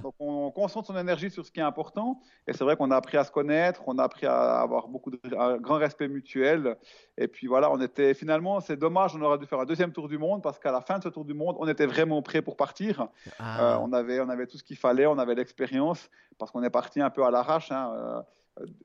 Donc, 0.02 0.16
on, 0.20 0.52
concentre 0.52 0.88
son 0.88 0.98
énergie 0.98 1.30
sur 1.30 1.46
ce 1.46 1.52
qui 1.52 1.60
est 1.60 1.64
important. 1.64 2.22
Et 2.48 2.54
c'est 2.54 2.64
vrai 2.64 2.76
qu'on 2.76 2.92
a 2.92 2.96
appris 2.96 3.18
à 3.18 3.24
se 3.24 3.32
connaître, 3.32 3.82
on 3.88 3.98
a 3.98 4.04
appris 4.04 4.26
à 4.26 4.62
avoir 4.62 4.88
beaucoup 4.88 5.12
de 5.12 5.20
un 5.38 5.58
grand 5.58 5.78
respect 5.78 6.08
mutuel. 6.08 6.78
Et 7.18 7.28
puis 7.28 7.48
voilà, 7.48 7.72
on 7.72 7.82
était 7.82 8.14
finalement, 8.14 8.60
c'est 8.60 8.78
dommage, 8.78 9.16
on 9.16 9.22
aurait 9.22 9.38
dû 9.38 9.46
faire 9.46 9.60
un 9.60 9.66
deuxième 9.66 9.92
tour 9.92 10.08
du 10.08 10.18
monde 10.18 10.42
parce 10.42 10.60
qu'à 10.60 10.72
la 10.72 10.82
fin 10.82 11.00
de 11.00 11.04
ce 11.04 11.10
tour 11.10 11.26
du 11.26 11.34
monde, 11.34 11.56
on 11.60 11.68
était 11.68 11.86
vraiment 11.86 12.22
prêt 12.22 12.42
pour 12.42 12.56
partir. 12.56 13.08
Ah. 13.40 13.76
Euh, 13.76 13.78
on, 13.82 13.92
avait, 13.94 14.20
on 14.20 14.30
avait 14.30 14.48
tout 14.48 14.58
ce 14.58 14.64
qu'il 14.64 14.78
fallait, 14.78 15.06
on 15.06 15.18
avait 15.18 15.36
l'expérience 15.36 16.10
parce 16.38 16.52
qu'on 16.52 16.64
est 16.64 16.70
parti 16.70 17.02
un 17.02 17.10
peu 17.10 17.26
à 17.26 17.32
l'arrache. 17.32 17.72
Hein, 17.72 17.94
euh, 17.96 18.22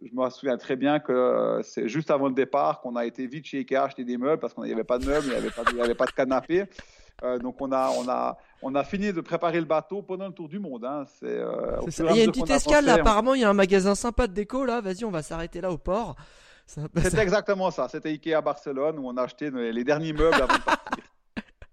je 0.02 0.14
me 0.14 0.30
souviens 0.30 0.56
très 0.56 0.76
bien 0.76 0.98
que 0.98 1.60
c'est 1.62 1.88
juste 1.88 2.10
avant 2.10 2.28
le 2.28 2.34
départ 2.34 2.80
qu'on 2.80 2.96
a 2.96 3.04
été 3.04 3.26
vite 3.26 3.46
chez 3.46 3.58
Ikea 3.58 3.76
acheter 3.76 4.04
des 4.04 4.16
meubles 4.16 4.40
parce 4.40 4.54
qu'il 4.54 4.64
n'y 4.64 4.72
avait 4.72 4.84
pas 4.84 4.98
de 4.98 5.06
meubles, 5.06 5.26
il 5.26 5.30
n'y 5.30 5.36
avait, 5.36 5.80
avait, 5.80 5.94
pas 5.94 6.06
de 6.06 6.12
canapé. 6.12 6.64
Euh, 7.24 7.38
donc 7.38 7.60
on 7.60 7.72
a, 7.72 7.90
on, 7.90 8.08
a, 8.08 8.38
on 8.62 8.74
a 8.74 8.84
fini 8.84 9.12
de 9.12 9.20
préparer 9.20 9.58
le 9.58 9.66
bateau 9.66 10.02
pendant 10.02 10.26
le 10.26 10.32
tour 10.32 10.48
du 10.48 10.58
monde. 10.58 10.84
Hein. 10.84 11.04
C'est, 11.18 11.26
euh, 11.26 11.78
il 11.86 12.16
y 12.16 12.20
a 12.20 12.24
une 12.24 12.30
petite 12.30 12.50
escale 12.50 12.84
là, 12.84 12.94
apparemment 12.94 13.34
il 13.34 13.40
y 13.40 13.44
a 13.44 13.50
un 13.50 13.54
magasin 13.54 13.94
sympa 13.94 14.26
de 14.26 14.34
déco 14.34 14.64
là, 14.64 14.80
vas-y 14.80 15.04
on 15.04 15.10
va 15.10 15.22
s'arrêter 15.22 15.60
là 15.60 15.70
au 15.70 15.78
port. 15.78 16.16
C'était 16.66 17.22
exactement 17.22 17.70
ça, 17.70 17.88
c'était 17.88 18.10
Ikea 18.10 18.34
à 18.34 18.40
Barcelone 18.40 18.98
où 18.98 19.08
on 19.08 19.16
a 19.16 19.22
acheté 19.22 19.50
les 19.50 19.84
derniers 19.84 20.12
meubles 20.12 20.34
avant 20.34 20.54
de 20.54 20.62
partir. 20.62 21.04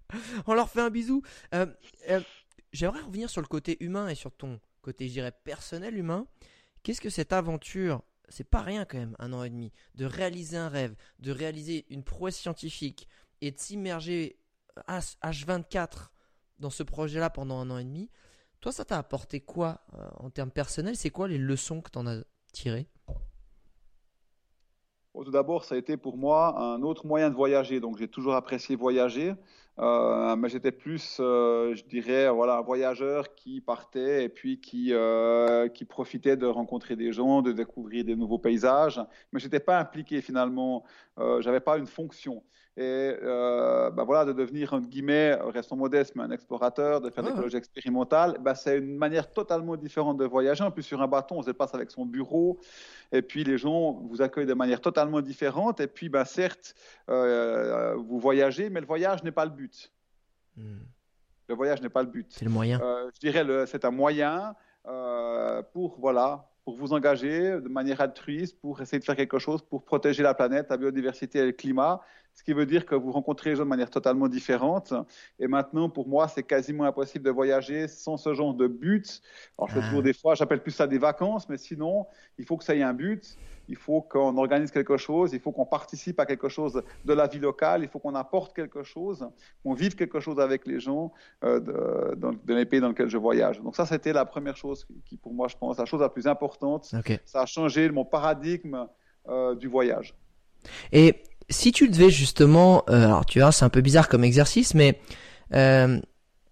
on 0.46 0.54
leur 0.54 0.70
fait 0.70 0.80
un 0.80 0.90
bisou. 0.90 1.22
Euh, 1.54 1.66
j'aimerais 2.72 3.00
revenir 3.00 3.28
sur 3.28 3.42
le 3.42 3.46
côté 3.46 3.76
humain 3.84 4.08
et 4.08 4.14
sur 4.14 4.32
ton 4.32 4.58
côté, 4.80 5.06
je 5.08 5.12
dirais, 5.12 5.32
personnel 5.44 5.98
humain. 5.98 6.26
Qu'est-ce 6.82 7.00
que 7.00 7.10
cette 7.10 7.32
aventure 7.32 8.02
c'est 8.28 8.48
pas 8.48 8.62
rien 8.62 8.84
quand 8.84 8.98
même, 8.98 9.16
un 9.18 9.32
an 9.32 9.44
et 9.44 9.50
demi, 9.50 9.72
de 9.94 10.04
réaliser 10.04 10.56
un 10.56 10.68
rêve, 10.68 10.94
de 11.20 11.30
réaliser 11.30 11.86
une 11.90 12.02
prouesse 12.02 12.36
scientifique 12.36 13.08
et 13.40 13.50
de 13.50 13.58
s'immerger 13.58 14.36
H24 14.88 16.08
dans 16.58 16.70
ce 16.70 16.82
projet-là 16.82 17.30
pendant 17.30 17.58
un 17.58 17.70
an 17.70 17.78
et 17.78 17.84
demi. 17.84 18.10
Toi, 18.60 18.72
ça 18.72 18.84
t'a 18.84 18.98
apporté 18.98 19.40
quoi 19.40 19.80
euh, 19.94 20.08
en 20.18 20.30
termes 20.30 20.50
personnels? 20.50 20.96
C'est 20.96 21.10
quoi 21.10 21.28
les 21.28 21.38
leçons 21.38 21.80
que 21.80 21.90
tu 21.90 21.98
en 21.98 22.06
as 22.06 22.22
tirées? 22.52 22.88
Tout 25.14 25.30
d'abord, 25.30 25.64
ça 25.64 25.76
a 25.76 25.78
été 25.78 25.96
pour 25.96 26.18
moi 26.18 26.60
un 26.60 26.82
autre 26.82 27.06
moyen 27.06 27.30
de 27.30 27.34
voyager. 27.34 27.80
Donc, 27.80 27.96
j'ai 27.98 28.06
toujours 28.06 28.34
apprécié 28.34 28.76
voyager. 28.76 29.34
Euh, 29.78 30.36
mais 30.36 30.48
j'étais 30.48 30.72
plus, 30.72 31.18
euh, 31.20 31.74
je 31.74 31.84
dirais, 31.84 32.28
voilà, 32.30 32.58
un 32.58 32.62
voyageur 32.62 33.34
qui 33.34 33.60
partait 33.60 34.24
et 34.24 34.28
puis 34.28 34.60
qui, 34.60 34.92
qui 35.74 35.84
profitait 35.84 36.36
de 36.36 36.46
rencontrer 36.46 36.96
des 36.96 37.12
gens, 37.12 37.40
de 37.40 37.52
découvrir 37.52 38.04
des 38.04 38.14
nouveaux 38.14 38.38
paysages. 38.38 39.00
Mais 39.32 39.40
je 39.40 39.46
n'étais 39.46 39.60
pas 39.60 39.78
impliqué 39.78 40.20
finalement, 40.20 40.84
j'avais 41.40 41.60
pas 41.60 41.78
une 41.78 41.86
fonction 41.86 42.42
et 42.78 43.16
euh, 43.22 43.90
bah 43.90 44.04
voilà, 44.04 44.26
de 44.26 44.34
devenir, 44.34 44.74
entre 44.74 44.86
guillemets, 44.86 45.34
restons 45.34 45.76
modestes, 45.76 46.14
mais 46.14 46.24
un 46.24 46.30
explorateur, 46.30 47.00
de 47.00 47.08
faire 47.08 47.24
des 47.24 47.32
projets 47.32 47.56
expérimentales, 47.56 48.36
bah 48.38 48.54
c'est 48.54 48.76
une 48.76 48.98
manière 48.98 49.32
totalement 49.32 49.76
différente 49.76 50.18
de 50.18 50.26
voyager. 50.26 50.62
En 50.62 50.70
plus, 50.70 50.82
sur 50.82 51.00
un 51.00 51.08
bâton, 51.08 51.38
on 51.38 51.42
se 51.42 51.52
passe 51.52 51.74
avec 51.74 51.90
son 51.90 52.04
bureau, 52.04 52.60
et 53.12 53.22
puis 53.22 53.44
les 53.44 53.56
gens 53.56 53.92
vous 53.92 54.20
accueillent 54.20 54.46
de 54.46 54.52
manière 54.52 54.82
totalement 54.82 55.22
différente. 55.22 55.80
Et 55.80 55.86
puis, 55.86 56.10
bah, 56.10 56.26
certes, 56.26 56.74
euh, 57.08 57.94
vous 57.94 58.20
voyagez, 58.20 58.68
mais 58.68 58.80
le 58.80 58.86
voyage 58.86 59.22
n'est 59.24 59.32
pas 59.32 59.46
le 59.46 59.52
but. 59.52 59.90
Hmm. 60.58 60.80
Le 61.48 61.54
voyage 61.54 61.80
n'est 61.80 61.88
pas 61.88 62.02
le 62.02 62.08
but. 62.08 62.26
C'est 62.28 62.44
le 62.44 62.50
moyen. 62.50 62.78
Euh, 62.82 63.10
je 63.14 63.20
dirais, 63.20 63.66
c'est 63.66 63.86
un 63.86 63.90
moyen 63.90 64.54
euh, 64.86 65.62
pour, 65.72 65.98
voilà, 65.98 66.50
pour 66.64 66.76
vous 66.76 66.92
engager 66.92 67.52
de 67.58 67.68
manière 67.68 68.02
altruiste, 68.02 68.60
pour 68.60 68.82
essayer 68.82 68.98
de 68.98 69.04
faire 69.04 69.16
quelque 69.16 69.38
chose 69.38 69.62
pour 69.62 69.82
protéger 69.82 70.22
la 70.22 70.34
planète, 70.34 70.66
la 70.68 70.76
biodiversité 70.76 71.38
et 71.38 71.46
le 71.46 71.52
climat 71.52 72.02
ce 72.36 72.44
qui 72.44 72.52
veut 72.52 72.66
dire 72.66 72.84
que 72.84 72.94
vous 72.94 73.10
rencontrez 73.12 73.50
les 73.50 73.56
gens 73.56 73.64
de 73.64 73.68
manière 73.68 73.88
totalement 73.88 74.28
différente. 74.28 74.92
Et 75.40 75.48
maintenant, 75.48 75.88
pour 75.88 76.06
moi, 76.06 76.28
c'est 76.28 76.42
quasiment 76.42 76.84
impossible 76.84 77.24
de 77.24 77.30
voyager 77.30 77.88
sans 77.88 78.18
ce 78.18 78.34
genre 78.34 78.52
de 78.52 78.66
but. 78.66 79.22
Alors, 79.58 79.68
je 79.68 79.74
fais 79.74 79.80
toujours 79.80 80.00
ah. 80.00 80.02
des 80.02 80.12
fois, 80.12 80.34
j'appelle 80.34 80.62
plus 80.62 80.72
ça 80.72 80.86
des 80.86 80.98
vacances, 80.98 81.48
mais 81.48 81.56
sinon, 81.56 82.06
il 82.38 82.44
faut 82.44 82.58
que 82.58 82.64
ça 82.64 82.76
ait 82.76 82.82
un 82.82 82.92
but. 82.92 83.38
Il 83.68 83.76
faut 83.76 84.02
qu'on 84.02 84.36
organise 84.36 84.70
quelque 84.70 84.98
chose, 84.98 85.32
il 85.32 85.40
faut 85.40 85.50
qu'on 85.50 85.64
participe 85.64 86.20
à 86.20 86.26
quelque 86.26 86.48
chose 86.48 86.82
de 87.04 87.12
la 87.14 87.26
vie 87.26 87.40
locale, 87.40 87.82
il 87.82 87.88
faut 87.88 87.98
qu'on 87.98 88.14
apporte 88.14 88.54
quelque 88.54 88.82
chose, 88.82 89.26
qu'on 89.64 89.72
vive 89.72 89.96
quelque 89.96 90.20
chose 90.20 90.38
avec 90.38 90.66
les 90.66 90.78
gens 90.78 91.12
euh, 91.42 91.58
de, 91.58 92.14
dans, 92.16 92.32
les 92.46 92.66
pays 92.66 92.80
dans 92.80 92.88
lesquels 92.88 93.08
je 93.08 93.18
voyage. 93.18 93.60
Donc 93.62 93.74
ça, 93.74 93.86
c'était 93.86 94.12
la 94.12 94.26
première 94.26 94.56
chose 94.56 94.86
qui, 95.06 95.16
pour 95.16 95.32
moi, 95.32 95.48
je 95.48 95.56
pense, 95.56 95.78
la 95.78 95.86
chose 95.86 96.00
la 96.00 96.10
plus 96.10 96.26
importante. 96.28 96.94
Ça 97.24 97.40
a 97.40 97.46
changé 97.46 97.90
mon 97.90 98.04
paradigme 98.04 98.86
euh, 99.26 99.54
du 99.54 99.68
voyage. 99.68 100.14
Et 100.92 101.22
si 101.48 101.72
tu 101.72 101.88
devais 101.88 102.10
justement, 102.10 102.84
euh, 102.88 103.04
alors 103.04 103.26
tu 103.26 103.40
vois, 103.40 103.52
c'est 103.52 103.64
un 103.64 103.70
peu 103.70 103.80
bizarre 103.80 104.08
comme 104.08 104.24
exercice, 104.24 104.74
mais 104.74 105.00
euh, 105.54 106.00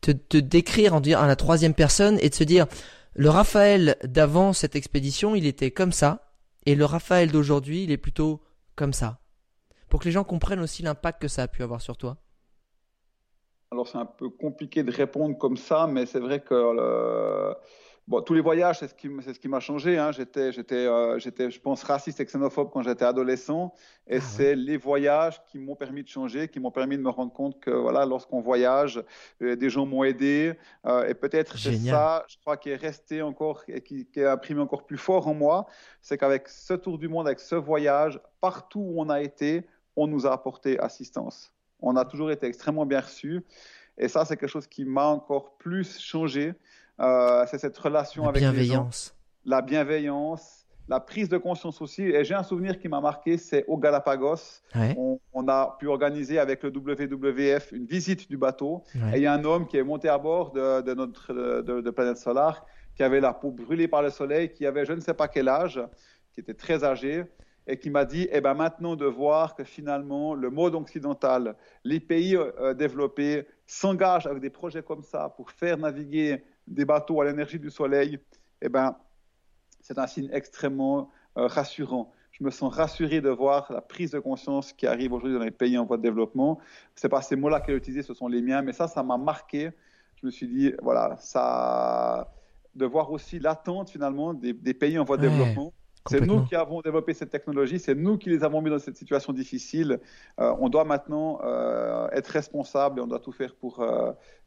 te, 0.01 0.13
te, 0.13 0.37
décrire 0.37 0.95
en 0.95 1.01
dire 1.01 1.21
à 1.21 1.27
la 1.27 1.37
troisième 1.37 1.75
personne 1.75 2.19
et 2.21 2.29
de 2.29 2.35
se 2.35 2.45
dire, 2.45 2.67
le 3.15 3.31
Raphaël 3.31 3.97
d'avant 4.05 4.53
cette 4.53 4.77
expédition, 4.77 5.35
il 5.35 5.47
était 5.47 5.71
comme 5.71 5.93
ça, 5.93 6.33
et 6.67 6.75
le 6.75 6.85
Raphaël 6.85 7.31
d'aujourd'hui, 7.31 7.85
il 7.85 7.91
est 7.91 7.97
plutôt 7.97 8.41
comme 8.77 8.93
ça, 8.93 9.19
pour 9.89 10.01
que 10.01 10.07
les 10.07 10.13
gens 10.13 10.25
comprennent 10.25 10.61
aussi 10.61 10.83
l'impact 10.83 11.23
que 11.23 11.29
ça 11.29 11.43
a 11.43 11.49
pu 11.49 11.63
avoir 11.63 11.81
sur 11.81 11.97
toi. 11.97 12.17
Alors 13.73 13.89
c'est 13.89 13.99
un 13.99 14.07
peu 14.07 14.31
compliqué 14.31 14.85
de 14.85 14.93
répondre 14.93 15.37
comme 15.37 15.57
ça, 15.57 15.89
mais 15.89 16.07
c'est 16.07 16.21
vrai 16.21 16.41
que 16.41 17.55
Bon, 18.07 18.21
tous 18.21 18.35
les 18.35 18.43
voyages, 18.43 18.81
c'est 18.81 18.89
ce 18.89 18.95
qui, 18.95 19.09
c'est 19.23 19.33
ce 19.33 19.41
qui 19.41 19.49
m'a 19.49 19.61
changé. 19.61 19.97
Hein. 19.97 20.13
J'étais, 20.13 20.53
j'étais, 20.53 20.87
euh, 20.87 21.19
j'étais, 21.19 21.51
je 21.51 21.59
pense, 21.59 21.83
raciste 21.83 22.21
et 22.21 22.27
xénophobe 22.27 22.69
quand 22.71 22.83
j'étais 22.83 23.07
adolescent. 23.07 23.73
Et 24.07 24.19
ah 24.19 24.21
c'est 24.21 24.55
les 24.55 24.77
voyages 24.77 25.43
qui 25.47 25.59
m'ont 25.59 25.75
permis 25.75 26.03
de 26.03 26.09
changer, 26.09 26.49
qui 26.49 26.61
m'ont 26.61 26.71
permis 26.71 26.99
de 26.99 27.03
me 27.03 27.09
rendre 27.09 27.33
compte 27.33 27.59
que, 27.61 27.71
voilà, 27.71 28.05
lorsqu'on 28.05 28.43
voyage, 28.43 29.03
euh, 29.41 29.57
des 29.57 29.71
gens 29.71 29.87
m'ont 29.87 30.05
aidé. 30.05 30.53
Euh, 30.85 31.09
et 31.09 31.15
peut-être 31.15 31.57
c'est 31.57 31.77
ça, 31.77 32.27
je 32.29 32.37
crois, 32.41 32.59
qui 32.59 32.69
est 32.69 32.77
resté 32.77 33.23
encore 33.23 33.63
et 33.69 33.81
qui, 33.81 34.05
qui 34.05 34.23
a 34.23 34.33
imprimé 34.33 34.61
encore 34.61 34.85
plus 34.85 34.99
fort 34.99 35.27
en 35.27 35.35
moi. 35.35 35.67
C'est 36.03 36.19
qu'avec 36.19 36.49
ce 36.49 36.75
tour 36.75 36.99
du 36.99 37.09
monde, 37.09 37.27
avec 37.27 37.41
ce 37.41 37.55
voyage, 37.55 38.21
partout 38.43 38.81
où 38.81 39.01
on 39.01 39.09
a 39.09 39.23
été, 39.23 39.67
on 39.97 40.07
nous 40.07 40.27
a 40.27 40.33
apporté 40.33 40.79
assistance. 40.79 41.55
On 41.81 41.97
a 41.97 42.05
toujours 42.05 42.31
été 42.31 42.47
extrêmement 42.47 42.85
bien 42.85 43.01
reçus. 43.01 43.43
Et 43.97 44.09
ça, 44.09 44.27
c'est 44.27 44.37
quelque 44.37 44.51
chose 44.51 44.67
qui 44.67 44.85
m'a 44.85 45.07
encore 45.07 45.57
plus 45.57 45.99
changé. 45.99 46.53
Euh, 47.01 47.45
c'est 47.49 47.59
cette 47.59 47.77
relation 47.77 48.29
avec 48.29 48.41
bienveillance. 48.41 49.15
Les 49.45 49.51
gens, 49.51 49.57
la 49.57 49.63
bienveillance, 49.63 50.65
la 50.89 51.01
prise 51.01 51.29
de 51.29 51.39
conscience 51.39 51.81
aussi. 51.81 52.03
Et 52.03 52.25
j'ai 52.25 52.35
un 52.35 52.43
souvenir 52.43 52.79
qui 52.79 52.89
m'a 52.89 53.01
marqué, 53.01 53.37
c'est 53.37 53.65
au 53.67 53.77
Galapagos. 53.79 54.61
On, 54.97 55.49
a 55.49 55.77
pu 55.79 55.89
organiser 55.89 56.39
avec 56.39 56.63
le 56.63 56.71
WWF 56.71 57.73
une 57.73 57.87
visite 57.87 58.29
du 58.31 58.37
bateau. 58.37 58.83
Et 59.13 59.17
il 59.17 59.23
y 59.23 59.27
a 59.27 59.33
un 59.33 59.45
homme 59.45 59.67
qui 59.67 59.77
est 59.77 59.83
monté 59.83 60.09
à 60.09 60.19
bord 60.19 60.53
de, 60.53 60.95
notre 60.95 61.33
de, 61.33 61.91
Planète 61.91 62.19
Solar, 62.19 62.65
qui 62.95 63.03
avait 63.03 63.21
la 63.21 63.35
peau 63.35 63.51
brûlée 63.51 63.89
par 63.89 64.03
le 64.03 64.11
soleil, 64.11 64.53
qui 64.53 64.67
avait 64.67 64.85
je 64.85 64.93
ne 64.93 65.01
sais 65.01 65.15
pas 65.15 65.29
quel 65.29 65.49
âge, 65.49 65.81
qui 66.33 66.41
était 66.41 66.55
très 66.55 66.85
âgé 66.85 67.25
et 67.67 67.79
qui 67.79 67.91
m'a 67.91 68.05
dit, 68.05 68.29
eh 68.31 68.41
ben 68.43 68.53
maintenant 68.55 68.95
de 68.95 69.07
voir 69.07 69.55
que 69.55 69.65
finalement 69.65 70.35
le 70.35 70.51
monde 70.51 70.75
occidental, 70.75 71.57
les 71.83 71.99
pays 71.99 72.37
euh, 72.37 72.75
développés 72.75 73.47
s'engagent 73.67 74.27
avec 74.27 74.43
des 74.43 74.51
projets 74.51 74.83
comme 74.83 75.03
ça 75.03 75.31
pour 75.31 75.51
faire 75.51 75.79
naviguer 75.79 76.45
des 76.67 76.85
bateaux 76.85 77.21
à 77.21 77.25
l'énergie 77.25 77.59
du 77.59 77.71
soleil, 77.71 78.19
eh 78.63 78.69
ben, 78.69 78.97
c'est 79.81 79.99
un 79.99 80.07
signe 80.07 80.31
extrêmement 80.33 81.11
euh, 81.37 81.47
rassurant. 81.47 82.13
Je 82.31 82.43
me 82.43 82.51
sens 82.51 82.75
rassuré 82.75 83.21
de 83.21 83.29
voir 83.29 83.71
la 83.71 83.81
prise 83.81 84.11
de 84.11 84.19
conscience 84.19 84.73
qui 84.73 84.87
arrive 84.87 85.13
aujourd'hui 85.13 85.39
dans 85.39 85.45
les 85.45 85.51
pays 85.51 85.77
en 85.79 85.85
voie 85.85 85.99
de 85.99 86.03
développement. 86.03 86.59
Ce 86.97 87.07
pas 87.07 87.23
ces 87.23 87.37
mots-là 87.37 87.61
qu'elle 87.61 87.75
a 87.75 87.79
utilisés, 87.79 88.03
ce 88.03 88.15
sont 88.15 88.27
les 88.27 88.43
miens, 88.43 88.63
mais 88.63 88.73
ça, 88.73 88.89
ça 88.89 89.03
m'a 89.03 89.19
marqué. 89.19 89.71
Je 90.17 90.27
me 90.27 90.31
suis 90.31 90.49
dit, 90.49 90.73
voilà, 90.83 91.17
ça, 91.19 92.33
de 92.75 92.87
voir 92.87 93.13
aussi 93.13 93.39
l'attente 93.39 93.91
finalement 93.91 94.33
des, 94.33 94.55
pays 94.55 94.99
en 94.99 95.05
voie 95.05 95.17
de 95.17 95.29
développement. 95.29 95.73
C'est 96.09 96.21
nous 96.21 96.45
qui 96.45 96.55
avons 96.55 96.81
développé 96.81 97.15
cette 97.15 97.31
technologie, 97.31 97.79
c'est 97.79 97.95
nous 97.95 98.19
qui 98.19 98.31
les 98.31 98.43
avons 98.43 98.61
mis 98.61 98.71
dans 98.71 98.79
cette 98.79 98.97
situation 98.97 99.33
difficile. 99.33 100.01
Euh, 100.39 100.55
on 100.61 100.69
doit 100.69 100.85
maintenant 100.85 101.41
euh, 101.43 102.09
être 102.13 102.29
responsable 102.29 102.99
et 102.99 103.03
on 103.03 103.07
doit 103.07 103.21
tout 103.21 103.33
faire 103.33 103.55
pour 103.55 103.85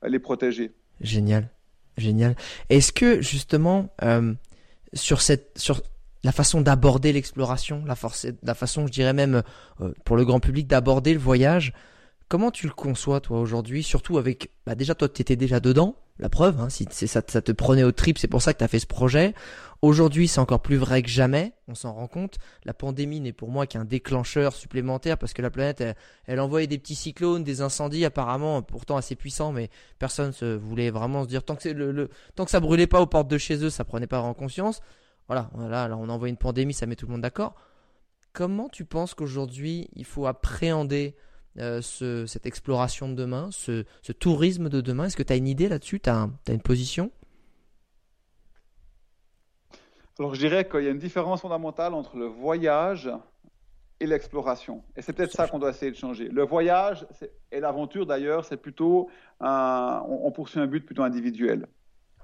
les 0.03 0.19
protéger. 0.19 0.71
Génial. 0.99 1.49
Génial. 1.97 2.35
Est-ce 2.69 2.91
que 2.91 3.21
justement 3.21 3.89
euh, 4.03 4.33
sur 4.93 5.21
cette 5.21 5.57
sur 5.57 5.81
la 6.23 6.31
façon 6.31 6.61
d'aborder 6.61 7.13
l'exploration, 7.13 7.83
la, 7.85 7.95
la 8.43 8.53
façon, 8.53 8.87
je 8.87 8.91
dirais 8.91 9.13
même 9.13 9.43
euh, 9.81 9.93
pour 10.03 10.17
le 10.17 10.25
grand 10.25 10.39
public 10.39 10.67
d'aborder 10.67 11.13
le 11.13 11.19
voyage, 11.19 11.73
comment 12.27 12.51
tu 12.51 12.67
le 12.67 12.73
conçois 12.73 13.21
toi 13.21 13.39
aujourd'hui, 13.39 13.83
surtout 13.83 14.17
avec 14.17 14.49
bah 14.65 14.75
déjà 14.75 14.93
toi 14.95 15.07
tu 15.09 15.21
étais 15.21 15.35
déjà 15.35 15.59
dedans, 15.59 15.95
la 16.19 16.29
preuve, 16.29 16.59
hein, 16.59 16.69
si 16.69 16.87
ça, 16.91 17.21
ça 17.25 17.41
te 17.41 17.51
prenait 17.51 17.83
au 17.83 17.91
trip, 17.91 18.17
c'est 18.17 18.27
pour 18.27 18.41
ça 18.41 18.53
que 18.53 18.59
tu 18.59 18.63
as 18.63 18.67
fait 18.67 18.79
ce 18.79 18.87
projet. 18.87 19.33
Aujourd'hui, 19.83 20.27
c'est 20.27 20.39
encore 20.39 20.61
plus 20.61 20.77
vrai 20.77 21.03
que 21.03 21.09
jamais, 21.09 21.53
on 21.67 21.75
s'en 21.75 21.93
rend 21.93 22.07
compte. 22.07 22.37
La 22.65 22.73
pandémie 22.73 23.19
n'est 23.19 23.33
pour 23.33 23.49
moi 23.49 23.67
qu'un 23.67 23.85
déclencheur 23.85 24.53
supplémentaire 24.53 25.19
parce 25.19 25.33
que 25.33 25.41
la 25.43 25.51
planète, 25.51 25.83
elle, 26.25 26.39
envoyait 26.39 26.65
des 26.65 26.79
petits 26.79 26.95
cyclones, 26.95 27.43
des 27.43 27.61
incendies 27.61 28.03
apparemment, 28.03 28.63
pourtant 28.63 28.97
assez 28.97 29.15
puissants, 29.15 29.51
mais 29.51 29.69
personne 29.99 30.31
se 30.31 30.55
voulait 30.55 30.89
vraiment 30.89 31.23
se 31.23 31.27
dire 31.27 31.43
tant 31.43 31.55
que, 31.55 31.69
le, 31.69 31.91
le, 31.91 32.09
ça 32.47 32.59
brûlait 32.59 32.87
pas 32.87 33.01
aux 33.01 33.05
portes 33.05 33.27
de 33.27 33.37
chez 33.37 33.63
eux, 33.63 33.69
ça 33.69 33.83
prenait 33.83 34.07
pas 34.07 34.19
vraiment 34.19 34.33
conscience. 34.33 34.81
Voilà, 35.27 35.51
voilà, 35.53 35.87
là 35.87 35.97
on 35.97 36.09
envoie 36.09 36.29
une 36.29 36.37
pandémie, 36.37 36.73
ça 36.73 36.87
met 36.87 36.95
tout 36.95 37.05
le 37.05 37.11
monde 37.11 37.21
d'accord. 37.21 37.53
Comment 38.33 38.69
tu 38.69 38.83
penses 38.83 39.13
qu'aujourd'hui 39.13 39.89
il 39.95 40.05
faut 40.05 40.25
appréhender 40.25 41.15
euh, 41.59 41.81
ce, 41.81 42.25
cette 42.25 42.45
exploration 42.45 43.09
de 43.09 43.13
demain, 43.13 43.49
ce 43.51 43.83
tourisme 44.13 44.69
de 44.69 44.81
demain? 44.81 45.05
Est-ce 45.05 45.17
que 45.17 45.23
tu 45.23 45.33
as 45.33 45.35
une 45.35 45.47
idée 45.47 45.69
là-dessus? 45.69 45.99
Tu 45.99 46.09
as, 46.09 46.29
une 46.47 46.61
position? 46.61 47.11
Alors 50.19 50.33
je 50.33 50.39
dirais 50.39 50.67
qu'il 50.67 50.83
y 50.83 50.87
a 50.87 50.91
une 50.91 50.97
différence 50.97 51.41
fondamentale 51.41 51.93
entre 51.93 52.17
le 52.17 52.25
voyage 52.25 53.09
et 53.99 54.05
l'exploration. 54.05 54.83
Et 54.95 55.01
c'est 55.01 55.13
peut-être 55.13 55.31
ça 55.31 55.47
qu'on 55.47 55.59
doit 55.59 55.69
essayer 55.69 55.91
de 55.91 55.97
changer. 55.97 56.29
Le 56.29 56.43
voyage 56.43 57.05
et 57.51 57.59
l'aventure 57.59 58.05
d'ailleurs, 58.05 58.45
c'est 58.45 58.57
plutôt 58.57 59.09
un, 59.39 60.03
on, 60.07 60.31
poursuit 60.31 60.59
un 60.59 60.67
but 60.67 60.85
plutôt 60.85 61.03
individuel. 61.03 61.67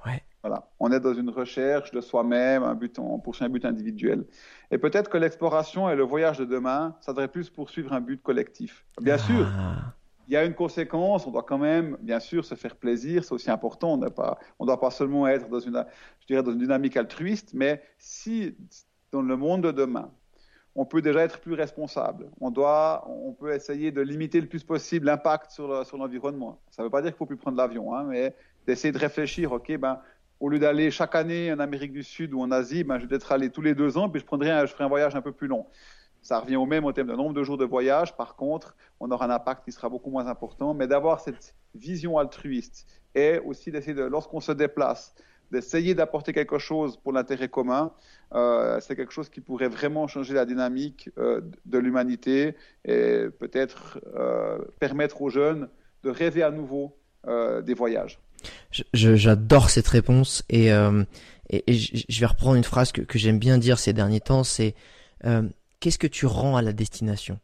Ouais. 0.06 0.24
Voilà. 0.44 0.70
On 0.80 0.92
est 0.92 1.00
dans 1.00 1.14
une 1.14 1.30
recherche 1.30 1.92
de 1.92 2.02
soi-même, 2.02 2.64
un 2.64 2.76
but, 2.76 3.00
on 3.00 3.18
poursuit 3.20 3.46
un 3.46 3.50
but 3.50 3.64
individuel. 3.66 4.26
Et 4.72 4.78
peut-être 4.78 5.10
que 5.10 5.18
l'exploration 5.18 5.90
et 5.90 5.96
le 5.96 6.04
voyage 6.04 6.38
de 6.38 6.46
demain, 6.46 6.96
ça 7.00 7.14
devrait 7.14 7.30
plus 7.30 7.50
poursuivre 7.50 7.94
un 7.94 8.02
but 8.02 8.22
collectif. 8.22 8.86
Bien 9.02 9.18
sûr, 9.18 9.48
ah. 9.58 9.94
Il 10.28 10.34
y 10.34 10.38
a 10.38 10.46
une 10.46 10.54
conséquence, 10.54 11.28
on 11.28 11.32
doit 11.32 11.44
quand 11.44 11.58
même, 11.58 11.98
bien 12.02 12.20
sûr, 12.20 12.46
se 12.46 12.56
faire 12.56 12.76
plaisir, 12.76 13.24
c'est 13.24 13.34
aussi 13.34 13.52
important. 13.52 13.94
On 13.94 13.98
ne 13.98 14.66
doit 14.66 14.80
pas 14.80 14.92
seulement 14.92 15.28
être 15.28 15.50
dans 15.50 15.60
une, 15.60 15.86
je 16.22 16.28
dirais, 16.28 16.44
dans 16.44 16.52
une 16.52 16.60
dynamique 16.60 16.96
altruiste, 16.98 17.52
mais 17.54 17.82
si 17.98 18.56
dans 19.12 19.22
le 19.22 19.36
monde 19.36 19.62
de 19.62 19.72
demain, 19.72 20.12
on 20.76 20.86
peut 20.86 21.02
déjà 21.02 21.22
être 21.22 21.40
plus 21.40 21.54
responsable. 21.54 22.30
On 22.42 22.50
doit, 22.50 23.06
on 23.08 23.34
peut 23.34 23.54
essayer 23.54 23.92
de 23.92 24.02
limiter 24.02 24.42
le 24.42 24.48
plus 24.48 24.64
possible 24.64 25.06
l'impact 25.06 25.52
sur, 25.52 25.68
l'environnement. 25.98 26.60
Ça 26.72 26.82
ne 26.82 26.88
veut 26.88 26.92
pas 26.92 27.02
dire 27.02 27.12
qu'il 27.12 27.18
faut 27.18 27.26
plus 27.26 27.38
prendre 27.38 27.58
l'avion, 27.58 27.94
hein, 27.96 28.06
mais 28.06 28.36
d'essayer 28.66 28.92
de 28.92 28.98
réfléchir, 28.98 29.52
ok, 29.52 29.78
ben 29.78 30.00
au 30.40 30.50
lieu 30.50 30.60
d'aller 30.60 30.92
chaque 30.92 31.16
année 31.16 31.54
en 31.54 31.60
Amérique 31.60 31.94
du 31.94 32.04
Sud 32.04 32.34
ou 32.34 32.42
en 32.42 32.52
Asie, 32.52 32.84
ben, 32.84 32.98
je 32.98 33.04
vais 33.04 33.08
peut-être 33.08 33.32
aller 33.32 33.50
tous 33.50 33.62
les 33.62 33.76
deux 33.76 33.98
ans, 33.98 34.10
puis 34.10 34.20
je, 34.20 34.26
prendrai 34.26 34.50
je 34.68 34.74
ferai 34.74 34.84
un 34.84 34.90
voyage 34.90 35.16
un 35.16 35.22
peu 35.22 35.32
plus 35.32 35.48
long. 35.48 35.68
Ça 36.24 36.40
revient 36.40 36.56
au 36.56 36.66
même 36.66 36.86
au 36.86 36.92
terme 36.92 37.10
de 37.10 37.16
nombre 37.16 37.34
de 37.34 37.44
jours 37.44 37.58
de 37.58 37.66
voyage. 37.66 38.16
Par 38.18 38.36
contre, 38.36 38.76
on 39.00 39.12
aura 39.12 39.26
un 39.26 39.30
impact 39.30 39.66
qui 39.66 39.72
sera 39.72 39.90
beaucoup 39.90 40.10
moins 40.10 40.28
important. 40.28 40.74
Mais 40.74 40.88
d'avoir 40.88 41.20
cette 41.20 41.56
vision 41.76 42.18
altruiste 42.18 42.88
et 43.14 43.40
aussi 43.40 43.72
d'essayer, 43.72 43.94
de, 43.94 44.04
lorsqu'on 44.04 44.40
se 44.40 44.52
déplace, 44.52 45.14
d'essayer 45.52 45.94
d'apporter 45.94 46.34
quelque 46.34 46.58
chose 46.58 46.98
pour 46.98 47.14
l'intérêt 47.14 47.50
commun, 47.50 47.92
euh, 48.34 48.80
c'est 48.80 48.96
quelque 48.96 49.14
chose 49.14 49.30
qui 49.30 49.42
pourrait 49.42 49.68
vraiment 49.68 50.08
changer 50.08 50.34
la 50.34 50.46
dynamique 50.46 51.12
euh, 51.20 51.42
de 51.66 51.78
l'humanité 51.78 52.56
et 52.86 53.28
peut-être 53.40 54.00
euh, 54.16 54.58
permettre 54.80 55.22
aux 55.22 55.30
jeunes 55.30 55.70
de 56.04 56.10
rêver 56.10 56.42
à 56.42 56.52
nouveau 56.52 56.96
des 57.64 57.74
voyages. 57.74 58.20
J'adore 58.94 59.70
cette 59.70 59.88
réponse 59.88 60.44
et, 60.50 60.74
euh, 60.74 61.04
et, 61.50 61.74
je 61.74 62.20
vais 62.20 62.26
reprendre 62.26 62.56
une 62.56 62.64
phrase 62.64 62.92
que, 62.92 63.02
que 63.02 63.18
j'aime 63.18 63.40
bien 63.40 63.58
dire 63.58 63.80
ces 63.80 63.94
derniers 63.94 64.20
temps, 64.20 64.44
c'est 64.44 64.76
euh, 65.26 65.44
qu'est-ce 65.84 66.00
que 66.00 66.08
tu 66.08 66.26
rends 66.26 66.56
à 66.56 66.62
la 66.62 66.72
destination 66.72 67.42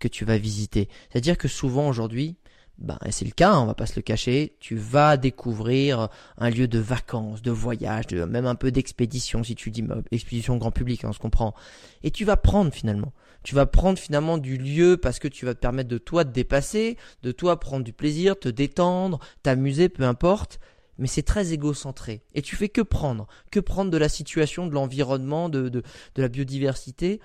que 0.00 0.06
tu 0.06 0.26
vas 0.26 0.36
visiter? 0.36 0.90
C'est-à-dire 1.08 1.38
que 1.38 1.48
souvent 1.48 1.88
aujourd'hui, 1.88 2.36
ben, 2.76 2.98
c'est 3.08 3.24
le 3.24 3.30
cas, 3.30 3.56
on 3.56 3.64
va 3.64 3.72
pas 3.72 3.86
se 3.86 3.96
le 3.96 4.02
cacher, 4.02 4.58
tu 4.60 4.76
vas 4.76 5.16
découvrir 5.16 6.10
un 6.36 6.50
lieu 6.50 6.68
de 6.68 6.78
vacances, 6.78 7.40
de 7.40 7.50
voyage, 7.50 8.06
de, 8.08 8.22
même 8.24 8.44
un 8.44 8.54
peu 8.54 8.70
d'expédition, 8.70 9.42
si 9.42 9.54
tu 9.54 9.70
dis 9.70 9.80
bah, 9.80 9.96
expédition 10.10 10.58
grand 10.58 10.72
public, 10.72 11.04
hein, 11.04 11.08
on 11.08 11.12
se 11.14 11.18
comprend. 11.18 11.54
Et 12.02 12.10
tu 12.10 12.26
vas 12.26 12.36
prendre 12.36 12.70
finalement. 12.70 13.14
Tu 13.44 13.54
vas 13.54 13.64
prendre 13.64 13.98
finalement 13.98 14.36
du 14.36 14.58
lieu 14.58 14.98
parce 14.98 15.18
que 15.18 15.28
tu 15.28 15.46
vas 15.46 15.54
te 15.54 15.60
permettre 15.60 15.88
de 15.88 15.96
toi 15.96 16.26
te 16.26 16.30
dépasser, 16.30 16.98
de 17.22 17.32
toi 17.32 17.58
prendre 17.58 17.82
du 17.82 17.94
plaisir, 17.94 18.38
te 18.38 18.50
détendre, 18.50 19.20
t'amuser, 19.42 19.88
peu 19.88 20.02
importe. 20.02 20.60
Mais 20.98 21.06
c'est 21.06 21.22
très 21.22 21.54
égocentré. 21.54 22.24
Et 22.34 22.42
tu 22.42 22.56
fais 22.56 22.68
que 22.68 22.82
prendre. 22.82 23.26
Que 23.50 23.58
prendre 23.58 23.90
de 23.90 23.96
la 23.96 24.10
situation, 24.10 24.66
de 24.66 24.74
l'environnement, 24.74 25.48
de, 25.48 25.70
de 25.70 25.82
la 26.18 26.28
biodiversité. 26.28 27.20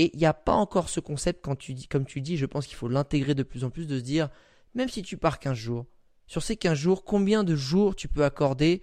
Et 0.00 0.10
il 0.14 0.18
n'y 0.18 0.24
a 0.24 0.32
pas 0.32 0.54
encore 0.54 0.88
ce 0.88 0.98
concept 0.98 1.44
quand 1.44 1.56
tu 1.56 1.74
dis, 1.74 1.86
comme 1.86 2.06
tu 2.06 2.22
dis, 2.22 2.38
je 2.38 2.46
pense 2.46 2.66
qu'il 2.66 2.76
faut 2.76 2.88
l'intégrer 2.88 3.34
de 3.34 3.42
plus 3.42 3.64
en 3.64 3.68
plus, 3.70 3.86
de 3.86 3.98
se 3.98 4.02
dire, 4.02 4.30
même 4.74 4.88
si 4.88 5.02
tu 5.02 5.18
pars 5.18 5.38
15 5.38 5.54
jours, 5.54 5.84
sur 6.26 6.42
ces 6.42 6.56
15 6.56 6.72
jours, 6.72 7.04
combien 7.04 7.44
de 7.44 7.54
jours 7.54 7.94
tu 7.94 8.08
peux 8.08 8.24
accorder 8.24 8.80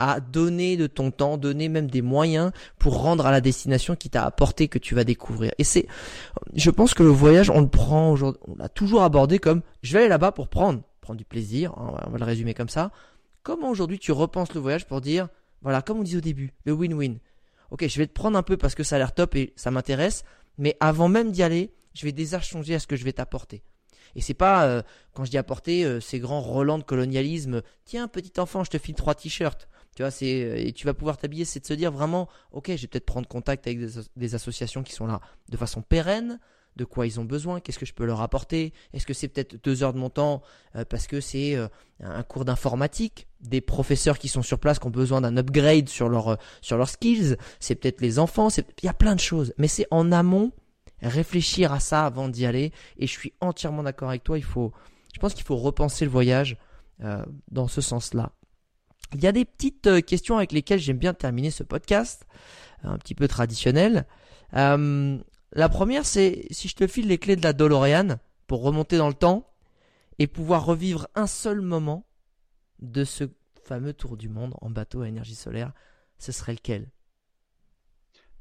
à 0.00 0.18
donner 0.18 0.76
de 0.76 0.88
ton 0.88 1.12
temps, 1.12 1.38
donner 1.38 1.68
même 1.68 1.88
des 1.88 2.02
moyens 2.02 2.50
pour 2.76 3.00
rendre 3.00 3.24
à 3.24 3.30
la 3.30 3.40
destination 3.40 3.94
qui 3.94 4.10
t'a 4.10 4.24
apporté 4.24 4.66
que 4.66 4.80
tu 4.80 4.96
vas 4.96 5.04
découvrir. 5.04 5.52
Et 5.58 5.64
c'est, 5.64 5.86
je 6.56 6.70
pense 6.70 6.92
que 6.92 7.04
le 7.04 7.08
voyage, 7.08 7.50
on 7.50 7.60
le 7.60 7.68
prend 7.68 8.10
aujourd'hui, 8.10 8.42
on 8.48 8.56
l'a 8.56 8.68
toujours 8.68 9.04
abordé 9.04 9.38
comme, 9.38 9.62
je 9.82 9.92
vais 9.92 10.00
aller 10.00 10.08
là-bas 10.08 10.32
pour 10.32 10.48
prendre, 10.48 10.82
prendre 11.00 11.18
du 11.18 11.24
plaisir, 11.24 11.70
hein, 11.76 11.94
on 12.04 12.10
va 12.10 12.18
le 12.18 12.24
résumer 12.24 12.52
comme 12.52 12.68
ça. 12.68 12.90
Comment 13.44 13.70
aujourd'hui 13.70 14.00
tu 14.00 14.10
repenses 14.10 14.52
le 14.54 14.60
voyage 14.60 14.88
pour 14.88 15.00
dire, 15.00 15.28
voilà, 15.62 15.82
comme 15.82 16.00
on 16.00 16.02
dit 16.02 16.16
au 16.16 16.20
début, 16.20 16.52
le 16.64 16.72
win-win. 16.72 17.18
Ok, 17.70 17.86
je 17.86 17.98
vais 17.98 18.08
te 18.08 18.12
prendre 18.12 18.36
un 18.36 18.42
peu 18.42 18.56
parce 18.56 18.74
que 18.74 18.82
ça 18.82 18.96
a 18.96 18.98
l'air 18.98 19.14
top 19.14 19.36
et 19.36 19.52
ça 19.54 19.70
m'intéresse, 19.70 20.24
mais 20.58 20.76
avant 20.80 21.08
même 21.08 21.32
d'y 21.32 21.42
aller, 21.42 21.72
je 21.94 22.04
vais 22.04 22.12
déjà 22.12 22.40
changer 22.40 22.74
à 22.74 22.78
ce 22.78 22.86
que 22.86 22.96
je 22.96 23.04
vais 23.04 23.12
t'apporter. 23.12 23.62
Et 24.14 24.20
c'est 24.20 24.34
pas, 24.34 24.66
euh, 24.66 24.82
quand 25.12 25.24
je 25.24 25.30
dis 25.30 25.38
apporter, 25.38 25.84
euh, 25.84 26.00
ces 26.00 26.18
grands 26.18 26.40
relents 26.40 26.78
de 26.78 26.82
colonialisme, 26.84 27.62
tiens, 27.84 28.08
petit 28.08 28.38
enfant, 28.40 28.64
je 28.64 28.70
te 28.70 28.78
file 28.78 28.94
trois 28.94 29.14
t-shirts. 29.14 29.68
Tu 29.94 30.02
vois, 30.02 30.10
c'est, 30.10 30.42
euh, 30.42 30.56
et 30.56 30.72
tu 30.72 30.86
vas 30.86 30.94
pouvoir 30.94 31.16
t'habiller, 31.16 31.44
c'est 31.44 31.60
de 31.60 31.66
se 31.66 31.74
dire 31.74 31.92
vraiment, 31.92 32.28
ok, 32.52 32.68
je 32.68 32.82
vais 32.82 32.86
peut-être 32.88 33.06
prendre 33.06 33.28
contact 33.28 33.66
avec 33.66 33.80
des, 34.16 34.34
associations 34.34 34.82
qui 34.82 34.92
sont 34.92 35.06
là 35.06 35.20
de 35.48 35.56
façon 35.56 35.82
pérenne, 35.82 36.40
de 36.78 36.84
quoi 36.84 37.06
ils 37.06 37.20
ont 37.20 37.24
besoin, 37.24 37.60
qu'est-ce 37.60 37.78
que 37.78 37.84
je 37.84 37.92
peux 37.92 38.06
leur 38.06 38.22
apporter. 38.22 38.72
Est-ce 38.94 39.04
que 39.04 39.12
c'est 39.12 39.28
peut-être 39.28 39.62
deux 39.62 39.82
heures 39.82 39.92
de 39.92 39.98
mon 39.98 40.08
temps 40.08 40.42
euh, 40.76 40.84
parce 40.88 41.06
que 41.06 41.20
c'est 41.20 41.56
euh, 41.56 41.66
un 42.00 42.22
cours 42.22 42.44
d'informatique, 42.44 43.26
des 43.40 43.60
professeurs 43.60 44.18
qui 44.18 44.28
sont 44.28 44.42
sur 44.42 44.58
place 44.58 44.78
qui 44.78 44.86
ont 44.86 44.90
besoin 44.90 45.20
d'un 45.20 45.36
upgrade 45.36 45.88
sur, 45.88 46.08
leur, 46.08 46.28
euh, 46.28 46.36
sur 46.62 46.78
leurs 46.78 46.88
skills, 46.88 47.36
c'est 47.58 47.74
peut-être 47.74 48.00
les 48.00 48.18
enfants, 48.18 48.48
il 48.56 48.86
y 48.86 48.88
a 48.88 48.94
plein 48.94 49.16
de 49.16 49.20
choses. 49.20 49.52
Mais 49.58 49.66
c'est 49.66 49.86
en 49.90 50.12
amont, 50.12 50.52
réfléchir 51.02 51.72
à 51.72 51.80
ça 51.80 52.06
avant 52.06 52.28
d'y 52.28 52.46
aller. 52.46 52.72
Et 52.96 53.06
je 53.08 53.12
suis 53.12 53.34
entièrement 53.40 53.82
d'accord 53.82 54.08
avec 54.08 54.22
toi, 54.22 54.38
il 54.38 54.44
faut, 54.44 54.72
je 55.12 55.18
pense 55.18 55.34
qu'il 55.34 55.44
faut 55.44 55.56
repenser 55.56 56.04
le 56.04 56.10
voyage 56.10 56.56
dans 57.52 57.68
ce 57.68 57.80
sens-là. 57.80 58.32
Il 59.14 59.22
y 59.22 59.28
a 59.28 59.32
des 59.32 59.44
petites 59.44 60.04
questions 60.04 60.36
avec 60.36 60.50
lesquelles 60.50 60.80
j'aime 60.80 60.98
bien 60.98 61.14
terminer 61.14 61.52
ce 61.52 61.62
podcast, 61.62 62.26
un 62.82 62.98
petit 62.98 63.14
peu 63.14 63.28
traditionnel. 63.28 64.04
La 65.52 65.68
première, 65.68 66.04
c'est 66.04 66.46
si 66.50 66.68
je 66.68 66.76
te 66.76 66.86
file 66.86 67.08
les 67.08 67.18
clés 67.18 67.36
de 67.36 67.42
la 67.42 67.52
DeLorean 67.52 68.18
pour 68.46 68.62
remonter 68.62 68.98
dans 68.98 69.08
le 69.08 69.14
temps 69.14 69.46
et 70.18 70.26
pouvoir 70.26 70.64
revivre 70.64 71.08
un 71.14 71.26
seul 71.26 71.60
moment 71.60 72.04
de 72.80 73.04
ce 73.04 73.24
fameux 73.64 73.92
tour 73.92 74.16
du 74.16 74.28
monde 74.28 74.54
en 74.60 74.70
bateau 74.70 75.02
à 75.02 75.08
énergie 75.08 75.34
solaire, 75.34 75.72
ce 76.18 76.32
serait 76.32 76.52
lequel? 76.52 76.88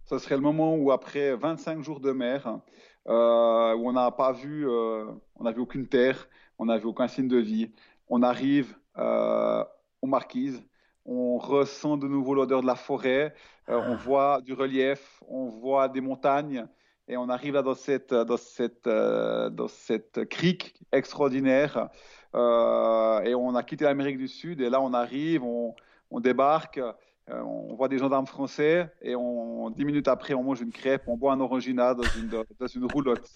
Ce 0.05 0.17
serait 0.19 0.35
le 0.35 0.41
moment 0.41 0.75
où, 0.75 0.91
après 0.91 1.35
25 1.35 1.81
jours 1.81 1.99
de 1.99 2.11
mer, 2.11 2.59
euh, 3.07 3.75
où 3.75 3.89
on 3.89 3.93
n'a 3.93 4.11
pas 4.11 4.31
vu, 4.31 4.67
euh, 4.67 5.05
on 5.35 5.43
n'a 5.43 5.51
vu 5.51 5.59
aucune 5.59 5.87
terre, 5.87 6.27
on 6.57 6.65
n'a 6.65 6.77
vu 6.77 6.85
aucun 6.85 7.07
signe 7.07 7.27
de 7.27 7.37
vie, 7.37 7.71
on 8.09 8.23
arrive 8.23 8.77
euh, 8.97 9.63
aux 10.01 10.07
marquises, 10.07 10.63
on 11.05 11.37
ressent 11.37 11.97
de 11.97 12.07
nouveau 12.07 12.35
l'odeur 12.35 12.61
de 12.61 12.67
la 12.67 12.75
forêt, 12.75 13.33
on 13.67 13.93
ah. 13.93 13.95
voit 13.95 14.41
du 14.41 14.53
relief, 14.53 15.21
on 15.27 15.47
voit 15.47 15.89
des 15.89 16.01
montagnes, 16.01 16.67
et 17.07 17.17
on 17.17 17.29
arrive 17.29 17.53
là 17.53 17.61
dans 17.61 17.73
cette, 17.73 18.11
euh, 18.11 19.49
cette 19.69 20.25
crique 20.29 20.75
extraordinaire. 20.91 21.89
Euh, 22.35 23.21
et 23.21 23.33
on 23.33 23.55
a 23.55 23.63
quitté 23.63 23.85
l'Amérique 23.85 24.17
du 24.17 24.27
Sud. 24.27 24.61
Et 24.61 24.69
là, 24.69 24.81
on 24.81 24.93
arrive, 24.93 25.43
on 25.43 25.73
débarque. 26.19 26.79
Euh, 27.29 27.41
on 27.41 27.75
voit 27.75 27.89
des 27.89 27.97
gendarmes 27.97 28.25
français 28.25 28.89
et 29.01 29.15
on, 29.15 29.69
dix 29.69 29.83
minutes 29.83 30.07
après, 30.07 30.33
on 30.33 30.43
mange 30.43 30.61
une 30.61 30.71
crêpe, 30.71 31.03
on 31.07 31.17
boit 31.17 31.33
un 31.33 31.39
orangina 31.41 31.93
dans 31.93 32.03
une, 32.03 32.85
roulotte. 32.85 33.29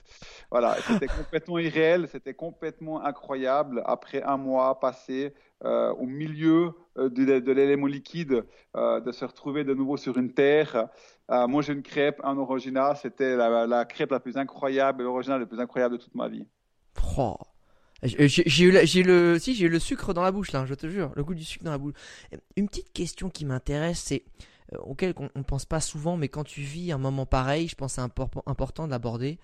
Voilà, 0.50 0.76
c'était 0.88 1.08
complètement 1.08 1.60
irréel, 1.60 2.08
c'était 2.08 2.34
complètement 2.34 3.04
incroyable. 3.04 3.84
Après 3.86 4.24
un 4.24 4.38
mois 4.38 4.80
passé 4.80 5.34
euh, 5.66 5.94
au 5.94 6.06
milieu 6.06 6.72
euh, 6.98 7.10
de, 7.10 7.52
l'élément 7.52 7.88
liquide, 7.88 8.46
de 8.76 9.12
se 9.12 9.26
retrouver 9.26 9.66
de 9.66 9.74
nouveau 9.74 9.98
sur 9.98 10.18
une 10.18 10.34
terre, 10.34 10.88
manger 11.30 11.74
une 11.74 11.84
crêpe, 11.84 12.22
un 12.24 12.38
orangina, 12.38 12.96
c'était 12.96 13.36
la, 13.36 13.86
crêpe 13.86 14.12
la 14.12 14.22
plus 14.22 14.38
incroyable, 14.38 15.04
l'orangina 15.04 15.38
le 15.38 15.46
plus 15.46 15.60
incroyable 15.60 15.98
de 15.98 16.02
toute 16.02 16.16
ma 16.16 16.30
vie. 16.30 16.48
Oh. 17.18 17.36
J'ai 18.04 18.64
eu, 18.64 18.80
j'ai 18.84 19.04
le, 19.04 19.38
si 19.38 19.54
j'ai 19.54 19.68
le 19.68 19.78
sucre 19.78 20.14
dans 20.14 20.24
la 20.24 20.32
bouche 20.32 20.52
là, 20.52 20.66
je 20.66 20.74
te 20.74 20.90
jure, 20.90 21.12
le 21.16 21.24
goût 21.24 21.36
du 21.36 21.44
sucre 21.44 21.64
dans 21.64 21.72
la 21.72 21.78
bouche. 21.78 21.94
Une 22.56 22.68
petite 22.68 22.92
question 22.94 23.30
qui 23.30 23.46
m'intéresse, 23.46 24.00
c'est 24.00 24.24
euh, 24.74 24.78
auquel 24.80 25.14
on, 25.18 25.30
ne 25.36 25.44
pense 25.44 25.66
pas 25.66 25.80
souvent, 25.80 26.18
mais 26.18 26.28
quand 26.28 26.44
tu 26.44 26.62
vis 26.62 26.92
un 26.92 26.98
moment 26.98 27.28
pareil, 27.28 27.68
je 27.68 27.76
pense 27.76 27.94
c'est 27.94 28.02
important 28.02 28.86
de 28.86 28.92
l'aborder. 28.92 29.38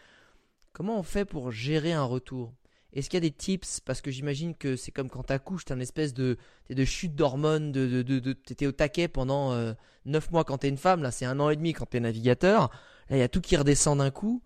Comment 0.73 0.99
on 0.99 1.03
fait 1.03 1.25
pour 1.25 1.51
gérer 1.51 1.93
un 1.93 2.03
retour? 2.03 2.53
Est-ce 2.93 3.09
qu'il 3.09 3.17
y 3.17 3.25
a 3.25 3.29
des 3.29 3.35
tips? 3.35 3.79
Parce 3.81 4.01
que 4.01 4.09
j'imagine 4.09 4.55
que 4.55 4.75
c'est 4.75 4.91
comme 4.91 5.09
quand 5.09 5.23
t'accouches, 5.23 5.65
t'as 5.65 5.75
une 5.75 5.81
espèce 5.81 6.13
de, 6.13 6.37
de 6.69 6.85
chute 6.85 7.13
d'hormones, 7.13 7.71
de, 7.71 8.01
de, 8.01 8.33
t'étais 8.33 8.65
au 8.65 8.71
taquet 8.71 9.07
pendant 9.07 9.53
euh, 9.53 9.73
9 10.05 10.31
mois 10.31 10.43
quand 10.43 10.59
t'es 10.59 10.69
une 10.69 10.77
femme, 10.77 11.03
là 11.03 11.11
c'est 11.11 11.25
un 11.25 11.39
an 11.39 11.51
et 11.51 11.55
demi 11.55 11.73
quand 11.73 11.85
t'es 11.85 11.99
navigateur. 11.99 12.71
Là 13.09 13.17
il 13.17 13.19
y 13.19 13.23
a 13.23 13.29
tout 13.29 13.41
qui 13.41 13.55
redescend 13.55 13.99
d'un 13.99 14.09
coup. 14.09 14.41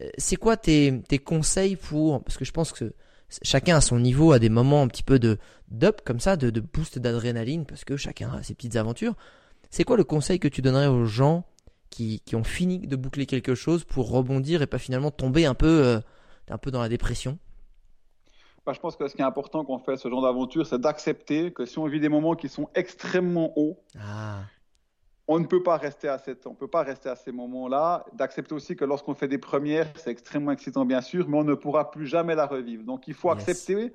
Euh, 0.00 0.08
c'est 0.18 0.36
quoi 0.36 0.56
tes, 0.56 1.00
tes 1.08 1.18
conseils 1.18 1.76
pour 1.76 2.24
Parce 2.24 2.36
que 2.36 2.44
je 2.44 2.52
pense 2.52 2.72
que 2.72 2.92
chacun 3.42 3.76
à 3.76 3.80
son 3.80 3.98
niveau 3.98 4.32
a 4.32 4.38
des 4.38 4.48
moments 4.48 4.82
un 4.82 4.88
petit 4.88 5.02
peu 5.02 5.18
de 5.18 5.38
d'up 5.68 6.02
comme 6.04 6.20
ça, 6.20 6.36
de, 6.36 6.60
boost 6.60 6.98
d'adrénaline, 6.98 7.66
parce 7.66 7.84
que 7.84 7.96
chacun 7.96 8.30
a 8.32 8.42
ses 8.42 8.54
petites 8.54 8.76
aventures. 8.76 9.14
C'est 9.70 9.84
quoi 9.84 9.96
le 9.96 10.04
conseil 10.04 10.38
que 10.38 10.48
tu 10.48 10.62
donnerais 10.62 10.86
aux 10.86 11.04
gens 11.04 11.44
qui, 11.90 12.20
qui, 12.24 12.36
ont 12.36 12.44
fini 12.44 12.78
de 12.78 12.96
boucler 12.96 13.26
quelque 13.26 13.54
chose 13.54 13.84
pour 13.84 14.10
rebondir 14.10 14.62
et 14.62 14.66
pas 14.66 14.78
finalement 14.78 15.10
tomber 15.10 15.44
un 15.44 15.54
peu, 15.54 15.84
euh, 15.84 16.00
un 16.48 16.58
peu 16.58 16.70
dans 16.70 16.80
la 16.80 16.88
dépression? 16.88 17.38
Bah, 18.66 18.72
je 18.72 18.80
pense 18.80 18.96
que 18.96 19.06
ce 19.06 19.14
qui 19.14 19.22
est 19.22 19.24
important 19.24 19.64
quand 19.64 19.74
on 19.74 19.78
fait 19.78 19.96
ce 19.96 20.08
genre 20.08 20.22
d'aventure, 20.22 20.66
c'est 20.66 20.80
d'accepter 20.80 21.52
que 21.52 21.64
si 21.64 21.78
on 21.78 21.86
vit 21.86 22.00
des 22.00 22.08
moments 22.08 22.34
qui 22.34 22.48
sont 22.48 22.68
extrêmement 22.74 23.52
hauts, 23.56 23.78
ah 23.96 24.15
on 25.28 25.40
ne 25.40 25.46
peut 25.46 25.62
pas 25.62 25.76
rester 25.76 26.08
à 26.08 26.18
cette, 26.18 26.46
on 26.46 26.54
peut 26.54 26.68
pas 26.68 26.82
rester 26.82 27.08
à 27.08 27.16
ces 27.16 27.32
moments-là. 27.32 28.04
D'accepter 28.12 28.54
aussi 28.54 28.76
que 28.76 28.84
lorsqu'on 28.84 29.14
fait 29.14 29.28
des 29.28 29.38
premières, 29.38 29.88
c'est 29.96 30.10
extrêmement 30.10 30.52
excitant 30.52 30.84
bien 30.84 31.00
sûr, 31.00 31.28
mais 31.28 31.36
on 31.38 31.44
ne 31.44 31.54
pourra 31.54 31.90
plus 31.90 32.06
jamais 32.06 32.34
la 32.34 32.46
revivre. 32.46 32.84
Donc 32.84 33.08
il 33.08 33.14
faut 33.14 33.30
accepter 33.30 33.92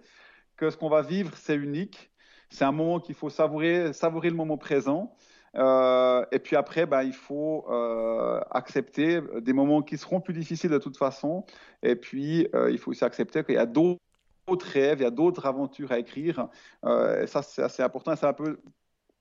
que 0.57 0.69
ce 0.69 0.77
qu'on 0.77 0.89
va 0.89 1.01
vivre, 1.01 1.31
c'est 1.37 1.55
unique. 1.55 2.11
C'est 2.49 2.65
un 2.65 2.73
moment 2.73 2.99
qu'il 2.99 3.15
faut 3.15 3.29
savourer, 3.29 3.93
savourer 3.93 4.29
le 4.29 4.35
moment 4.35 4.57
présent. 4.57 5.15
Euh, 5.55 6.25
et 6.31 6.39
puis 6.39 6.55
après, 6.55 6.85
ben, 6.85 7.03
il 7.03 7.13
faut 7.13 7.65
euh, 7.69 8.41
accepter 8.51 9.21
des 9.41 9.53
moments 9.53 9.81
qui 9.81 9.97
seront 9.97 10.21
plus 10.21 10.33
difficiles 10.33 10.69
de 10.69 10.77
toute 10.77 10.97
façon. 10.97 11.45
Et 11.81 11.95
puis, 11.95 12.47
euh, 12.53 12.71
il 12.71 12.77
faut 12.77 12.91
aussi 12.91 13.05
accepter 13.05 13.43
qu'il 13.43 13.55
y 13.55 13.57
a 13.57 13.65
d'autres 13.65 13.99
rêves, 14.47 14.99
il 14.99 15.03
y 15.03 15.05
a 15.05 15.11
d'autres 15.11 15.45
aventures 15.45 15.91
à 15.91 15.99
écrire. 15.99 16.49
et 16.85 17.27
ça, 17.27 17.41
c'est 17.41 17.63
assez 17.63 17.83
important. 17.83 18.15
C'est 18.15 18.25
un 18.25 18.33
peu 18.33 18.59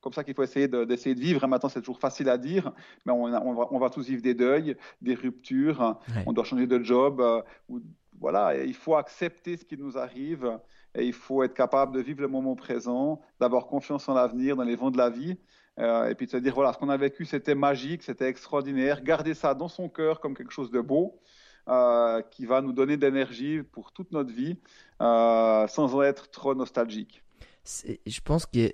comme 0.00 0.12
ça 0.12 0.24
qu'il 0.24 0.34
faut 0.34 0.42
essayer 0.42 0.68
d'essayer 0.68 1.14
de, 1.14 1.20
vivre. 1.20 1.46
maintenant, 1.46 1.68
c'est 1.68 1.80
toujours 1.80 1.98
facile 1.98 2.28
à 2.28 2.38
dire, 2.38 2.72
mais 3.04 3.12
on, 3.12 3.24
on, 3.24 3.78
va, 3.78 3.90
tous 3.90 4.06
vivre 4.06 4.22
des 4.22 4.34
deuils, 4.34 4.76
des 5.00 5.14
ruptures. 5.14 5.98
On 6.26 6.32
doit 6.32 6.44
changer 6.44 6.66
de 6.66 6.82
job. 6.82 7.20
Euh, 7.20 7.42
voilà, 8.18 8.62
il 8.62 8.74
faut 8.74 8.96
accepter 8.96 9.56
ce 9.56 9.64
qui 9.64 9.76
nous 9.76 9.96
arrive 9.96 10.58
et 10.94 11.06
il 11.06 11.12
faut 11.12 11.42
être 11.42 11.54
capable 11.54 11.94
de 11.94 12.00
vivre 12.00 12.20
le 12.20 12.28
moment 12.28 12.54
présent, 12.54 13.20
d'avoir 13.40 13.66
confiance 13.66 14.08
en 14.08 14.14
l'avenir, 14.14 14.56
dans 14.56 14.64
les 14.64 14.76
vents 14.76 14.90
de 14.90 14.98
la 14.98 15.10
vie. 15.10 15.38
Euh, 15.78 16.08
et 16.08 16.14
puis 16.14 16.26
de 16.26 16.30
se 16.30 16.36
dire, 16.36 16.54
voilà, 16.54 16.72
ce 16.72 16.78
qu'on 16.78 16.90
a 16.90 16.96
vécu, 16.96 17.24
c'était 17.24 17.54
magique, 17.54 18.02
c'était 18.02 18.28
extraordinaire. 18.28 19.02
Garder 19.02 19.34
ça 19.34 19.54
dans 19.54 19.68
son 19.68 19.88
cœur 19.88 20.20
comme 20.20 20.36
quelque 20.36 20.52
chose 20.52 20.70
de 20.70 20.80
beau. 20.80 21.20
Euh, 21.68 22.22
qui 22.22 22.46
va 22.46 22.62
nous 22.62 22.72
donner 22.72 22.96
d'énergie 22.96 23.62
pour 23.62 23.92
toute 23.92 24.12
notre 24.12 24.32
vie 24.32 24.56
sans 24.98 25.94
en 25.94 26.02
être 26.02 26.30
trop 26.30 26.54
nostalgique 26.54 27.22
je 28.06 28.20
pense 28.20 28.46
que 28.46 28.72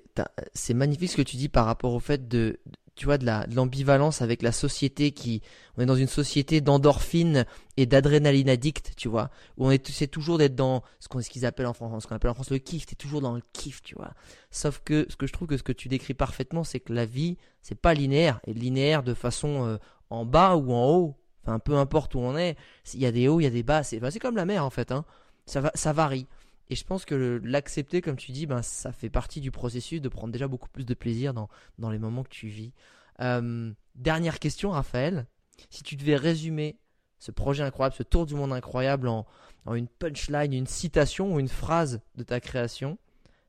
c'est 0.55 0.75
magnifique 0.75 1.11
ce 1.11 1.17
que 1.17 1.23
tu 1.23 1.37
dis 1.37 1.49
par 1.49 1.67
rapport 1.67 1.93
au 1.93 2.01
fait 2.01 2.29
de, 2.29 2.61
tu 2.97 3.05
vois, 3.05 3.19
de 3.19 3.27
l'ambivalence 3.55 4.23
avec 4.23 4.41
la 4.41 4.53
société 4.53 5.13
qui, 5.13 5.43
on 5.77 5.83
est 5.83 5.87
dans 5.87 5.97
une 5.97 6.07
société 6.07 6.63
d'endorphine 6.63 7.45
et 7.77 7.85
d'adrénaline 7.85 8.49
addict, 8.49 8.93
tu 8.97 9.09
vois, 9.09 9.31
où 9.59 9.67
on 9.67 9.71
est, 9.71 9.87
c'est 9.91 10.07
toujours 10.07 10.39
d'être 10.39 10.55
dans 10.55 10.83
ce 10.99 11.09
qu'on, 11.09 11.21
ce 11.21 11.29
qu'ils 11.29 11.45
appellent 11.45 11.67
en 11.67 11.75
France, 11.75 12.03
ce 12.03 12.09
qu'on 12.09 12.17
appelle 12.17 12.31
en 12.31 12.35
France 12.35 12.51
le 12.51 12.59
kiff, 12.59 12.87
t'es 12.87 12.95
toujours 12.95 13.21
dans 13.21 13.35
le 13.35 13.43
kiff, 13.53 13.83
tu 13.83 13.95
vois. 13.95 14.15
Sauf 14.51 14.81
que, 14.83 15.07
ce 15.11 15.17
que 15.17 15.27
je 15.27 15.33
trouve 15.35 15.47
que 15.47 15.59
ce 15.59 15.63
que 15.63 15.73
tu 15.73 15.89
décris 15.89 16.15
parfaitement, 16.15 16.65
c'est 16.65 16.81
que 16.81 16.95
la 16.95 17.05
vie, 17.05 17.37
c'est 17.61 17.79
pas 17.79 17.93
linéaire, 17.93 18.41
et 18.47 18.55
linéaire 18.55 19.03
de 19.03 19.13
façon 19.13 19.67
euh, 19.67 19.77
en 20.09 20.25
bas 20.25 20.57
ou 20.57 20.73
en 20.73 20.89
haut, 20.89 21.17
enfin, 21.45 21.59
peu 21.59 21.77
importe 21.77 22.15
où 22.15 22.21
on 22.21 22.37
est, 22.37 22.57
il 22.95 23.01
y 23.01 23.07
a 23.07 23.13
des 23.13 23.29
hauts, 23.29 23.41
il 23.41 23.45
y 23.45 23.49
a 23.49 23.51
des 23.51 23.63
bas, 23.63 23.83
c'est, 23.83 24.01
c'est 24.11 24.19
comme 24.21 24.37
la 24.37 24.47
mer, 24.47 24.65
en 24.65 24.71
fait, 24.71 24.91
hein. 24.91 25.05
Ça 25.45 25.93
varie. 25.93 26.27
Et 26.69 26.75
je 26.75 26.85
pense 26.85 27.05
que 27.05 27.41
l'accepter, 27.45 28.01
comme 28.01 28.17
tu 28.17 28.33
dis, 28.33 28.47
ben, 28.47 28.63
ça 28.63 28.93
fait 28.93 29.11
partie 29.11 29.41
du 29.41 29.51
processus 29.51 30.01
de 30.01 30.09
prendre 30.09 30.33
déjà 30.33 30.49
beaucoup 30.49 30.69
plus 30.69 30.85
de 30.85 30.95
plaisir 30.95 31.33
dans, 31.33 31.91
les 31.91 31.99
moments 31.99 32.25
que 32.25 32.31
tu 32.31 32.49
vis. 32.49 32.73
Euh, 33.21 33.73
dernière 33.95 34.39
question, 34.39 34.71
Raphaël. 34.71 35.27
Si 35.71 35.83
tu 35.83 35.97
devais 35.97 36.17
résumer 36.17 36.79
ce 37.19 37.31
projet 37.31 37.63
incroyable, 37.63 37.95
ce 37.95 38.03
tour 38.03 38.27
du 38.27 38.35
monde 38.35 38.53
incroyable 38.53 39.09
en, 39.09 39.27
en 39.65 39.75
une 39.75 39.89
punchline, 39.89 40.53
une 40.53 40.67
citation 40.67 41.35
ou 41.35 41.41
une 41.41 41.49
phrase 41.49 42.01
de 42.17 42.25
ta 42.25 42.41
création, 42.41 42.99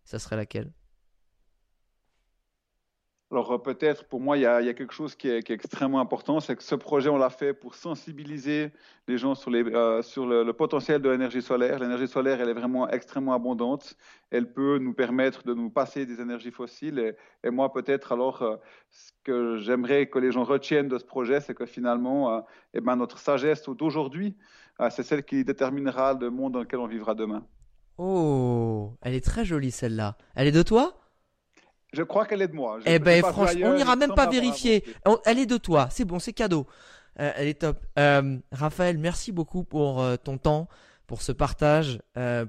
ça 0.05 0.19
serait 0.19 0.37
laquelle? 0.37 0.71
Alors 3.29 3.51
euh, 3.51 3.57
peut-être 3.57 4.05
pour 4.05 4.21
moi, 4.21 4.37
il 4.37 4.43
y, 4.43 4.45
a, 4.45 4.73
quelque 4.73 4.93
chose 4.93 5.15
qui 5.15 5.27
est, 5.27 5.49
extrêmement 5.49 5.99
important, 5.99 6.39
c'est 6.39 6.55
que 6.55 6.63
ce 6.63 6.75
projet, 6.75 7.09
on 7.09 7.17
l'a 7.17 7.29
fait 7.29 7.53
pour 7.53 7.75
sensibiliser 7.75 8.71
les 9.07 9.17
gens 9.17 9.35
sur, 9.35 9.51
euh, 9.51 10.01
le, 10.45 10.51
potentiel 10.53 11.01
de 11.01 11.09
l'énergie 11.09 11.41
solaire. 11.41 11.79
L'énergie 11.79 12.07
solaire, 12.07 12.39
elle 12.39 12.49
est 12.49 12.53
vraiment 12.53 12.89
extrêmement 12.89 13.33
abondante. 13.33 13.97
Elle 14.31 14.51
peut 14.53 14.77
nous 14.77 14.93
permettre 14.93 15.43
de 15.43 15.53
nous 15.53 15.69
passer 15.69 16.05
des 16.05 16.21
énergies 16.21 16.51
fossiles. 16.51 17.15
Et, 17.43 17.49
moi, 17.49 17.73
peut-être 17.73 18.13
alors, 18.13 18.41
euh, 18.43 18.55
ce 18.89 19.11
que 19.25 19.57
j'aimerais 19.57 20.07
que 20.07 20.19
les 20.19 20.31
gens 20.31 20.45
retiennent 20.45 20.87
de 20.87 20.97
ce 20.97 21.05
projet, 21.05 21.41
c'est 21.41 21.53
que 21.53 21.65
finalement, 21.65 22.45
eh 22.73 22.79
ben, 22.79 22.95
notre 22.95 23.19
sagesse 23.19 23.63
d'aujourd'hui, 23.67 24.37
c'est 24.89 25.03
celle 25.03 25.23
qui 25.23 25.43
déterminera 25.43 26.13
le 26.13 26.29
monde 26.29 26.53
dans 26.53 26.59
lequel 26.59 26.79
on 26.79 26.87
vivra 26.87 27.13
demain. 27.13 27.45
Oh, 27.97 28.93
elle 29.01 29.15
est 29.15 29.25
très 29.25 29.43
jolie 29.43 29.71
celle-là. 29.71 30.17
Elle 30.35 30.47
est 30.47 30.51
de 30.51 30.61
toi? 30.61 31.06
Je 31.93 32.03
crois 32.03 32.25
qu'elle 32.25 32.41
est 32.41 32.47
de 32.47 32.55
moi. 32.55 32.79
eh 32.85 32.99
ben 32.99 33.23
franchement, 33.23 33.67
on 33.67 33.75
n'ira 33.75 33.95
même 33.95 34.13
pas 34.13 34.29
vérifier. 34.29 34.83
elle 35.25 35.39
est 35.39 35.45
de 35.45 35.57
toi, 35.57 35.87
c'est 35.91 36.05
bon, 36.05 36.19
c'est 36.19 36.33
cadeau. 36.33 36.67
Euh, 37.19 37.31
elle 37.35 37.47
est 37.47 37.61
top. 37.61 37.85
Euh, 37.97 38.37
Raphaël, 38.51 38.97
merci 38.97 39.31
beaucoup 39.31 39.63
pour 39.63 40.01
euh, 40.01 40.17
ton 40.17 40.37
temps, 40.37 40.67
pour 41.07 41.21
ce 41.21 41.31
partage, 41.31 41.99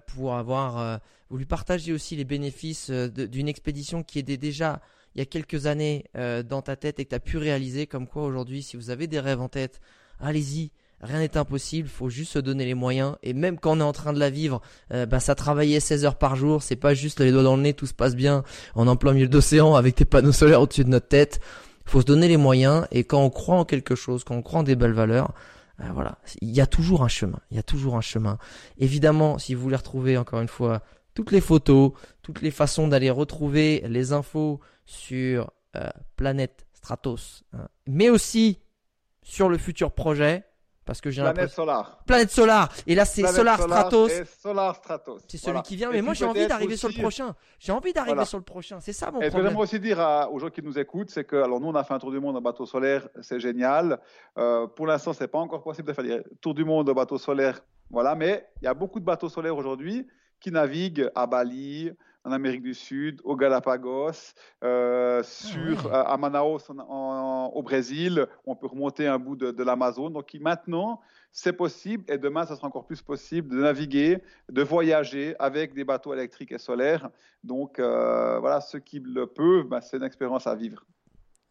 pour 0.08 0.34
avoir 0.34 1.00
voulu 1.30 1.46
partager 1.46 1.92
aussi 1.92 2.16
les 2.16 2.24
bénéfices 2.24 2.90
d'une 2.90 3.48
expédition 3.48 4.02
qui 4.02 4.18
était 4.18 4.36
déjà 4.36 4.80
il 5.14 5.20
y 5.20 5.22
a 5.22 5.26
quelques 5.26 5.66
années 5.66 6.06
dans 6.14 6.60
ta 6.60 6.74
tête 6.74 6.98
et 6.98 7.04
que 7.04 7.10
tu 7.10 7.14
as 7.14 7.20
pu 7.20 7.36
réaliser. 7.38 7.86
Comme 7.86 8.08
quoi 8.08 8.24
aujourd'hui, 8.24 8.64
si 8.64 8.76
vous 8.76 8.90
avez 8.90 9.06
des 9.06 9.20
rêves 9.20 9.40
en 9.40 9.48
tête, 9.48 9.80
allez-y, 10.18 10.72
Rien 11.00 11.20
n'est 11.20 11.36
impossible, 11.36 11.88
faut 11.88 12.08
juste 12.08 12.32
se 12.32 12.38
donner 12.38 12.64
les 12.64 12.74
moyens. 12.74 13.16
Et 13.22 13.32
même 13.32 13.58
quand 13.58 13.76
on 13.76 13.80
est 13.80 13.84
en 13.84 13.92
train 13.92 14.12
de 14.12 14.18
la 14.18 14.30
vivre, 14.30 14.60
euh, 14.92 15.06
bah, 15.06 15.20
ça 15.20 15.34
travailler 15.34 15.78
16 15.78 16.04
heures 16.04 16.18
par 16.18 16.34
jour, 16.34 16.62
c'est 16.62 16.76
pas 16.76 16.94
juste 16.94 17.20
les 17.20 17.30
doigts 17.30 17.44
dans 17.44 17.56
le 17.56 17.62
nez, 17.62 17.74
tout 17.74 17.86
se 17.86 17.94
passe 17.94 18.16
bien, 18.16 18.42
en 18.74 18.88
en 18.88 18.96
plein 18.96 19.12
milieu 19.12 19.28
d'océan 19.28 19.74
avec 19.74 19.96
des 19.96 20.04
panneaux 20.04 20.32
solaires 20.32 20.60
au-dessus 20.60 20.84
de 20.84 20.90
notre 20.90 21.08
tête. 21.08 21.40
Faut 21.84 22.00
se 22.00 22.06
donner 22.06 22.28
les 22.28 22.36
moyens. 22.36 22.86
Et 22.90 23.04
quand 23.04 23.22
on 23.22 23.30
croit 23.30 23.56
en 23.56 23.64
quelque 23.64 23.94
chose, 23.94 24.24
quand 24.24 24.34
on 24.34 24.42
croit 24.42 24.60
en 24.60 24.62
des 24.64 24.76
belles 24.76 24.92
valeurs, 24.92 25.34
euh, 25.80 25.84
voilà, 25.92 26.18
il 26.40 26.50
y 26.50 26.60
a 26.60 26.66
toujours 26.66 27.04
un 27.04 27.08
chemin. 27.08 27.38
Il 27.50 27.56
y 27.56 27.60
a 27.60 27.62
toujours 27.62 27.96
un 27.96 28.00
chemin. 28.00 28.38
Évidemment, 28.78 29.38
si 29.38 29.54
vous 29.54 29.62
voulez 29.62 29.76
retrouver 29.76 30.18
encore 30.18 30.40
une 30.40 30.48
fois 30.48 30.82
toutes 31.14 31.30
les 31.30 31.40
photos, 31.40 31.92
toutes 32.22 32.42
les 32.42 32.50
façons 32.50 32.88
d'aller 32.88 33.10
retrouver 33.10 33.84
les 33.88 34.12
infos 34.12 34.60
sur 34.84 35.50
euh, 35.76 35.88
Planète 36.16 36.66
Stratos, 36.72 37.44
hein, 37.52 37.68
mais 37.86 38.08
aussi 38.08 38.58
sur 39.22 39.48
le 39.48 39.58
futur 39.58 39.92
projet, 39.92 40.44
parce 40.88 41.02
que 41.02 41.10
j'ai 41.10 41.20
Planète 41.20 41.50
Solar. 41.50 42.02
Planète 42.06 42.30
Solar. 42.30 42.72
Et 42.86 42.94
là, 42.94 43.04
c'est 43.04 43.26
Solar 43.26 43.60
Stratos. 43.60 44.10
Solar 44.40 44.74
Stratos. 44.74 45.20
C'est 45.28 45.36
celui 45.36 45.60
qui 45.60 45.76
vient. 45.76 45.90
Mais 45.90 46.00
moi, 46.00 46.14
j'ai 46.14 46.24
envie 46.24 46.46
d'arriver 46.46 46.78
sur 46.78 46.88
le 46.88 46.94
prochain. 46.94 47.34
J'ai 47.58 47.72
envie 47.72 47.92
d'arriver 47.92 48.24
sur 48.24 48.38
le 48.38 48.44
prochain. 48.44 48.80
C'est 48.80 48.94
ça 48.94 49.10
mon 49.10 49.20
et 49.20 49.28
problème. 49.28 49.48
Et 49.48 49.50
j'aimerais 49.50 49.64
aussi 49.64 49.80
dire 49.80 49.98
aux 50.32 50.38
gens 50.38 50.48
qui 50.48 50.62
nous 50.62 50.78
écoutent, 50.78 51.10
c'est 51.10 51.24
que, 51.24 51.36
alors 51.36 51.60
nous, 51.60 51.68
on 51.68 51.74
a 51.74 51.84
fait 51.84 51.92
un 51.92 51.98
tour 51.98 52.10
du 52.10 52.18
monde 52.18 52.38
en 52.38 52.40
bateau 52.40 52.64
solaire. 52.64 53.06
C'est 53.20 53.38
génial. 53.38 54.00
Euh, 54.38 54.66
pour 54.66 54.86
l'instant, 54.86 55.12
c'est 55.12 55.28
pas 55.28 55.38
encore 55.38 55.62
possible 55.62 55.88
de 55.88 55.92
faire 55.92 56.06
un 56.06 56.22
tour 56.40 56.54
du 56.54 56.64
monde 56.64 56.88
en 56.88 56.94
bateau 56.94 57.18
solaire. 57.18 57.60
Voilà. 57.90 58.14
Mais 58.14 58.48
il 58.62 58.64
y 58.64 58.68
a 58.68 58.72
beaucoup 58.72 58.98
de 58.98 59.04
bateaux 59.04 59.28
solaires 59.28 59.58
aujourd'hui 59.58 60.06
qui 60.40 60.50
naviguent 60.50 61.10
à 61.14 61.26
Bali, 61.26 61.92
en 62.28 62.32
Amérique 62.32 62.62
du 62.62 62.74
Sud, 62.74 63.20
au 63.24 63.36
Galapagos, 63.36 64.34
euh, 64.62 65.22
sur, 65.22 65.92
ah 65.92 66.12
à 66.12 66.16
Manaus 66.16 66.68
au 66.68 67.62
Brésil, 67.62 68.26
on 68.44 68.54
peut 68.54 68.66
remonter 68.66 69.06
un 69.06 69.18
bout 69.18 69.36
de, 69.36 69.50
de 69.50 69.62
l'Amazon. 69.64 70.10
Donc 70.10 70.34
maintenant, 70.40 71.00
c'est 71.32 71.52
possible 71.52 72.04
et 72.08 72.18
demain, 72.18 72.44
ça 72.44 72.56
sera 72.56 72.68
encore 72.68 72.86
plus 72.86 73.02
possible 73.02 73.48
de 73.48 73.62
naviguer, 73.62 74.22
de 74.50 74.62
voyager 74.62 75.34
avec 75.38 75.74
des 75.74 75.84
bateaux 75.84 76.12
électriques 76.12 76.52
et 76.52 76.58
solaires. 76.58 77.10
Donc 77.42 77.78
euh, 77.78 78.38
voilà, 78.40 78.60
ceux 78.60 78.80
qui 78.80 79.00
le 79.00 79.26
peuvent, 79.26 79.64
ben, 79.64 79.80
c'est 79.80 79.96
une 79.96 80.04
expérience 80.04 80.46
à 80.46 80.54
vivre. 80.54 80.84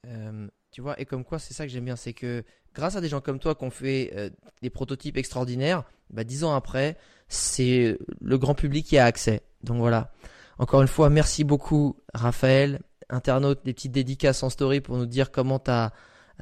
Euh, 0.06 0.48
tu 0.72 0.82
vois, 0.82 1.00
et 1.00 1.06
comme 1.06 1.24
quoi, 1.24 1.40
c'est 1.40 1.54
ça 1.54 1.66
que 1.66 1.72
j'aime 1.72 1.86
bien, 1.86 1.96
c'est 1.96 2.14
que 2.14 2.44
grâce 2.74 2.96
à 2.96 3.02
des 3.02 3.10
gens 3.10 3.22
comme 3.22 3.40
toi 3.40 3.56
qui 3.56 3.64
ont 3.64 3.72
fait 3.72 4.32
des 4.62 4.70
prototypes 4.70 5.18
extraordinaires, 5.18 5.84
bah, 6.12 6.24
dix 6.24 6.44
ans 6.44 6.54
après, 6.54 6.98
c'est 7.28 7.98
le 8.22 8.38
grand 8.38 8.54
public 8.54 8.86
qui 8.86 8.98
a 8.98 9.06
accès. 9.06 9.42
Donc 9.64 9.78
voilà. 9.78 10.12
Encore 10.60 10.82
une 10.82 10.88
fois, 10.88 11.10
merci 11.10 11.44
beaucoup 11.44 11.98
Raphaël, 12.14 12.82
internaute, 13.10 13.64
des 13.64 13.74
petites 13.74 13.92
dédicaces 13.92 14.44
en 14.44 14.50
story 14.50 14.82
pour 14.82 14.98
nous 14.98 15.06
dire 15.06 15.32
comment 15.32 15.60
tu 15.60 15.72
as, 15.72 15.94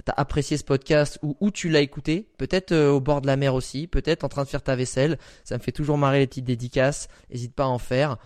apprécié 0.07 0.57
ce 0.57 0.63
podcast 0.63 1.20
ou 1.22 1.38
où 1.39 1.51
tu 1.51 1.70
l'as 1.70 1.82
écouté. 1.82 2.30
Peut-être 2.38 2.72
euh, 2.72 2.91
au 2.91 2.99
bord 2.99 3.22
de 3.22 3.28
la 3.28 3.38
mer 3.38 3.53
aussi, 3.53 3.88
peut-être 3.88 4.24
en 4.24 4.30
train 4.30 4.43
de 4.43 4.49
faire 4.49 4.63
ta 4.63 4.76
vaisselle. 4.76 5.18
Ça 5.43 5.57
me 5.57 5.61
fait 5.61 5.72
toujours 5.72 5.97
marrer 5.97 6.20
les 6.20 6.28
petites 6.28 6.45
dédicaces. 6.45 7.07
N'hésite 7.30 7.53
pas 7.53 7.63
à 7.63 7.68
en 7.68 7.80
faire. 7.80 8.18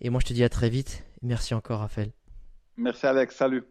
Et 0.00 0.10
moi 0.10 0.20
je 0.20 0.26
te 0.26 0.32
dis 0.32 0.44
à 0.44 0.48
très 0.48 0.68
vite. 0.68 1.04
Merci 1.22 1.54
encore 1.54 1.80
Raphaël. 1.80 2.10
Merci 2.76 3.06
Alex, 3.06 3.34
salut. 3.36 3.64